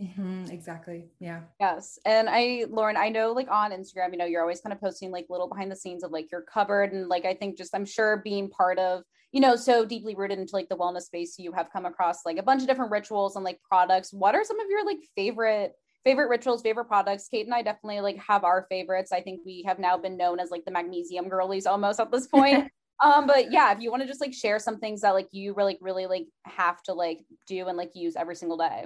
Mm-hmm, 0.00 0.46
exactly. 0.50 1.04
Yeah. 1.18 1.40
Yes. 1.60 1.98
And 2.06 2.28
I, 2.30 2.64
Lauren, 2.70 2.96
I 2.96 3.10
know 3.10 3.32
like 3.32 3.50
on 3.50 3.70
Instagram, 3.70 4.12
you 4.12 4.18
know, 4.18 4.24
you're 4.24 4.40
always 4.40 4.60
kind 4.60 4.72
of 4.72 4.80
posting 4.80 5.10
like 5.10 5.26
little 5.28 5.48
behind 5.48 5.70
the 5.70 5.76
scenes 5.76 6.02
of 6.02 6.10
like 6.10 6.32
your 6.32 6.42
cupboard. 6.42 6.92
And 6.92 7.08
like, 7.08 7.26
I 7.26 7.34
think 7.34 7.58
just, 7.58 7.74
I'm 7.74 7.84
sure 7.84 8.22
being 8.24 8.48
part 8.48 8.78
of, 8.78 9.02
you 9.32 9.40
know, 9.40 9.56
so 9.56 9.84
deeply 9.84 10.14
rooted 10.14 10.38
into 10.38 10.56
like 10.56 10.68
the 10.68 10.76
wellness 10.76 11.02
space, 11.02 11.38
you 11.38 11.52
have 11.52 11.70
come 11.70 11.84
across 11.84 12.24
like 12.24 12.38
a 12.38 12.42
bunch 12.42 12.62
of 12.62 12.68
different 12.68 12.90
rituals 12.90 13.36
and 13.36 13.44
like 13.44 13.60
products. 13.62 14.12
What 14.12 14.34
are 14.34 14.44
some 14.44 14.58
of 14.58 14.66
your 14.70 14.86
like 14.86 14.98
favorite, 15.14 15.74
favorite 16.02 16.28
rituals, 16.28 16.62
favorite 16.62 16.86
products? 16.86 17.28
Kate 17.28 17.44
and 17.44 17.54
I 17.54 17.62
definitely 17.62 18.00
like 18.00 18.18
have 18.26 18.44
our 18.44 18.66
favorites. 18.70 19.12
I 19.12 19.20
think 19.20 19.40
we 19.44 19.64
have 19.66 19.78
now 19.78 19.98
been 19.98 20.16
known 20.16 20.40
as 20.40 20.50
like 20.50 20.64
the 20.64 20.70
magnesium 20.72 21.28
girlies 21.28 21.66
almost 21.66 22.00
at 22.00 22.10
this 22.10 22.26
point. 22.26 22.70
um 23.02 23.26
but 23.26 23.50
yeah 23.50 23.72
if 23.72 23.80
you 23.80 23.90
want 23.90 24.02
to 24.02 24.06
just 24.06 24.20
like 24.20 24.34
share 24.34 24.58
some 24.58 24.78
things 24.78 25.00
that 25.00 25.12
like 25.12 25.28
you 25.32 25.54
really 25.54 25.78
really 25.80 26.04
like 26.04 26.26
have 26.44 26.82
to 26.82 26.92
like 26.92 27.20
do 27.46 27.66
and 27.66 27.78
like 27.78 27.92
use 27.94 28.14
every 28.14 28.36
single 28.36 28.58
day 28.58 28.84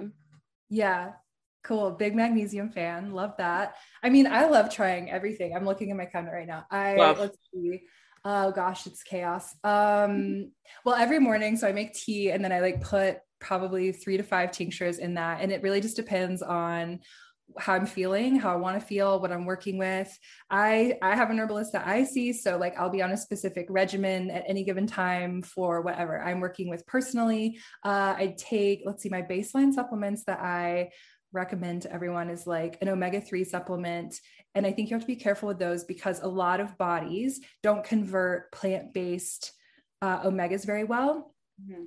yeah. 0.69 1.11
Cool. 1.63 1.91
Big 1.91 2.15
magnesium 2.15 2.69
fan. 2.69 3.11
Love 3.11 3.33
that. 3.37 3.75
I 4.03 4.09
mean, 4.09 4.27
I 4.27 4.45
love 4.45 4.73
trying 4.73 5.09
everything. 5.09 5.55
I'm 5.55 5.65
looking 5.65 5.89
at 5.89 5.97
my 5.97 6.05
cabinet 6.05 6.31
right 6.31 6.47
now. 6.47 6.65
I 6.69 6.95
love. 6.95 7.19
let's 7.19 7.37
see. 7.51 7.81
Oh 8.23 8.51
gosh, 8.51 8.85
it's 8.87 9.03
chaos. 9.03 9.55
Um, 9.63 10.51
well, 10.83 10.95
every 10.95 11.19
morning, 11.19 11.57
so 11.57 11.67
I 11.67 11.71
make 11.71 11.93
tea 11.93 12.31
and 12.31 12.43
then 12.43 12.51
I 12.51 12.59
like 12.59 12.81
put 12.81 13.19
probably 13.39 13.91
three 13.91 14.17
to 14.17 14.23
five 14.23 14.51
tinctures 14.51 14.97
in 14.97 15.15
that. 15.15 15.41
And 15.41 15.51
it 15.51 15.61
really 15.61 15.81
just 15.81 15.95
depends 15.95 16.41
on 16.41 16.99
how 17.57 17.73
I'm 17.73 17.85
feeling, 17.85 18.35
how 18.35 18.51
I 18.51 18.55
want 18.57 18.79
to 18.79 18.85
feel, 18.85 19.19
what 19.19 19.31
I'm 19.31 19.45
working 19.45 19.77
with. 19.77 20.17
I 20.49 20.97
I 21.01 21.15
have 21.15 21.29
an 21.29 21.39
herbalist 21.39 21.73
that 21.73 21.87
I 21.87 22.03
see, 22.03 22.33
so 22.33 22.57
like 22.57 22.77
I'll 22.77 22.89
be 22.89 23.01
on 23.01 23.11
a 23.11 23.17
specific 23.17 23.67
regimen 23.69 24.29
at 24.31 24.43
any 24.47 24.63
given 24.63 24.87
time 24.87 25.41
for 25.41 25.81
whatever 25.81 26.21
I'm 26.21 26.39
working 26.39 26.69
with 26.69 26.85
personally. 26.85 27.59
Uh, 27.83 28.15
I 28.17 28.35
take 28.37 28.81
let's 28.85 29.03
see, 29.03 29.09
my 29.09 29.21
baseline 29.21 29.73
supplements 29.73 30.23
that 30.25 30.39
I 30.39 30.89
recommend 31.31 31.83
to 31.83 31.93
everyone 31.93 32.29
is 32.29 32.47
like 32.47 32.77
an 32.81 32.89
omega 32.89 33.21
3 33.21 33.43
supplement. 33.43 34.19
And 34.55 34.65
I 34.65 34.71
think 34.71 34.89
you 34.89 34.95
have 34.95 35.03
to 35.03 35.07
be 35.07 35.17
careful 35.17 35.47
with 35.47 35.59
those 35.59 35.83
because 35.83 36.21
a 36.21 36.27
lot 36.27 36.61
of 36.61 36.77
bodies 36.77 37.41
don't 37.61 37.83
convert 37.83 38.51
plant 38.51 38.93
based 38.93 39.51
uh, 40.01 40.23
omegas 40.23 40.65
very 40.65 40.85
well. 40.85 41.35
Mm-hmm. 41.61 41.83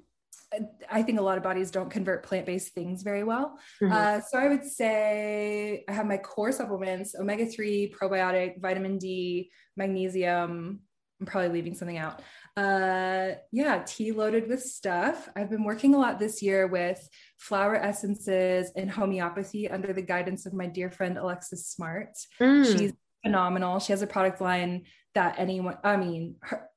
I 0.90 1.02
think 1.02 1.18
a 1.18 1.22
lot 1.22 1.36
of 1.36 1.44
bodies 1.44 1.70
don't 1.70 1.90
convert 1.90 2.22
plant 2.22 2.46
based 2.46 2.72
things 2.72 3.02
very 3.02 3.22
well. 3.22 3.58
Mm-hmm. 3.82 3.92
Uh, 3.92 4.20
so 4.20 4.38
I 4.38 4.48
would 4.48 4.64
say 4.64 5.84
I 5.88 5.92
have 5.92 6.06
my 6.06 6.16
core 6.16 6.52
supplements 6.52 7.14
omega 7.14 7.46
3, 7.46 7.94
probiotic, 7.98 8.60
vitamin 8.60 8.98
D, 8.98 9.50
magnesium. 9.76 10.80
I'm 11.20 11.26
probably 11.26 11.50
leaving 11.50 11.74
something 11.74 11.98
out. 11.98 12.22
Uh, 12.56 13.34
yeah, 13.52 13.82
tea 13.86 14.12
loaded 14.12 14.48
with 14.48 14.62
stuff. 14.62 15.28
I've 15.36 15.50
been 15.50 15.64
working 15.64 15.94
a 15.94 15.98
lot 15.98 16.18
this 16.18 16.42
year 16.42 16.66
with 16.66 17.08
flower 17.38 17.76
essences 17.76 18.72
and 18.74 18.90
homeopathy 18.90 19.70
under 19.70 19.92
the 19.92 20.02
guidance 20.02 20.46
of 20.46 20.54
my 20.54 20.66
dear 20.66 20.90
friend 20.90 21.18
Alexis 21.18 21.68
Smart. 21.68 22.16
Mm. 22.40 22.78
She's 22.78 22.92
phenomenal. 23.24 23.80
She 23.80 23.92
has 23.92 24.02
a 24.02 24.06
product 24.06 24.40
line 24.40 24.84
that 25.14 25.36
anyone, 25.38 25.78
I 25.84 25.96
mean, 25.96 26.36
her, 26.42 26.67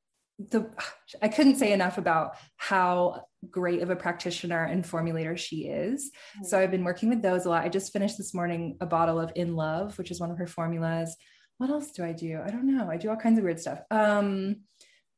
the 0.49 0.69
I 1.21 1.27
couldn't 1.27 1.55
say 1.55 1.73
enough 1.73 1.97
about 1.97 2.35
how 2.57 3.25
great 3.49 3.81
of 3.81 3.89
a 3.89 3.95
practitioner 3.95 4.63
and 4.63 4.83
formulator 4.83 5.37
she 5.37 5.67
is. 5.67 6.11
Mm-hmm. 6.35 6.45
So 6.45 6.59
I've 6.59 6.71
been 6.71 6.83
working 6.83 7.09
with 7.09 7.21
those 7.21 7.45
a 7.45 7.49
lot. 7.49 7.63
I 7.63 7.69
just 7.69 7.93
finished 7.93 8.17
this 8.17 8.33
morning 8.33 8.77
a 8.81 8.85
bottle 8.85 9.19
of 9.19 9.31
In 9.35 9.55
Love, 9.55 9.97
which 9.97 10.11
is 10.11 10.19
one 10.19 10.31
of 10.31 10.37
her 10.37 10.47
formulas. 10.47 11.15
What 11.57 11.69
else 11.69 11.91
do 11.91 12.03
I 12.03 12.13
do? 12.13 12.41
I 12.43 12.49
don't 12.49 12.75
know. 12.75 12.89
I 12.89 12.97
do 12.97 13.09
all 13.09 13.15
kinds 13.15 13.37
of 13.37 13.43
weird 13.43 13.59
stuff. 13.59 13.81
Um, 13.91 14.61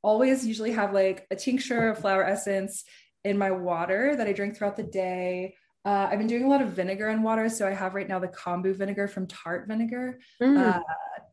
always 0.02 0.46
usually 0.46 0.72
have 0.72 0.94
like 0.94 1.26
a 1.32 1.36
tincture 1.36 1.90
of 1.90 2.00
flower 2.00 2.24
essence 2.24 2.84
in 3.24 3.38
my 3.38 3.52
water 3.52 4.16
that 4.16 4.28
I 4.28 4.34
drink 4.34 4.58
throughout 4.58 4.76
the 4.76 4.84
day. 4.84 5.56
Uh, 5.86 6.08
I've 6.10 6.18
been 6.18 6.28
doing 6.28 6.44
a 6.44 6.50
lot 6.50 6.62
of 6.62 6.70
vinegar 6.70 7.08
and 7.10 7.24
water. 7.24 7.50
So 7.50 7.68
I 7.68 7.72
have 7.72 7.94
right 7.94 8.08
now 8.08 8.20
the 8.20 8.28
kombu 8.28 8.76
vinegar 8.76 9.08
from 9.08 9.28
Tart 9.28 9.68
Vinegar. 9.68 10.20
Mm. 10.42 10.76
Uh, 10.76 10.80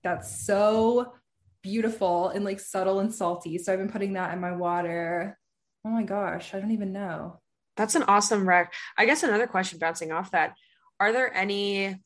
that's 0.03 0.44
so 0.44 1.12
beautiful 1.62 2.28
and 2.28 2.44
like 2.44 2.60
subtle 2.60 3.00
and 3.00 3.14
salty. 3.14 3.58
So 3.58 3.72
I've 3.72 3.78
been 3.78 3.90
putting 3.90 4.14
that 4.14 4.32
in 4.32 4.40
my 4.40 4.52
water. 4.52 5.38
Oh 5.84 5.90
my 5.90 6.02
gosh, 6.02 6.54
I 6.54 6.60
don't 6.60 6.72
even 6.72 6.92
know. 6.92 7.40
That's 7.76 7.94
an 7.94 8.04
awesome 8.04 8.48
rec. 8.48 8.72
I 8.98 9.06
guess 9.06 9.22
another 9.22 9.46
question 9.46 9.78
bouncing 9.78 10.12
off 10.12 10.32
that. 10.32 10.54
Are 10.98 11.12
there 11.12 11.34
any 11.34 11.96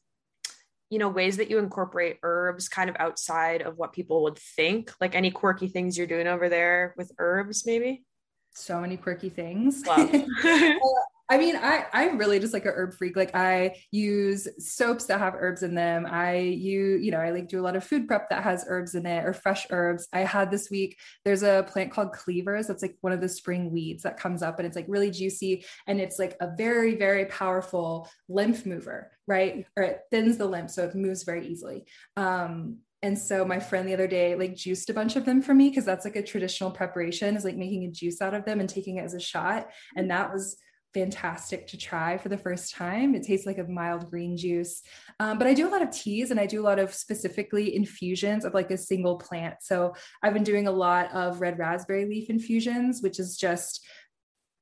you 0.90 0.98
know 0.98 1.08
ways 1.08 1.38
that 1.38 1.50
you 1.50 1.58
incorporate 1.58 2.18
herbs 2.22 2.68
kind 2.68 2.88
of 2.88 2.96
outside 3.00 3.62
of 3.62 3.76
what 3.76 3.92
people 3.92 4.22
would 4.22 4.38
think 4.38 4.92
like 5.00 5.16
any 5.16 5.30
quirky 5.30 5.66
things 5.66 5.98
you're 5.98 6.06
doing 6.06 6.28
over 6.28 6.48
there 6.48 6.94
with 6.96 7.10
herbs 7.18 7.64
maybe 7.66 8.04
so 8.54 8.80
many 8.80 8.96
quirky 8.96 9.28
things 9.28 9.82
I 11.30 11.38
mean, 11.38 11.56
I 11.56 11.86
I'm 11.92 12.18
really 12.18 12.38
just 12.38 12.52
like 12.52 12.66
a 12.66 12.70
herb 12.70 12.94
freak. 12.94 13.16
Like 13.16 13.34
I 13.34 13.76
use 13.90 14.46
soaps 14.58 15.06
that 15.06 15.20
have 15.20 15.34
herbs 15.38 15.62
in 15.62 15.74
them. 15.74 16.06
I 16.06 16.36
you 16.36 16.96
you 16.96 17.10
know 17.10 17.18
I 17.18 17.30
like 17.30 17.48
do 17.48 17.58
a 17.58 17.62
lot 17.62 17.76
of 17.76 17.84
food 17.84 18.06
prep 18.06 18.28
that 18.28 18.42
has 18.42 18.66
herbs 18.68 18.94
in 18.94 19.06
it 19.06 19.24
or 19.24 19.32
fresh 19.32 19.66
herbs. 19.70 20.06
I 20.12 20.20
had 20.20 20.50
this 20.50 20.70
week. 20.70 20.98
There's 21.24 21.42
a 21.42 21.64
plant 21.66 21.92
called 21.92 22.12
cleavers. 22.12 22.66
That's 22.66 22.82
like 22.82 22.96
one 23.00 23.14
of 23.14 23.22
the 23.22 23.28
spring 23.30 23.72
weeds 23.72 24.02
that 24.02 24.18
comes 24.18 24.42
up 24.42 24.58
and 24.58 24.66
it's 24.66 24.76
like 24.76 24.84
really 24.86 25.10
juicy 25.10 25.64
and 25.86 25.98
it's 25.98 26.18
like 26.18 26.36
a 26.40 26.54
very 26.58 26.94
very 26.94 27.24
powerful 27.26 28.06
lymph 28.28 28.66
mover, 28.66 29.10
right? 29.26 29.64
Or 29.78 29.82
it 29.82 30.00
thins 30.10 30.36
the 30.36 30.46
lymph 30.46 30.70
so 30.70 30.84
it 30.84 30.94
moves 30.94 31.22
very 31.22 31.46
easily. 31.48 31.86
Um, 32.18 32.80
And 33.02 33.18
so 33.18 33.44
my 33.46 33.60
friend 33.60 33.88
the 33.88 33.94
other 33.94 34.06
day 34.06 34.34
like 34.34 34.56
juiced 34.56 34.90
a 34.90 34.94
bunch 34.94 35.16
of 35.16 35.24
them 35.24 35.40
for 35.42 35.54
me 35.54 35.70
because 35.70 35.84
that's 35.86 36.04
like 36.04 36.16
a 36.16 36.22
traditional 36.22 36.70
preparation 36.70 37.34
is 37.36 37.44
like 37.44 37.56
making 37.56 37.84
a 37.84 37.90
juice 37.90 38.20
out 38.20 38.34
of 38.34 38.44
them 38.44 38.60
and 38.60 38.68
taking 38.68 38.96
it 38.98 39.04
as 39.04 39.14
a 39.14 39.20
shot. 39.20 39.68
And 39.96 40.10
that 40.10 40.32
was 40.32 40.56
fantastic 40.94 41.66
to 41.66 41.76
try 41.76 42.16
for 42.16 42.28
the 42.28 42.38
first 42.38 42.74
time. 42.74 43.14
It 43.14 43.24
tastes 43.24 43.46
like 43.46 43.58
a 43.58 43.64
mild 43.64 44.08
green 44.08 44.36
juice. 44.36 44.82
Um, 45.20 45.38
but 45.38 45.46
I 45.46 45.52
do 45.52 45.68
a 45.68 45.72
lot 45.72 45.82
of 45.82 45.90
teas 45.90 46.30
and 46.30 46.40
I 46.40 46.46
do 46.46 46.62
a 46.62 46.64
lot 46.64 46.78
of 46.78 46.94
specifically 46.94 47.74
infusions 47.74 48.44
of 48.44 48.54
like 48.54 48.70
a 48.70 48.78
single 48.78 49.18
plant. 49.18 49.56
So 49.60 49.94
I've 50.22 50.32
been 50.32 50.44
doing 50.44 50.68
a 50.68 50.72
lot 50.72 51.12
of 51.12 51.40
red 51.40 51.58
raspberry 51.58 52.06
leaf 52.06 52.30
infusions, 52.30 53.02
which 53.02 53.18
is 53.18 53.36
just 53.36 53.84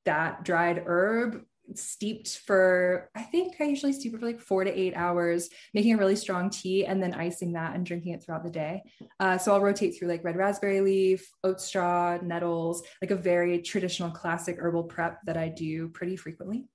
that 0.04 0.44
dried 0.44 0.82
herb 0.86 1.42
steeped 1.74 2.38
for 2.38 3.10
i 3.14 3.22
think 3.22 3.54
i 3.60 3.64
usually 3.64 3.92
steep 3.92 4.12
it 4.14 4.20
for 4.20 4.26
like 4.26 4.40
four 4.40 4.64
to 4.64 4.70
eight 4.70 4.94
hours 4.94 5.48
making 5.74 5.94
a 5.94 5.96
really 5.96 6.16
strong 6.16 6.50
tea 6.50 6.84
and 6.84 7.02
then 7.02 7.14
icing 7.14 7.52
that 7.52 7.74
and 7.74 7.86
drinking 7.86 8.12
it 8.12 8.22
throughout 8.22 8.44
the 8.44 8.50
day. 8.50 8.82
Uh, 9.20 9.38
so 9.38 9.52
i'll 9.54 9.60
rotate 9.60 9.96
through 9.96 10.08
like 10.08 10.24
red 10.24 10.36
raspberry 10.36 10.80
leaf 10.80 11.30
oat 11.44 11.60
straw 11.60 12.18
nettles 12.22 12.82
like 13.00 13.10
a 13.10 13.16
very 13.16 13.60
traditional 13.60 14.10
classic 14.10 14.56
herbal 14.58 14.84
prep 14.84 15.20
that 15.24 15.36
i 15.36 15.48
do 15.48 15.88
pretty 15.88 16.16
frequently. 16.16 16.66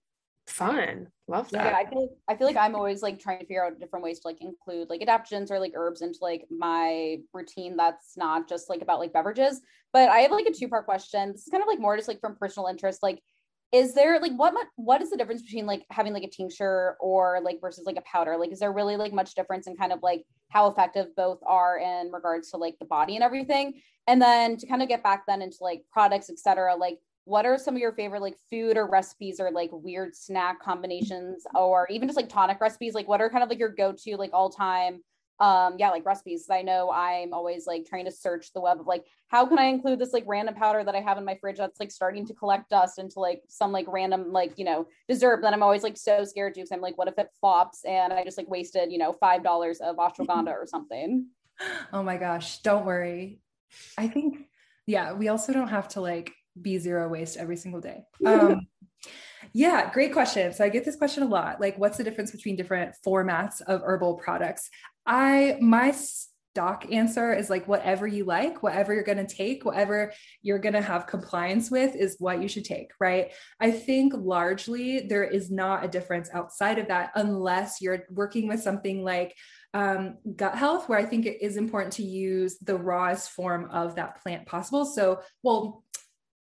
Fun. 0.47 1.07
Love 1.27 1.49
that. 1.51 1.65
Yeah 1.65 1.77
i 1.77 1.89
feel 1.89 2.09
i 2.29 2.35
feel 2.35 2.47
like 2.47 2.55
i'm 2.55 2.73
always 2.73 3.03
like 3.03 3.19
trying 3.19 3.39
to 3.39 3.45
figure 3.45 3.65
out 3.65 3.77
different 3.79 4.03
ways 4.03 4.21
to 4.21 4.27
like 4.29 4.39
include 4.39 4.89
like 4.89 5.01
adaptogens 5.01 5.51
or 5.51 5.59
like 5.59 5.73
herbs 5.75 6.01
into 6.01 6.19
like 6.21 6.45
my 6.49 7.17
routine 7.33 7.75
that's 7.75 8.15
not 8.15 8.47
just 8.47 8.69
like 8.69 8.81
about 8.81 8.99
like 8.99 9.11
beverages. 9.11 9.59
But 9.91 10.09
i 10.09 10.19
have 10.19 10.31
like 10.31 10.45
a 10.45 10.53
two 10.53 10.69
part 10.69 10.85
question. 10.85 11.33
This 11.33 11.41
is 11.41 11.51
kind 11.51 11.61
of 11.61 11.67
like 11.67 11.79
more 11.79 11.97
just 11.97 12.07
like 12.07 12.21
from 12.21 12.37
personal 12.37 12.67
interest. 12.67 13.03
Like 13.03 13.21
is 13.71 13.93
there 13.93 14.19
like 14.19 14.31
what 14.33 14.53
what 14.75 15.01
is 15.01 15.09
the 15.09 15.17
difference 15.17 15.41
between 15.41 15.65
like 15.65 15.85
having 15.89 16.13
like 16.13 16.23
a 16.23 16.29
tincture 16.29 16.95
or 17.01 17.39
like 17.43 17.59
versus 17.59 17.85
like 17.85 17.97
a 17.97 18.01
powder? 18.01 18.37
Like 18.37 18.51
is 18.51 18.59
there 18.59 18.71
really 18.71 18.95
like 18.95 19.13
much 19.13 19.35
difference 19.35 19.67
in 19.67 19.75
kind 19.75 19.91
of 19.91 20.01
like 20.01 20.23
how 20.49 20.67
effective 20.67 21.15
both 21.15 21.39
are 21.45 21.77
in 21.77 22.11
regards 22.11 22.51
to 22.51 22.57
like 22.57 22.79
the 22.79 22.85
body 22.85 23.15
and 23.15 23.23
everything? 23.23 23.81
And 24.07 24.21
then 24.21 24.55
to 24.57 24.67
kind 24.67 24.81
of 24.81 24.87
get 24.87 25.03
back 25.03 25.23
then 25.27 25.41
into 25.41 25.57
like 25.61 25.83
products 25.91 26.29
etc 26.29 26.75
like 26.75 26.99
what 27.25 27.45
are 27.45 27.57
some 27.57 27.75
of 27.75 27.81
your 27.81 27.91
favorite 27.91 28.21
like 28.21 28.37
food 28.49 28.77
or 28.77 28.87
recipes 28.89 29.41
or 29.41 29.51
like 29.51 29.69
weird 29.73 30.15
snack 30.15 30.61
combinations 30.61 31.43
or 31.53 31.85
even 31.89 32.07
just 32.07 32.15
like 32.15 32.29
tonic 32.29 32.61
recipes? 32.61 32.93
Like 32.93 33.09
what 33.09 33.19
are 33.19 33.29
kind 33.29 33.43
of 33.43 33.49
like 33.49 33.59
your 33.59 33.67
go-to 33.67 34.15
like 34.15 34.29
all 34.31 34.49
time 34.49 35.01
um 35.39 35.75
yeah 35.77 35.89
like 35.89 36.05
recipes 36.05 36.47
i 36.49 36.61
know 36.61 36.91
i'm 36.91 37.33
always 37.33 37.67
like 37.67 37.85
trying 37.85 38.05
to 38.05 38.11
search 38.11 38.51
the 38.53 38.59
web 38.59 38.79
of 38.79 38.87
like 38.87 39.05
how 39.27 39.45
can 39.45 39.59
i 39.59 39.65
include 39.65 39.99
this 39.99 40.11
like 40.11 40.23
random 40.25 40.55
powder 40.55 40.83
that 40.83 40.95
i 40.95 40.99
have 40.99 41.17
in 41.17 41.25
my 41.25 41.35
fridge 41.35 41.57
that's 41.57 41.79
like 41.79 41.91
starting 41.91 42.25
to 42.25 42.33
collect 42.33 42.69
dust 42.69 42.97
into 42.97 43.19
like 43.19 43.41
some 43.47 43.71
like 43.71 43.85
random 43.87 44.31
like 44.31 44.57
you 44.57 44.65
know 44.65 44.87
dessert 45.07 45.41
then 45.41 45.53
i'm 45.53 45.61
always 45.61 45.83
like 45.83 45.95
so 45.95 46.23
scared 46.23 46.53
to 46.53 46.61
because 46.61 46.71
i'm 46.71 46.81
like 46.81 46.97
what 46.97 47.07
if 47.07 47.17
it 47.19 47.29
flops 47.39 47.85
and 47.85 48.11
i 48.11 48.23
just 48.23 48.37
like 48.37 48.49
wasted 48.49 48.91
you 48.91 48.97
know 48.97 49.13
five 49.13 49.43
dollars 49.43 49.79
of 49.79 49.97
ashwagandha 49.97 50.51
or 50.51 50.65
something 50.65 51.27
oh 51.93 52.01
my 52.01 52.17
gosh 52.17 52.59
don't 52.59 52.85
worry 52.85 53.39
i 53.97 54.07
think 54.07 54.39
yeah 54.87 55.13
we 55.13 55.27
also 55.27 55.53
don't 55.53 55.69
have 55.69 55.87
to 55.87 56.01
like 56.01 56.33
be 56.59 56.79
zero 56.79 57.07
waste 57.07 57.37
every 57.37 57.57
single 57.57 57.81
day 57.81 57.99
um 58.25 58.61
yeah, 59.53 59.91
great 59.91 60.13
question. 60.13 60.53
So 60.53 60.63
I 60.63 60.69
get 60.69 60.85
this 60.85 60.95
question 60.95 61.23
a 61.23 61.27
lot. 61.27 61.59
Like, 61.59 61.77
what's 61.77 61.97
the 61.97 62.03
difference 62.03 62.31
between 62.31 62.55
different 62.55 62.95
formats 63.05 63.61
of 63.61 63.81
herbal 63.81 64.15
products? 64.15 64.69
I, 65.07 65.57
my 65.61 65.91
stock 65.91 66.91
answer 66.91 67.33
is 67.33 67.49
like, 67.49 67.67
whatever 67.67 68.05
you 68.07 68.25
like, 68.25 68.63
whatever 68.63 68.93
you're 68.93 69.03
going 69.03 69.25
to 69.25 69.35
take, 69.35 69.63
whatever 69.63 70.11
you're 70.41 70.59
going 70.59 70.73
to 70.73 70.81
have 70.81 71.07
compliance 71.07 71.71
with 71.71 71.95
is 71.95 72.15
what 72.19 72.41
you 72.41 72.47
should 72.47 72.65
take, 72.65 72.91
right? 72.99 73.31
I 73.59 73.71
think 73.71 74.13
largely 74.15 75.01
there 75.01 75.23
is 75.23 75.51
not 75.51 75.85
a 75.85 75.87
difference 75.87 76.29
outside 76.33 76.79
of 76.79 76.87
that 76.87 77.11
unless 77.15 77.79
you're 77.79 78.05
working 78.09 78.47
with 78.47 78.61
something 78.61 79.03
like 79.03 79.35
um, 79.73 80.17
gut 80.35 80.55
health, 80.55 80.89
where 80.89 80.97
I 80.97 81.05
think 81.05 81.27
it 81.27 81.43
is 81.43 81.57
important 81.57 81.93
to 81.93 82.03
use 82.03 82.57
the 82.59 82.77
rawest 82.77 83.31
form 83.31 83.69
of 83.69 83.95
that 83.95 84.21
plant 84.23 84.47
possible. 84.47 84.85
So, 84.85 85.21
well, 85.43 85.83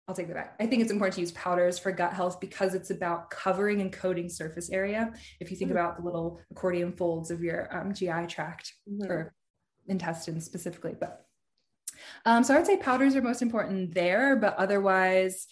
I'll 0.07 0.15
take 0.15 0.27
that 0.27 0.35
back. 0.35 0.55
I 0.59 0.65
think 0.65 0.81
it's 0.81 0.91
important 0.91 1.15
to 1.15 1.21
use 1.21 1.31
powders 1.31 1.79
for 1.79 1.91
gut 1.91 2.13
health 2.13 2.39
because 2.39 2.73
it's 2.73 2.89
about 2.89 3.29
covering 3.29 3.81
and 3.81 3.93
coating 3.93 4.29
surface 4.29 4.69
area. 4.69 5.13
If 5.39 5.51
you 5.51 5.57
think 5.57 5.69
mm-hmm. 5.69 5.77
about 5.77 5.97
the 5.97 6.03
little 6.03 6.41
accordion 6.51 6.91
folds 6.93 7.31
of 7.31 7.41
your 7.41 7.73
um, 7.75 7.93
GI 7.93 8.27
tract 8.27 8.73
mm-hmm. 8.89 9.09
or 9.09 9.33
intestines 9.87 10.45
specifically, 10.45 10.95
but 10.99 11.25
um, 12.25 12.43
so 12.43 12.53
I 12.53 12.57
would 12.57 12.65
say 12.65 12.77
powders 12.77 13.15
are 13.15 13.21
most 13.21 13.41
important 13.41 13.93
there, 13.93 14.35
but 14.35 14.55
otherwise, 14.55 15.47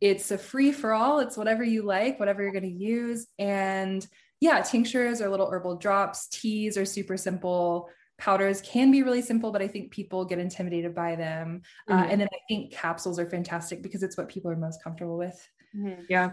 it's 0.00 0.30
a 0.30 0.38
free 0.38 0.72
for 0.72 0.92
all. 0.92 1.20
It's 1.20 1.36
whatever 1.36 1.62
you 1.62 1.82
like, 1.82 2.18
whatever 2.18 2.42
you're 2.42 2.52
going 2.52 2.62
to 2.64 2.68
use, 2.68 3.26
and 3.38 4.06
yeah, 4.40 4.60
tinctures 4.60 5.20
or 5.20 5.28
little 5.28 5.50
herbal 5.50 5.76
drops. 5.76 6.26
Teas 6.28 6.76
are 6.76 6.84
super 6.84 7.16
simple 7.16 7.88
powders 8.18 8.60
can 8.60 8.90
be 8.90 9.02
really 9.02 9.22
simple, 9.22 9.50
but 9.50 9.62
I 9.62 9.68
think 9.68 9.90
people 9.90 10.24
get 10.24 10.38
intimidated 10.38 10.94
by 10.94 11.16
them. 11.16 11.62
Uh, 11.88 11.94
mm-hmm. 11.94 12.02
Uh, 12.02 12.06
and 12.06 12.20
then 12.20 12.28
I 12.32 12.38
think 12.48 12.72
capsules 12.72 13.18
are 13.18 13.28
fantastic 13.28 13.82
because 13.82 14.02
it's 14.02 14.16
what 14.16 14.28
people 14.28 14.50
are 14.50 14.56
most 14.56 14.82
comfortable 14.82 15.18
with. 15.18 15.48
Mm-hmm. 15.76 16.02
Yeah. 16.08 16.30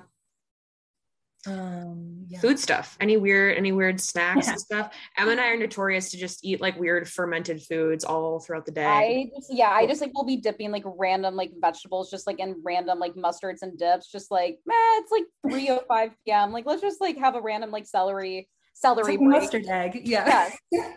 Um, 1.48 2.26
yeah. 2.28 2.42
food 2.42 2.60
stuff 2.60 2.98
any 3.00 3.16
weird 3.16 3.58
any 3.58 3.72
weird 3.72 4.02
snacks 4.02 4.48
yeah. 4.48 4.52
and 4.52 4.60
stuff 4.60 4.94
emma 5.18 5.32
and 5.32 5.40
i 5.40 5.48
are 5.48 5.56
notorious 5.56 6.12
to 6.12 6.18
just 6.18 6.44
eat 6.44 6.60
like 6.60 6.78
weird 6.78 7.08
fermented 7.08 7.64
foods 7.64 8.04
all 8.04 8.42
throughout 8.42 8.66
the 8.66 8.74
day 8.74 8.86
i 8.86 9.32
just 9.34 9.48
yeah 9.50 9.70
i 9.70 9.88
just 9.88 10.02
like 10.02 10.12
will 10.14 10.26
be 10.26 10.36
dipping 10.36 10.70
like 10.70 10.84
random 10.86 11.38
like 11.38 11.52
vegetables 11.62 12.12
just 12.12 12.28
like 12.28 12.40
in 12.40 12.62
random 12.66 13.00
like 13.00 13.16
mustards 13.16 13.62
and 13.62 13.80
dips 13.80 14.12
just 14.12 14.32
like 14.32 14.60
man 14.66 14.78
it's 15.02 15.12
like 15.14 15.24
3 15.50 15.70
or 15.70 15.82
5 15.88 16.12
p.m 16.26 16.52
like 16.52 16.66
let's 16.66 16.82
just 16.82 17.00
like 17.00 17.18
have 17.18 17.36
a 17.36 17.42
random 17.42 17.72
like 17.72 17.86
celery 17.86 18.50
celery 18.80 19.18
like 19.18 19.22
mustard 19.22 19.66
egg. 19.68 20.02
Yeah. 20.06 20.50
Yes. 20.72 20.92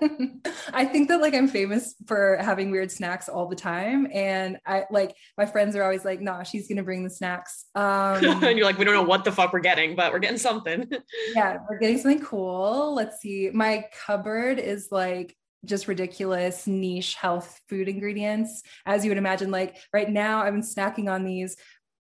I 0.73 0.85
think 0.85 1.09
that 1.09 1.21
like 1.21 1.35
I'm 1.35 1.49
famous 1.49 1.95
for 2.07 2.39
having 2.41 2.71
weird 2.71 2.93
snacks 2.93 3.29
all 3.29 3.49
the 3.49 3.57
time. 3.57 4.07
And 4.13 4.59
I 4.65 4.85
like 4.91 5.17
my 5.37 5.47
friends 5.47 5.75
are 5.75 5.83
always 5.83 6.05
like, 6.05 6.21
nah, 6.21 6.45
she's 6.45 6.69
gonna 6.69 6.85
bring 6.85 7.05
the 7.05 7.11
snacks. 7.11 7.67
Um 7.75 8.25
and 8.45 8.59
you're 8.59 8.67
like, 8.67 8.79
we 8.79 8.85
don't 8.85 8.95
know 8.95 9.03
what 9.03 9.25
the 9.25 9.33
fuck 9.33 9.53
we're 9.53 9.61
getting, 9.61 9.97
but 9.97 10.13
we're 10.13 10.21
getting 10.21 10.39
something. 10.39 10.89
yeah, 11.35 11.59
we're 11.69 11.79
getting 11.79 11.99
something 11.99 12.23
cool. 12.25 12.95
Let's 12.95 13.21
see. 13.21 13.51
My 13.53 13.87
cupboard 14.07 14.59
is 14.59 14.89
like 14.91 15.37
just 15.65 15.89
ridiculous 15.89 16.67
niche 16.67 17.15
health 17.15 17.61
food 17.69 17.89
ingredients. 17.89 18.63
As 18.87 19.05
you 19.05 19.11
would 19.11 19.19
imagine, 19.19 19.51
like 19.51 19.77
right 19.93 20.09
now 20.09 20.43
I've 20.43 20.53
been 20.53 20.63
snacking 20.63 21.11
on 21.11 21.25
these 21.25 21.57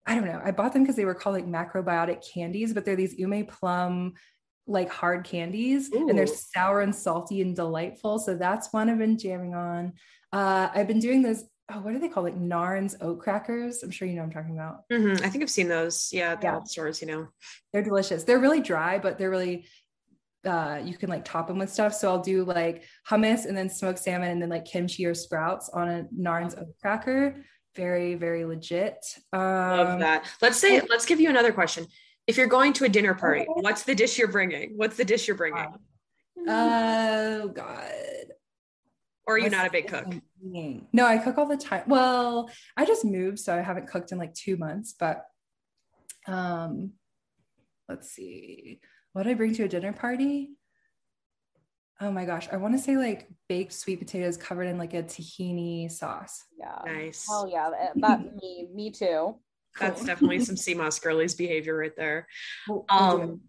I 0.09 0.15
don't 0.15 0.25
know. 0.25 0.41
I 0.43 0.53
bought 0.53 0.73
them 0.73 0.85
because 0.85 0.95
they 0.95 1.05
were 1.05 1.17
called 1.17 1.35
like 1.35 1.47
macrobiotic 1.47 2.25
candies, 2.33 2.73
but 2.73 2.85
they're 2.85 2.95
these 2.95 3.19
ume 3.19 3.45
plum 3.45 4.15
like 4.67 4.91
hard 4.91 5.25
candies 5.25 5.91
Ooh. 5.95 6.09
and 6.09 6.19
they're 6.19 6.27
sour 6.27 6.81
and 6.81 6.95
salty 6.95 7.41
and 7.41 7.55
delightful. 7.55 8.19
So 8.19 8.35
that's 8.35 8.73
one 8.73 8.91
I've 8.91 8.99
been 8.99 9.19
jamming 9.19 9.55
on. 9.55 9.93
Uh, 10.33 10.69
I've 10.75 10.89
been 10.89 10.99
doing 10.99 11.23
those. 11.23 11.45
Oh, 11.73 11.81
what 11.81 11.95
are 11.95 11.99
they 11.99 12.09
called? 12.09 12.25
Like 12.25 12.37
Nairn's 12.37 12.97
oat 13.01 13.21
crackers. 13.21 13.83
I'm 13.83 13.91
sure 13.91 14.07
you 14.07 14.15
know 14.15 14.23
I'm 14.23 14.31
talking 14.31 14.55
about. 14.55 14.89
Mm-hmm. 14.93 15.25
I 15.25 15.29
think 15.29 15.43
I've 15.43 15.51
seen 15.51 15.69
those. 15.69 16.11
Yeah, 16.13 16.33
at 16.33 16.41
the 16.41 16.47
yeah. 16.47 16.63
stores. 16.65 17.01
You 17.01 17.09
know, 17.09 17.29
they're 17.73 17.83
delicious. 17.83 18.25
They're 18.25 18.39
really 18.39 18.61
dry, 18.61 18.99
but 18.99 19.19
they're 19.19 19.31
really. 19.31 19.67
Uh, 20.45 20.81
you 20.85 20.97
can 20.97 21.11
like 21.11 21.25
top 21.25 21.49
them 21.49 21.59
with 21.59 21.73
stuff. 21.73 21.93
So 21.93 22.09
I'll 22.09 22.23
do 22.23 22.45
like 22.45 22.85
hummus 23.09 23.47
and 23.47 23.57
then 23.57 23.69
smoked 23.69 23.99
salmon 23.99 24.31
and 24.31 24.41
then 24.41 24.49
like 24.49 24.65
kimchi 24.65 25.05
or 25.05 25.15
sprouts 25.15 25.69
on 25.71 25.89
a 25.89 26.07
Nairn's 26.13 26.55
oat 26.55 26.69
cracker. 26.81 27.45
Very, 27.75 28.15
very 28.15 28.45
legit. 28.45 29.05
Um, 29.33 29.41
Love 29.41 29.99
that. 30.01 30.25
Let's 30.41 30.57
say, 30.57 30.81
let's 30.89 31.05
give 31.05 31.19
you 31.19 31.31
another 31.31 31.53
question 31.53 31.89
if 32.27 32.37
you're 32.37 32.47
going 32.47 32.73
to 32.75 32.85
a 32.85 32.89
dinner 32.89 33.15
party, 33.15 33.47
what's 33.47 33.85
the 33.85 33.95
dish 33.95 34.19
you're 34.19 34.29
bringing? 34.29 34.77
What's 34.77 34.97
the 34.97 35.05
dish 35.05 35.29
you're 35.29 35.37
bringing? 35.37 35.67
Oh 36.49 37.49
God. 37.49 37.93
Or 39.27 39.35
are 39.35 39.39
you 39.39 39.51
not 39.51 39.67
a 39.67 39.71
big 39.71 39.89
cook? 39.89 40.15
No, 40.93 41.05
I 41.05 41.19
cook 41.19 41.39
all 41.39 41.47
the 41.47 41.57
time. 41.57 41.85
Well, 41.87 42.51
I 42.77 42.85
just 42.85 43.05
moved, 43.05 43.39
so 43.39 43.57
I 43.57 43.61
haven't 43.61 43.89
cooked 43.89 44.13
in 44.13 44.19
like 44.19 44.35
two 44.35 44.57
months, 44.57 44.95
but 44.99 45.25
um 46.27 46.93
let's 47.89 48.11
see. 48.11 48.81
What 49.13 49.25
did 49.25 49.31
I 49.31 49.35
bring 49.35 49.55
to 49.55 49.65
a 49.65 49.69
dinner 49.69 49.93
party? 49.93 50.51
Oh 52.01 52.11
my 52.11 52.25
gosh, 52.27 52.49
I 52.53 52.57
want 52.57 52.75
to 52.75 52.83
say 52.83 52.97
like 52.97 53.29
baked 53.49 53.73
sweet 53.73 54.01
potatoes 54.01 54.37
covered 54.37 54.65
in 54.65 54.77
like 54.77 54.93
a 54.95 55.03
tahini 55.03 55.91
sauce. 55.91 56.45
Yeah. 56.59 56.83
Nice. 56.85 57.27
Oh 57.31 57.47
yeah, 57.47 57.71
that 57.97 58.37
me, 58.37 58.69
me 58.75 58.91
too. 58.91 59.37
That's 59.79 60.05
definitely 60.05 60.41
some 60.45 60.79
moss 60.79 60.99
girlies 60.99 61.35
behavior 61.35 61.77
right 61.77 61.97
there. 61.97 62.27
Um, 62.89 63.41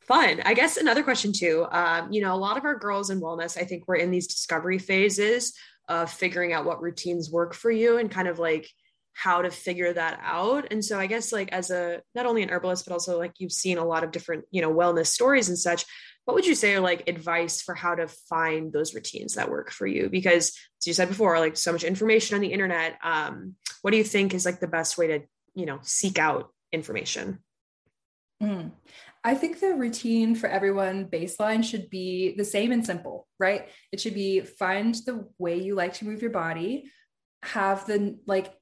fun. 0.00 0.40
I 0.44 0.54
guess 0.54 0.76
another 0.76 1.02
question 1.02 1.32
too. 1.32 1.66
Um, 1.70 2.12
you 2.12 2.22
know, 2.22 2.34
a 2.34 2.36
lot 2.36 2.56
of 2.56 2.64
our 2.64 2.78
girls 2.78 3.10
in 3.10 3.20
wellness, 3.20 3.60
I 3.60 3.64
think 3.64 3.84
we're 3.86 3.96
in 3.96 4.10
these 4.10 4.26
discovery 4.26 4.78
phases 4.78 5.54
of 5.88 6.10
figuring 6.10 6.52
out 6.52 6.64
what 6.64 6.82
routines 6.82 7.30
work 7.30 7.54
for 7.54 7.70
you 7.70 7.98
and 7.98 8.10
kind 8.10 8.28
of 8.28 8.38
like 8.38 8.68
how 9.12 9.42
to 9.42 9.50
figure 9.50 9.92
that 9.92 10.20
out. 10.22 10.68
And 10.70 10.84
so 10.84 10.98
I 10.98 11.06
guess 11.06 11.32
like 11.32 11.52
as 11.52 11.70
a 11.70 12.02
not 12.14 12.26
only 12.26 12.42
an 12.42 12.50
herbalist, 12.50 12.86
but 12.86 12.92
also 12.92 13.18
like 13.18 13.32
you've 13.38 13.52
seen 13.52 13.76
a 13.76 13.84
lot 13.84 14.04
of 14.04 14.12
different, 14.12 14.44
you 14.50 14.62
know, 14.62 14.72
wellness 14.72 15.06
stories 15.06 15.48
and 15.48 15.58
such. 15.58 15.84
What 16.24 16.34
would 16.34 16.46
you 16.46 16.54
say 16.54 16.74
are 16.74 16.80
like 16.80 17.08
advice 17.08 17.60
for 17.60 17.74
how 17.74 17.94
to 17.94 18.06
find 18.28 18.72
those 18.72 18.94
routines 18.94 19.34
that 19.34 19.50
work 19.50 19.70
for 19.70 19.86
you? 19.86 20.08
Because 20.08 20.48
as 20.80 20.86
you 20.86 20.92
said 20.92 21.08
before, 21.08 21.38
like 21.40 21.56
so 21.56 21.72
much 21.72 21.84
information 21.84 22.36
on 22.36 22.42
the 22.42 22.52
internet. 22.52 22.96
Um, 23.02 23.56
what 23.82 23.90
do 23.90 23.96
you 23.96 24.04
think 24.04 24.34
is 24.34 24.44
like 24.44 24.60
the 24.60 24.68
best 24.68 24.98
way 24.98 25.06
to 25.08 25.20
you 25.54 25.66
know 25.66 25.78
seek 25.82 26.18
out 26.18 26.50
information 26.72 27.38
Mm. 28.42 28.70
I 29.24 29.34
think 29.34 29.58
the 29.58 29.74
routine 29.74 30.34
for 30.34 30.48
everyone 30.48 31.06
baseline 31.06 31.64
should 31.64 31.90
be 31.90 32.36
the 32.36 32.44
same 32.44 32.70
and 32.70 32.86
simple, 32.86 33.26
right? 33.38 33.68
It 33.90 34.00
should 34.00 34.14
be 34.14 34.40
find 34.40 34.94
the 34.94 35.28
way 35.38 35.60
you 35.60 35.74
like 35.74 35.94
to 35.94 36.04
move 36.04 36.22
your 36.22 36.30
body, 36.30 36.90
have 37.42 37.86
the 37.86 38.18
like 38.26 38.52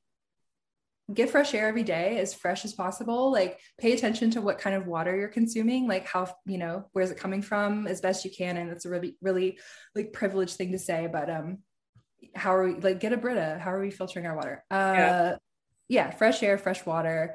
get 1.13 1.31
fresh 1.31 1.55
air 1.55 1.69
every 1.69 1.85
day 1.85 2.19
as 2.19 2.35
fresh 2.35 2.65
as 2.65 2.73
possible 2.73 3.31
like 3.31 3.61
pay 3.79 3.93
attention 3.93 4.29
to 4.29 4.41
what 4.41 4.59
kind 4.59 4.75
of 4.75 4.89
water 4.89 5.17
you're 5.17 5.29
consuming 5.29 5.87
like 5.87 6.05
how 6.05 6.29
you 6.47 6.59
know 6.59 6.85
where's 6.95 7.13
it 7.13 7.17
coming 7.17 7.41
from 7.41 7.87
as 7.87 8.01
best 8.01 8.25
you 8.25 8.31
can 8.37 8.57
and 8.57 8.71
it's 8.71 8.87
a 8.87 8.91
really 8.91 9.17
really 9.23 9.57
like 9.95 10.13
privileged 10.13 10.57
thing 10.57 10.73
to 10.73 10.81
say 10.81 11.07
but 11.11 11.31
um 11.31 11.59
how 12.35 12.57
are 12.57 12.65
we 12.65 12.75
like 12.81 12.99
get 12.99 13.13
a 13.13 13.17
brita 13.17 13.57
how 13.63 13.73
are 13.73 13.81
we 13.81 13.93
filtering 13.93 14.27
our 14.27 14.35
water 14.35 14.65
uh 14.73 14.95
yeah, 14.97 15.37
yeah 15.89 16.11
fresh 16.11 16.43
air 16.43 16.59
fresh 16.59 16.85
water. 16.85 17.35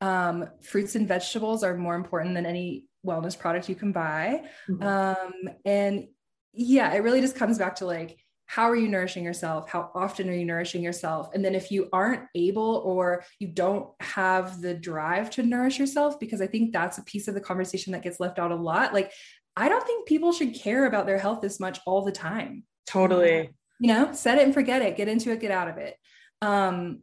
Um 0.00 0.48
fruits 0.62 0.94
and 0.96 1.08
vegetables 1.08 1.62
are 1.62 1.76
more 1.76 1.94
important 1.94 2.34
than 2.34 2.46
any 2.46 2.86
wellness 3.06 3.38
product 3.38 3.68
you 3.68 3.74
can 3.74 3.92
buy. 3.92 4.44
Mm-hmm. 4.68 4.82
um 4.82 5.54
and 5.64 6.08
yeah 6.52 6.92
it 6.92 7.02
really 7.02 7.20
just 7.20 7.36
comes 7.36 7.58
back 7.58 7.76
to 7.76 7.86
like 7.86 8.18
how 8.46 8.70
are 8.70 8.76
you 8.76 8.88
nourishing 8.88 9.24
yourself? 9.24 9.68
How 9.68 9.90
often 9.94 10.28
are 10.28 10.34
you 10.34 10.44
nourishing 10.44 10.82
yourself? 10.82 11.30
And 11.34 11.44
then 11.44 11.54
if 11.54 11.70
you 11.70 11.88
aren't 11.92 12.28
able 12.34 12.82
or 12.84 13.24
you 13.38 13.48
don't 13.48 13.88
have 14.00 14.60
the 14.60 14.74
drive 14.74 15.30
to 15.30 15.42
nourish 15.42 15.78
yourself 15.78 16.20
because 16.20 16.40
i 16.40 16.46
think 16.46 16.72
that's 16.72 16.98
a 16.98 17.04
piece 17.04 17.26
of 17.26 17.34
the 17.34 17.40
conversation 17.40 17.92
that 17.92 18.02
gets 18.02 18.20
left 18.20 18.38
out 18.38 18.52
a 18.52 18.56
lot 18.56 18.92
like 18.92 19.10
i 19.56 19.68
don't 19.68 19.86
think 19.86 20.06
people 20.06 20.32
should 20.32 20.54
care 20.54 20.86
about 20.86 21.06
their 21.06 21.18
health 21.18 21.40
this 21.40 21.58
much 21.58 21.80
all 21.86 22.02
the 22.04 22.12
time. 22.12 22.64
Totally. 22.86 23.50
You 23.80 23.88
know 23.88 24.12
set 24.12 24.38
it 24.38 24.44
and 24.44 24.54
forget 24.54 24.82
it. 24.82 24.96
Get 24.96 25.08
into 25.08 25.30
it 25.32 25.40
get 25.40 25.50
out 25.50 25.68
of 25.68 25.78
it. 25.78 25.96
Um 26.42 27.00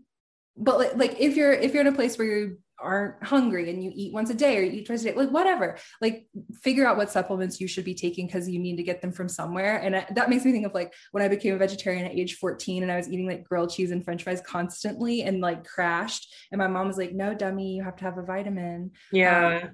but 0.57 0.77
like, 0.77 0.95
like 0.95 1.15
if 1.19 1.35
you're 1.35 1.53
if 1.53 1.73
you're 1.73 1.81
in 1.81 1.87
a 1.87 1.95
place 1.95 2.17
where 2.17 2.27
you 2.27 2.57
aren't 2.81 3.23
hungry 3.23 3.69
and 3.69 3.83
you 3.83 3.91
eat 3.93 4.13
once 4.13 4.29
a 4.29 4.33
day 4.33 4.57
or 4.57 4.61
you 4.61 4.71
eat 4.71 4.87
twice 4.87 5.01
a 5.01 5.05
day, 5.05 5.13
like 5.13 5.29
whatever, 5.29 5.77
like 6.01 6.27
figure 6.61 6.85
out 6.85 6.97
what 6.97 7.11
supplements 7.11 7.61
you 7.61 7.67
should 7.67 7.85
be 7.85 7.93
taking 7.93 8.25
because 8.25 8.49
you 8.49 8.59
need 8.59 8.75
to 8.77 8.83
get 8.83 9.01
them 9.01 9.11
from 9.11 9.29
somewhere. 9.29 9.77
And 9.77 9.95
I, 9.95 10.07
that 10.15 10.29
makes 10.29 10.43
me 10.45 10.51
think 10.51 10.65
of 10.65 10.73
like 10.73 10.93
when 11.11 11.23
I 11.23 11.27
became 11.27 11.53
a 11.53 11.57
vegetarian 11.57 12.05
at 12.05 12.13
age 12.13 12.35
14 12.35 12.83
and 12.83 12.91
I 12.91 12.97
was 12.97 13.07
eating 13.07 13.27
like 13.27 13.43
grilled 13.43 13.71
cheese 13.71 13.91
and 13.91 14.03
french 14.03 14.23
fries 14.23 14.41
constantly 14.41 15.21
and 15.21 15.41
like 15.41 15.63
crashed. 15.63 16.33
And 16.51 16.59
my 16.59 16.67
mom 16.67 16.87
was 16.87 16.97
like, 16.97 17.13
no, 17.13 17.33
dummy, 17.33 17.75
you 17.75 17.83
have 17.83 17.97
to 17.97 18.05
have 18.05 18.17
a 18.17 18.23
vitamin. 18.23 18.91
Yeah. 19.11 19.61
Um, 19.63 19.69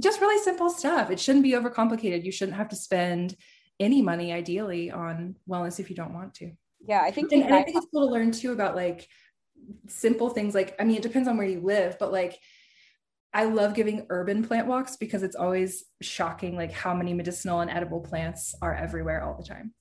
just 0.00 0.20
really 0.20 0.42
simple 0.42 0.70
stuff. 0.70 1.10
It 1.10 1.20
shouldn't 1.20 1.44
be 1.44 1.52
overcomplicated. 1.52 2.24
You 2.24 2.32
shouldn't 2.32 2.56
have 2.56 2.68
to 2.70 2.76
spend 2.76 3.36
any 3.80 4.02
money 4.02 4.32
ideally 4.32 4.90
on 4.90 5.36
wellness 5.48 5.80
if 5.80 5.90
you 5.90 5.96
don't 5.96 6.14
want 6.14 6.34
to. 6.34 6.52
Yeah, 6.86 7.02
I 7.02 7.12
think 7.12 7.30
and, 7.32 7.44
and 7.44 7.54
I 7.54 7.62
think 7.62 7.76
it's 7.76 7.86
cool 7.92 8.08
to 8.08 8.12
learn 8.12 8.32
too 8.32 8.52
about 8.52 8.74
like 8.74 9.06
simple 9.88 10.28
things 10.28 10.54
like 10.54 10.74
i 10.80 10.84
mean 10.84 10.96
it 10.96 11.02
depends 11.02 11.28
on 11.28 11.36
where 11.36 11.46
you 11.46 11.60
live 11.60 11.96
but 11.98 12.12
like 12.12 12.38
i 13.34 13.44
love 13.44 13.74
giving 13.74 14.06
urban 14.10 14.44
plant 14.44 14.66
walks 14.66 14.96
because 14.96 15.22
it's 15.22 15.36
always 15.36 15.84
shocking 16.00 16.56
like 16.56 16.72
how 16.72 16.94
many 16.94 17.14
medicinal 17.14 17.60
and 17.60 17.70
edible 17.70 18.00
plants 18.00 18.54
are 18.62 18.74
everywhere 18.74 19.22
all 19.22 19.36
the 19.36 19.44
time. 19.46 19.72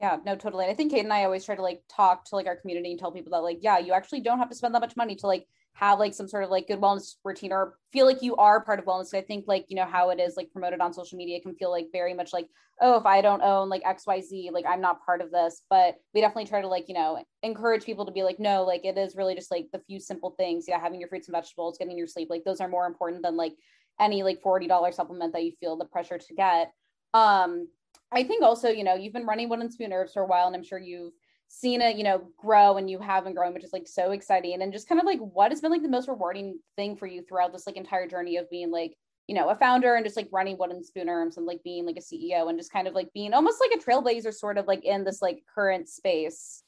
Yeah 0.00 0.16
no 0.24 0.34
totally. 0.34 0.64
And 0.64 0.72
i 0.72 0.74
think 0.74 0.92
kate 0.92 1.04
and 1.04 1.12
i 1.12 1.24
always 1.24 1.44
try 1.44 1.54
to 1.54 1.62
like 1.62 1.82
talk 1.88 2.24
to 2.26 2.36
like 2.36 2.46
our 2.46 2.56
community 2.56 2.90
and 2.90 3.00
tell 3.00 3.12
people 3.12 3.32
that 3.32 3.42
like 3.42 3.58
yeah 3.60 3.78
you 3.78 3.92
actually 3.92 4.20
don't 4.20 4.38
have 4.38 4.50
to 4.50 4.56
spend 4.56 4.74
that 4.74 4.80
much 4.80 4.96
money 4.96 5.14
to 5.16 5.26
like 5.26 5.46
have 5.74 5.98
like 5.98 6.14
some 6.14 6.28
sort 6.28 6.44
of 6.44 6.50
like 6.50 6.68
good 6.68 6.80
wellness 6.80 7.14
routine 7.24 7.52
or 7.52 7.74
feel 7.92 8.06
like 8.06 8.22
you 8.22 8.36
are 8.36 8.62
part 8.62 8.78
of 8.78 8.84
wellness. 8.84 9.14
I 9.14 9.22
think 9.22 9.46
like, 9.48 9.64
you 9.68 9.76
know, 9.76 9.86
how 9.86 10.10
it 10.10 10.20
is 10.20 10.36
like 10.36 10.52
promoted 10.52 10.80
on 10.80 10.92
social 10.92 11.16
media 11.16 11.40
can 11.40 11.54
feel 11.54 11.70
like 11.70 11.88
very 11.92 12.14
much 12.14 12.32
like, 12.32 12.46
oh, 12.80 12.98
if 12.98 13.06
I 13.06 13.20
don't 13.20 13.42
own 13.42 13.68
like 13.68 13.82
XYZ, 13.82 14.52
like 14.52 14.66
I'm 14.68 14.80
not 14.80 15.04
part 15.04 15.20
of 15.20 15.30
this. 15.30 15.62
But 15.70 15.96
we 16.14 16.20
definitely 16.20 16.46
try 16.46 16.60
to 16.60 16.68
like, 16.68 16.88
you 16.88 16.94
know, 16.94 17.24
encourage 17.42 17.84
people 17.84 18.04
to 18.06 18.12
be 18.12 18.22
like, 18.22 18.38
no, 18.38 18.64
like 18.64 18.84
it 18.84 18.98
is 18.98 19.16
really 19.16 19.34
just 19.34 19.50
like 19.50 19.68
the 19.72 19.82
few 19.86 19.98
simple 19.98 20.34
things. 20.38 20.66
Yeah, 20.68 20.78
having 20.78 21.00
your 21.00 21.08
fruits 21.08 21.28
and 21.28 21.34
vegetables, 21.34 21.78
getting 21.78 21.96
your 21.96 22.06
sleep, 22.06 22.28
like 22.30 22.44
those 22.44 22.60
are 22.60 22.68
more 22.68 22.86
important 22.86 23.22
than 23.22 23.36
like 23.36 23.54
any 24.00 24.22
like 24.22 24.42
$40 24.42 24.94
supplement 24.94 25.32
that 25.32 25.44
you 25.44 25.52
feel 25.58 25.76
the 25.76 25.84
pressure 25.86 26.18
to 26.18 26.34
get. 26.34 26.72
Um, 27.14 27.68
I 28.10 28.24
think 28.24 28.42
also, 28.42 28.68
you 28.68 28.84
know, 28.84 28.94
you've 28.94 29.12
been 29.12 29.26
running 29.26 29.48
Wooden 29.48 29.70
Spoon 29.70 29.92
Herbs 29.92 30.12
for 30.12 30.22
a 30.22 30.26
while, 30.26 30.46
and 30.46 30.54
I'm 30.54 30.64
sure 30.64 30.78
you've 30.78 31.12
seen 31.54 31.82
it, 31.82 31.96
you 31.96 32.02
know, 32.02 32.22
grow 32.38 32.78
and 32.78 32.88
you 32.88 32.98
have 32.98 33.24
been 33.24 33.34
growing, 33.34 33.52
which 33.52 33.62
is 33.62 33.74
like 33.74 33.86
so 33.86 34.12
exciting. 34.12 34.62
And 34.62 34.72
just 34.72 34.88
kind 34.88 34.98
of 34.98 35.04
like 35.04 35.18
what 35.18 35.52
has 35.52 35.60
been 35.60 35.70
like 35.70 35.82
the 35.82 35.88
most 35.88 36.08
rewarding 36.08 36.58
thing 36.76 36.96
for 36.96 37.06
you 37.06 37.22
throughout 37.22 37.52
this 37.52 37.66
like 37.66 37.76
entire 37.76 38.08
journey 38.08 38.38
of 38.38 38.48
being 38.48 38.70
like, 38.70 38.96
you 39.28 39.34
know, 39.34 39.50
a 39.50 39.54
founder 39.54 39.94
and 39.94 40.04
just 40.04 40.16
like 40.16 40.30
running 40.32 40.56
Wooden 40.58 40.82
Spoon 40.82 41.10
Herbs 41.10 41.36
and 41.36 41.44
like 41.44 41.62
being 41.62 41.84
like 41.84 41.98
a 41.98 42.00
CEO 42.00 42.48
and 42.48 42.58
just 42.58 42.72
kind 42.72 42.88
of 42.88 42.94
like 42.94 43.12
being 43.12 43.34
almost 43.34 43.60
like 43.60 43.78
a 43.78 43.84
trailblazer 43.84 44.32
sort 44.32 44.56
of 44.56 44.66
like 44.66 44.82
in 44.82 45.04
this 45.04 45.20
like 45.20 45.42
current 45.54 45.90
space. 45.90 46.62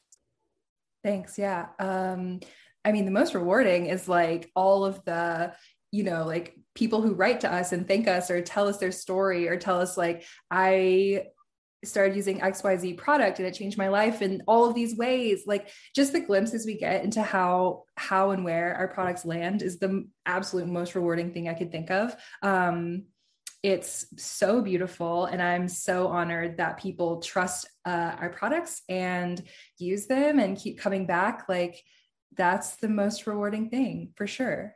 Thanks. 1.03 1.39
Yeah. 1.39 1.69
Um, 1.79 2.41
I 2.85 2.93
mean, 2.93 3.07
the 3.07 3.11
most 3.11 3.35
rewarding 3.35 3.87
is 3.87 4.07
like 4.07 4.51
all 4.55 4.85
of 4.85 5.03
the, 5.07 5.55
you 5.93 6.05
know, 6.05 6.27
like 6.27 6.59
people 6.75 7.01
who 7.01 7.15
write 7.15 7.41
to 7.41 7.53
us 7.53 7.73
and 7.73 7.89
thank 7.89 8.07
us 8.07 8.31
or 8.31 8.43
tell 8.43 8.69
us 8.69 8.77
their 8.77 8.93
story 8.93 9.49
or 9.49 9.57
tell 9.57 9.81
us 9.81 9.97
like, 9.97 10.27
I 10.51 11.29
started 11.85 12.17
using 12.17 12.41
xyz 12.41 12.97
product 12.97 13.39
and 13.39 13.49
it 13.49 13.55
changed 13.55 13.79
my 13.79 13.89
life 13.89 14.23
in 14.23 14.43
all 14.47 14.67
of 14.67 14.75
these 14.75 14.97
ways. 14.97 15.45
Like 15.47 15.69
just 15.95 16.13
the 16.13 16.21
glimpses 16.21 16.67
we 16.67 16.77
get 16.77 17.05
into 17.05 17.23
how 17.23 17.85
how 17.97 18.31
and 18.31 18.45
where 18.45 18.75
our 18.75 18.89
products 18.89 19.25
land 19.25 19.63
is 19.63 19.79
the 19.79 20.09
absolute 20.27 20.69
most 20.69 20.95
rewarding 20.95 21.33
thing 21.33 21.49
i 21.49 21.55
could 21.55 21.73
think 21.73 21.91
of. 21.91 22.15
Um, 22.43 23.05
it's 23.63 24.05
so 24.19 24.61
beautiful 24.61 25.25
and 25.25 25.41
i'm 25.41 25.69
so 25.69 26.09
honored 26.09 26.59
that 26.59 26.79
people 26.79 27.21
trust 27.21 27.67
uh, 27.87 28.15
our 28.19 28.29
products 28.29 28.83
and 28.89 29.43
use 29.79 30.07
them 30.07 30.39
and 30.39 30.59
keep 30.59 30.79
coming 30.79 31.07
back. 31.07 31.47
Like 31.49 31.83
that's 32.37 32.77
the 32.77 32.89
most 32.89 33.27
rewarding 33.27 33.71
thing 33.71 34.13
for 34.17 34.27
sure. 34.27 34.75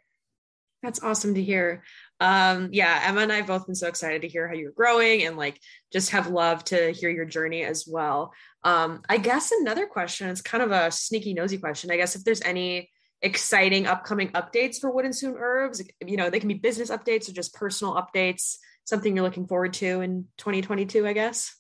That's 0.82 1.02
awesome 1.02 1.34
to 1.34 1.42
hear. 1.42 1.82
Um, 2.20 2.70
yeah, 2.72 3.02
Emma 3.04 3.20
and 3.20 3.32
I 3.32 3.36
have 3.36 3.46
both 3.46 3.66
been 3.66 3.74
so 3.74 3.88
excited 3.88 4.22
to 4.22 4.28
hear 4.28 4.48
how 4.48 4.54
you're 4.54 4.72
growing 4.72 5.24
and 5.24 5.36
like 5.36 5.60
just 5.92 6.10
have 6.10 6.28
love 6.28 6.64
to 6.64 6.90
hear 6.92 7.10
your 7.10 7.24
journey 7.24 7.62
as 7.64 7.86
well. 7.86 8.32
Um, 8.64 9.02
I 9.08 9.18
guess 9.18 9.52
another 9.52 9.86
question, 9.86 10.28
it's 10.28 10.40
kind 10.40 10.62
of 10.62 10.72
a 10.72 10.90
sneaky 10.90 11.34
nosy 11.34 11.58
question. 11.58 11.90
I 11.90 11.96
guess 11.96 12.16
if 12.16 12.24
there's 12.24 12.42
any 12.42 12.90
exciting 13.22 13.86
upcoming 13.86 14.28
updates 14.30 14.80
for 14.80 14.90
Wooden 14.90 15.12
Spoon 15.12 15.36
Herbs, 15.38 15.82
you 16.04 16.16
know, 16.16 16.30
they 16.30 16.40
can 16.40 16.48
be 16.48 16.54
business 16.54 16.90
updates 16.90 17.28
or 17.28 17.32
just 17.32 17.54
personal 17.54 17.94
updates, 17.94 18.56
something 18.84 19.14
you're 19.14 19.24
looking 19.24 19.46
forward 19.46 19.74
to 19.74 20.00
in 20.00 20.26
2022, 20.38 21.06
I 21.06 21.12
guess. 21.12 21.54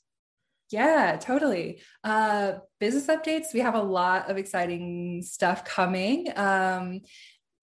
Yeah, 0.70 1.16
totally. 1.18 1.80
Uh, 2.04 2.54
business 2.78 3.06
updates. 3.06 3.54
We 3.54 3.60
have 3.60 3.74
a 3.74 3.82
lot 3.82 4.30
of 4.30 4.36
exciting 4.36 5.22
stuff 5.22 5.64
coming. 5.64 6.28
Um, 6.36 7.00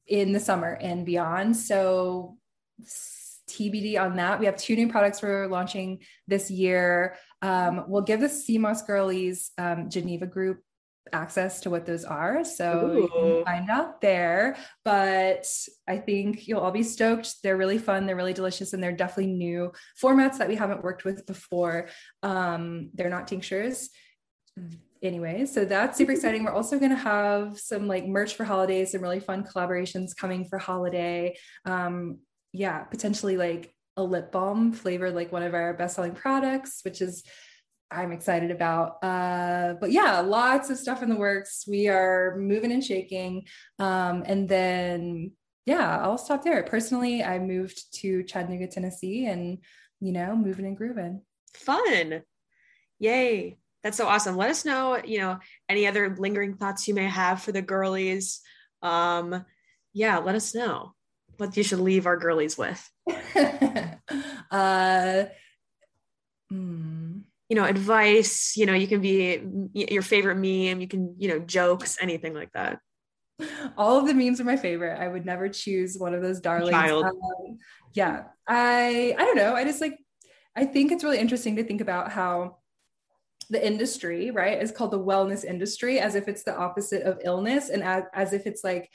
in 0.07 0.31
the 0.31 0.39
summer 0.39 0.77
and 0.79 1.05
beyond. 1.05 1.57
So 1.57 2.37
TBD 2.82 3.99
on 3.99 4.15
that. 4.17 4.39
We 4.39 4.45
have 4.45 4.57
two 4.57 4.76
new 4.76 4.89
products 4.89 5.21
we're 5.21 5.47
launching 5.47 5.99
this 6.28 6.49
year. 6.49 7.15
Um, 7.41 7.86
we'll 7.88 8.01
give 8.01 8.19
the 8.19 8.28
SeaMoss 8.28 8.86
girlies 8.86 9.51
um, 9.57 9.89
Geneva 9.89 10.26
group 10.26 10.61
access 11.13 11.61
to 11.61 11.69
what 11.69 11.86
those 11.86 12.03
are. 12.03 12.43
So 12.43 12.89
Ooh. 12.89 13.01
you 13.01 13.07
can 13.07 13.45
find 13.45 13.69
out 13.69 14.01
there. 14.01 14.57
But 14.84 15.45
I 15.88 15.97
think 15.97 16.47
you'll 16.47 16.61
all 16.61 16.71
be 16.71 16.84
stoked. 16.84 17.43
They're 17.43 17.57
really 17.57 17.78
fun. 17.78 18.05
They're 18.05 18.15
really 18.15 18.34
delicious. 18.34 18.73
And 18.73 18.82
they're 18.82 18.91
definitely 18.91 19.34
new 19.34 19.71
formats 20.01 20.39
that 20.39 20.47
we 20.47 20.55
haven't 20.55 20.84
worked 20.84 21.05
with 21.05 21.26
before. 21.26 21.89
Um, 22.23 22.89
they're 22.95 23.09
not 23.09 23.28
tinctures 23.28 23.89
anyway, 25.03 25.45
so 25.45 25.65
that's 25.65 25.97
super 25.97 26.11
exciting. 26.13 26.43
We're 26.43 26.51
also 26.51 26.80
going 26.80 26.91
to 26.91 26.97
have 26.97 27.59
some 27.59 27.88
like 27.88 28.07
merch 28.07 28.36
for 28.36 28.43
holidays, 28.43 28.91
some 28.91 29.01
really 29.01 29.19
fun 29.19 29.43
collaborations 29.43 30.15
coming 30.15 30.45
for 30.45 30.57
holiday. 30.57 31.38
Um, 31.65 32.19
yeah, 32.56 32.80
potentially 32.80 33.38
like 33.38 33.74
a 33.97 34.03
lip 34.03 34.32
balm 34.32 34.74
flavored 34.74 35.16
like 35.16 35.32
one 35.32 35.43
of 35.43 35.53
our 35.53 35.74
best 35.74 35.95
selling 35.95 36.14
products, 36.14 36.82
which 36.84 37.01
is 37.01 37.24
I'm 37.91 38.12
excited 38.12 38.51
about. 38.51 39.03
Uh, 39.03 39.76
but 39.80 39.91
yeah, 39.91 40.20
lots 40.20 40.70
of 40.70 40.78
stuff 40.78 41.03
in 41.03 41.10
the 41.10 41.16
works. 41.16 41.66
We 41.68 41.88
are 41.88 42.36
moving 42.38 42.72
and 42.72 42.84
shaking. 42.84 43.45
Um, 43.80 44.24
and 44.26 44.49
then, 44.49 45.32
yeah, 45.66 45.99
I'll 45.99 46.18
stop 46.18 46.43
there. 46.43 46.64
Personally, 46.64 47.24
I 47.24 47.39
moved 47.39 47.93
to 48.01 48.24
Chattanooga, 48.24 48.68
Tennessee, 48.68 49.28
and 49.28 49.60
you 50.01 50.12
know, 50.12 50.36
moving 50.36 50.66
and 50.66 50.76
grooving. 50.76 51.22
Fun. 51.53 52.24
Yay 52.99 53.58
that's 53.86 53.97
so 53.97 54.08
awesome. 54.08 54.36
Let 54.36 54.49
us 54.49 54.66
know, 54.66 54.99
you 55.06 55.20
know, 55.20 55.38
any 55.70 55.86
other 55.86 56.16
lingering 56.18 56.56
thoughts 56.56 56.88
you 56.88 56.95
may 56.95 57.06
have 57.06 57.43
for 57.43 57.51
the 57.51 57.62
girlies. 57.62 58.41
Um, 58.82 59.45
yeah, 59.93 60.18
let 60.18 60.34
us 60.34 60.56
know 60.56 60.95
what 61.38 61.55
you 61.57 61.63
should 61.63 61.79
leave 61.79 62.05
our 62.05 62.17
girlies 62.17 62.57
with. 62.57 62.89
uh, 64.51 65.25
mm. 66.51 67.21
You 67.47 67.55
know, 67.55 67.65
advice, 67.65 68.57
you 68.57 68.65
know, 68.65 68.73
you 68.73 68.88
can 68.88 69.01
be 69.01 69.39
your 69.73 70.01
favorite 70.01 70.36
meme, 70.36 70.81
you 70.81 70.88
can, 70.88 71.15
you 71.19 71.27
know, 71.27 71.39
jokes, 71.39 71.97
anything 72.01 72.33
like 72.33 72.51
that. 72.53 72.79
All 73.77 73.99
of 73.99 74.07
the 74.07 74.13
memes 74.13 74.39
are 74.41 74.45
my 74.45 74.57
favorite. 74.57 74.99
I 74.99 75.07
would 75.07 75.25
never 75.25 75.49
choose 75.49 75.97
one 75.97 76.13
of 76.13 76.21
those 76.21 76.39
darlings. 76.39 76.73
Um, 76.73 77.57
yeah. 77.93 78.23
I 78.47 79.15
I 79.17 79.25
don't 79.25 79.36
know. 79.36 79.53
I 79.55 79.63
just 79.63 79.81
like 79.81 79.99
I 80.55 80.65
think 80.65 80.91
it's 80.91 81.03
really 81.03 81.19
interesting 81.19 81.57
to 81.57 81.63
think 81.63 81.81
about 81.81 82.11
how 82.11 82.57
the 83.49 83.65
industry, 83.65 84.31
right, 84.31 84.61
is 84.61 84.71
called 84.71 84.91
the 84.91 84.99
wellness 84.99 85.43
industry, 85.43 85.99
as 85.99 86.15
if 86.15 86.27
it's 86.27 86.43
the 86.43 86.55
opposite 86.55 87.03
of 87.03 87.19
illness 87.23 87.69
and 87.69 87.83
as, 87.83 88.03
as 88.13 88.33
if 88.33 88.47
it's 88.47 88.63
like 88.63 88.89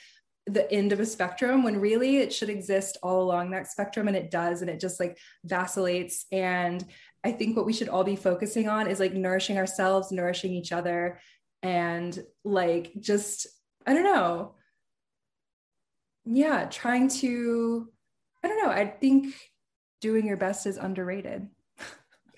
the 0.46 0.70
end 0.72 0.92
of 0.92 1.00
a 1.00 1.06
spectrum 1.06 1.62
when 1.62 1.80
really 1.80 2.18
it 2.18 2.32
should 2.32 2.48
exist 2.48 2.96
all 3.02 3.22
along 3.22 3.50
that 3.50 3.70
spectrum 3.70 4.08
and 4.08 4.16
it 4.16 4.30
does 4.30 4.62
and 4.62 4.70
it 4.70 4.80
just 4.80 4.98
like 5.00 5.18
vacillates. 5.44 6.26
And 6.32 6.84
i 7.22 7.30
think 7.30 7.54
what 7.54 7.66
we 7.66 7.72
should 7.72 7.88
all 7.88 8.04
be 8.04 8.16
focusing 8.16 8.68
on 8.68 8.86
is 8.86 8.98
like 8.98 9.12
nourishing 9.12 9.58
ourselves 9.58 10.10
nourishing 10.10 10.52
each 10.54 10.72
other 10.72 11.20
and 11.62 12.18
like 12.44 12.92
just 12.98 13.46
i 13.86 13.92
don't 13.92 14.04
know. 14.04 14.54
Yeah 16.24 16.64
trying 16.66 17.08
to 17.20 17.88
i 18.42 18.48
don't 18.48 18.62
know. 18.62 18.70
I 18.70 18.86
think 18.86 19.34
doing 20.00 20.26
your 20.26 20.38
best 20.38 20.66
is 20.66 20.78
underrated. 20.78 21.48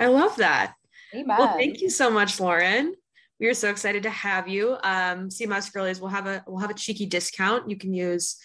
I 0.00 0.09
love 0.09 0.36
that. 0.36 0.74
Amen. 1.14 1.36
well 1.38 1.55
thank 1.55 1.80
you 1.80 1.90
so 1.90 2.11
much 2.11 2.40
lauren 2.40 2.94
we 3.43 3.49
are 3.49 3.55
so 3.55 3.68
excited 3.68 4.05
to 4.05 4.11
have 4.11 4.47
you. 4.47 4.76
Um, 4.84 5.28
Moss 5.49 5.68
Girlies 5.68 6.01
will 6.01 6.09
have 6.09 6.28
a 6.28 6.45
we'll 6.47 6.61
have 6.61 6.70
a 6.70 6.74
cheeky 6.74 7.07
discount. 7.07 7.68
You 7.68 7.76
can 7.76 7.93
use 7.93 8.36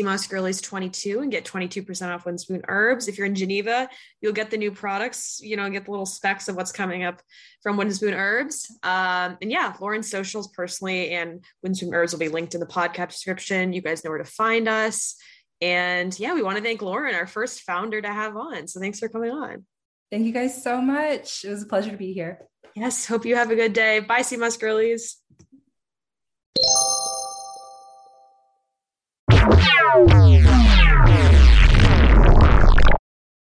Moss 0.00 0.28
Girlies 0.28 0.60
22 0.60 1.18
and 1.18 1.32
get 1.32 1.44
22% 1.44 2.14
off 2.14 2.24
Wooden 2.24 2.38
Spoon 2.38 2.62
Herbs. 2.68 3.08
If 3.08 3.18
you're 3.18 3.26
in 3.26 3.34
Geneva, 3.34 3.88
you'll 4.20 4.32
get 4.32 4.52
the 4.52 4.56
new 4.56 4.70
products, 4.70 5.40
you 5.42 5.56
know, 5.56 5.68
get 5.68 5.86
the 5.86 5.90
little 5.90 6.06
specs 6.06 6.46
of 6.46 6.54
what's 6.54 6.70
coming 6.70 7.02
up 7.02 7.20
from 7.60 7.76
Wooden 7.76 7.92
Spoon 7.92 8.14
Herbs. 8.14 8.70
Um, 8.84 9.36
and 9.42 9.50
yeah, 9.50 9.74
Lauren's 9.80 10.08
socials 10.08 10.46
personally 10.52 11.10
and 11.10 11.44
Wooden 11.64 11.74
Spoon 11.74 11.92
Herbs 11.92 12.12
will 12.12 12.20
be 12.20 12.28
linked 12.28 12.54
in 12.54 12.60
the 12.60 12.66
podcast 12.66 13.08
description. 13.08 13.72
You 13.72 13.82
guys 13.82 14.04
know 14.04 14.10
where 14.10 14.18
to 14.18 14.24
find 14.24 14.68
us. 14.68 15.16
And 15.60 16.16
yeah, 16.20 16.34
we 16.34 16.42
want 16.42 16.56
to 16.56 16.62
thank 16.62 16.82
Lauren, 16.82 17.16
our 17.16 17.26
first 17.26 17.62
founder 17.62 18.00
to 18.00 18.12
have 18.12 18.36
on. 18.36 18.68
So 18.68 18.78
thanks 18.78 19.00
for 19.00 19.08
coming 19.08 19.32
on. 19.32 19.66
Thank 20.12 20.24
you 20.24 20.32
guys 20.32 20.62
so 20.62 20.80
much. 20.80 21.44
It 21.44 21.50
was 21.50 21.64
a 21.64 21.66
pleasure 21.66 21.90
to 21.90 21.96
be 21.96 22.12
here. 22.12 22.46
Yes. 22.76 23.06
Hope 23.06 23.24
you 23.24 23.36
have 23.36 23.50
a 23.50 23.56
good 23.56 23.72
day. 23.72 24.00
Bye, 24.00 24.22
Moss 24.38 24.58
Girlies. 24.58 25.16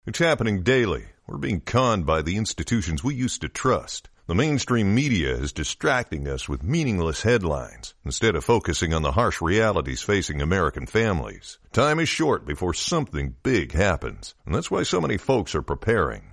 It's 0.06 0.18
happening 0.18 0.62
daily. 0.62 1.04
We're 1.28 1.36
being 1.36 1.60
conned 1.60 2.06
by 2.06 2.22
the 2.22 2.38
institutions 2.38 3.04
we 3.04 3.14
used 3.14 3.42
to 3.42 3.50
trust. 3.50 4.08
The 4.26 4.34
mainstream 4.34 4.94
media 4.94 5.34
is 5.34 5.52
distracting 5.52 6.26
us 6.26 6.48
with 6.48 6.62
meaningless 6.62 7.22
headlines 7.22 7.92
instead 8.06 8.34
of 8.34 8.44
focusing 8.44 8.94
on 8.94 9.02
the 9.02 9.12
harsh 9.12 9.42
realities 9.42 10.00
facing 10.00 10.40
American 10.40 10.86
families. 10.86 11.58
Time 11.72 12.00
is 12.00 12.08
short 12.08 12.46
before 12.46 12.72
something 12.72 13.34
big 13.42 13.72
happens, 13.72 14.34
and 14.46 14.54
that's 14.54 14.70
why 14.70 14.82
so 14.82 14.98
many 14.98 15.18
folks 15.18 15.54
are 15.54 15.62
preparing. 15.62 16.32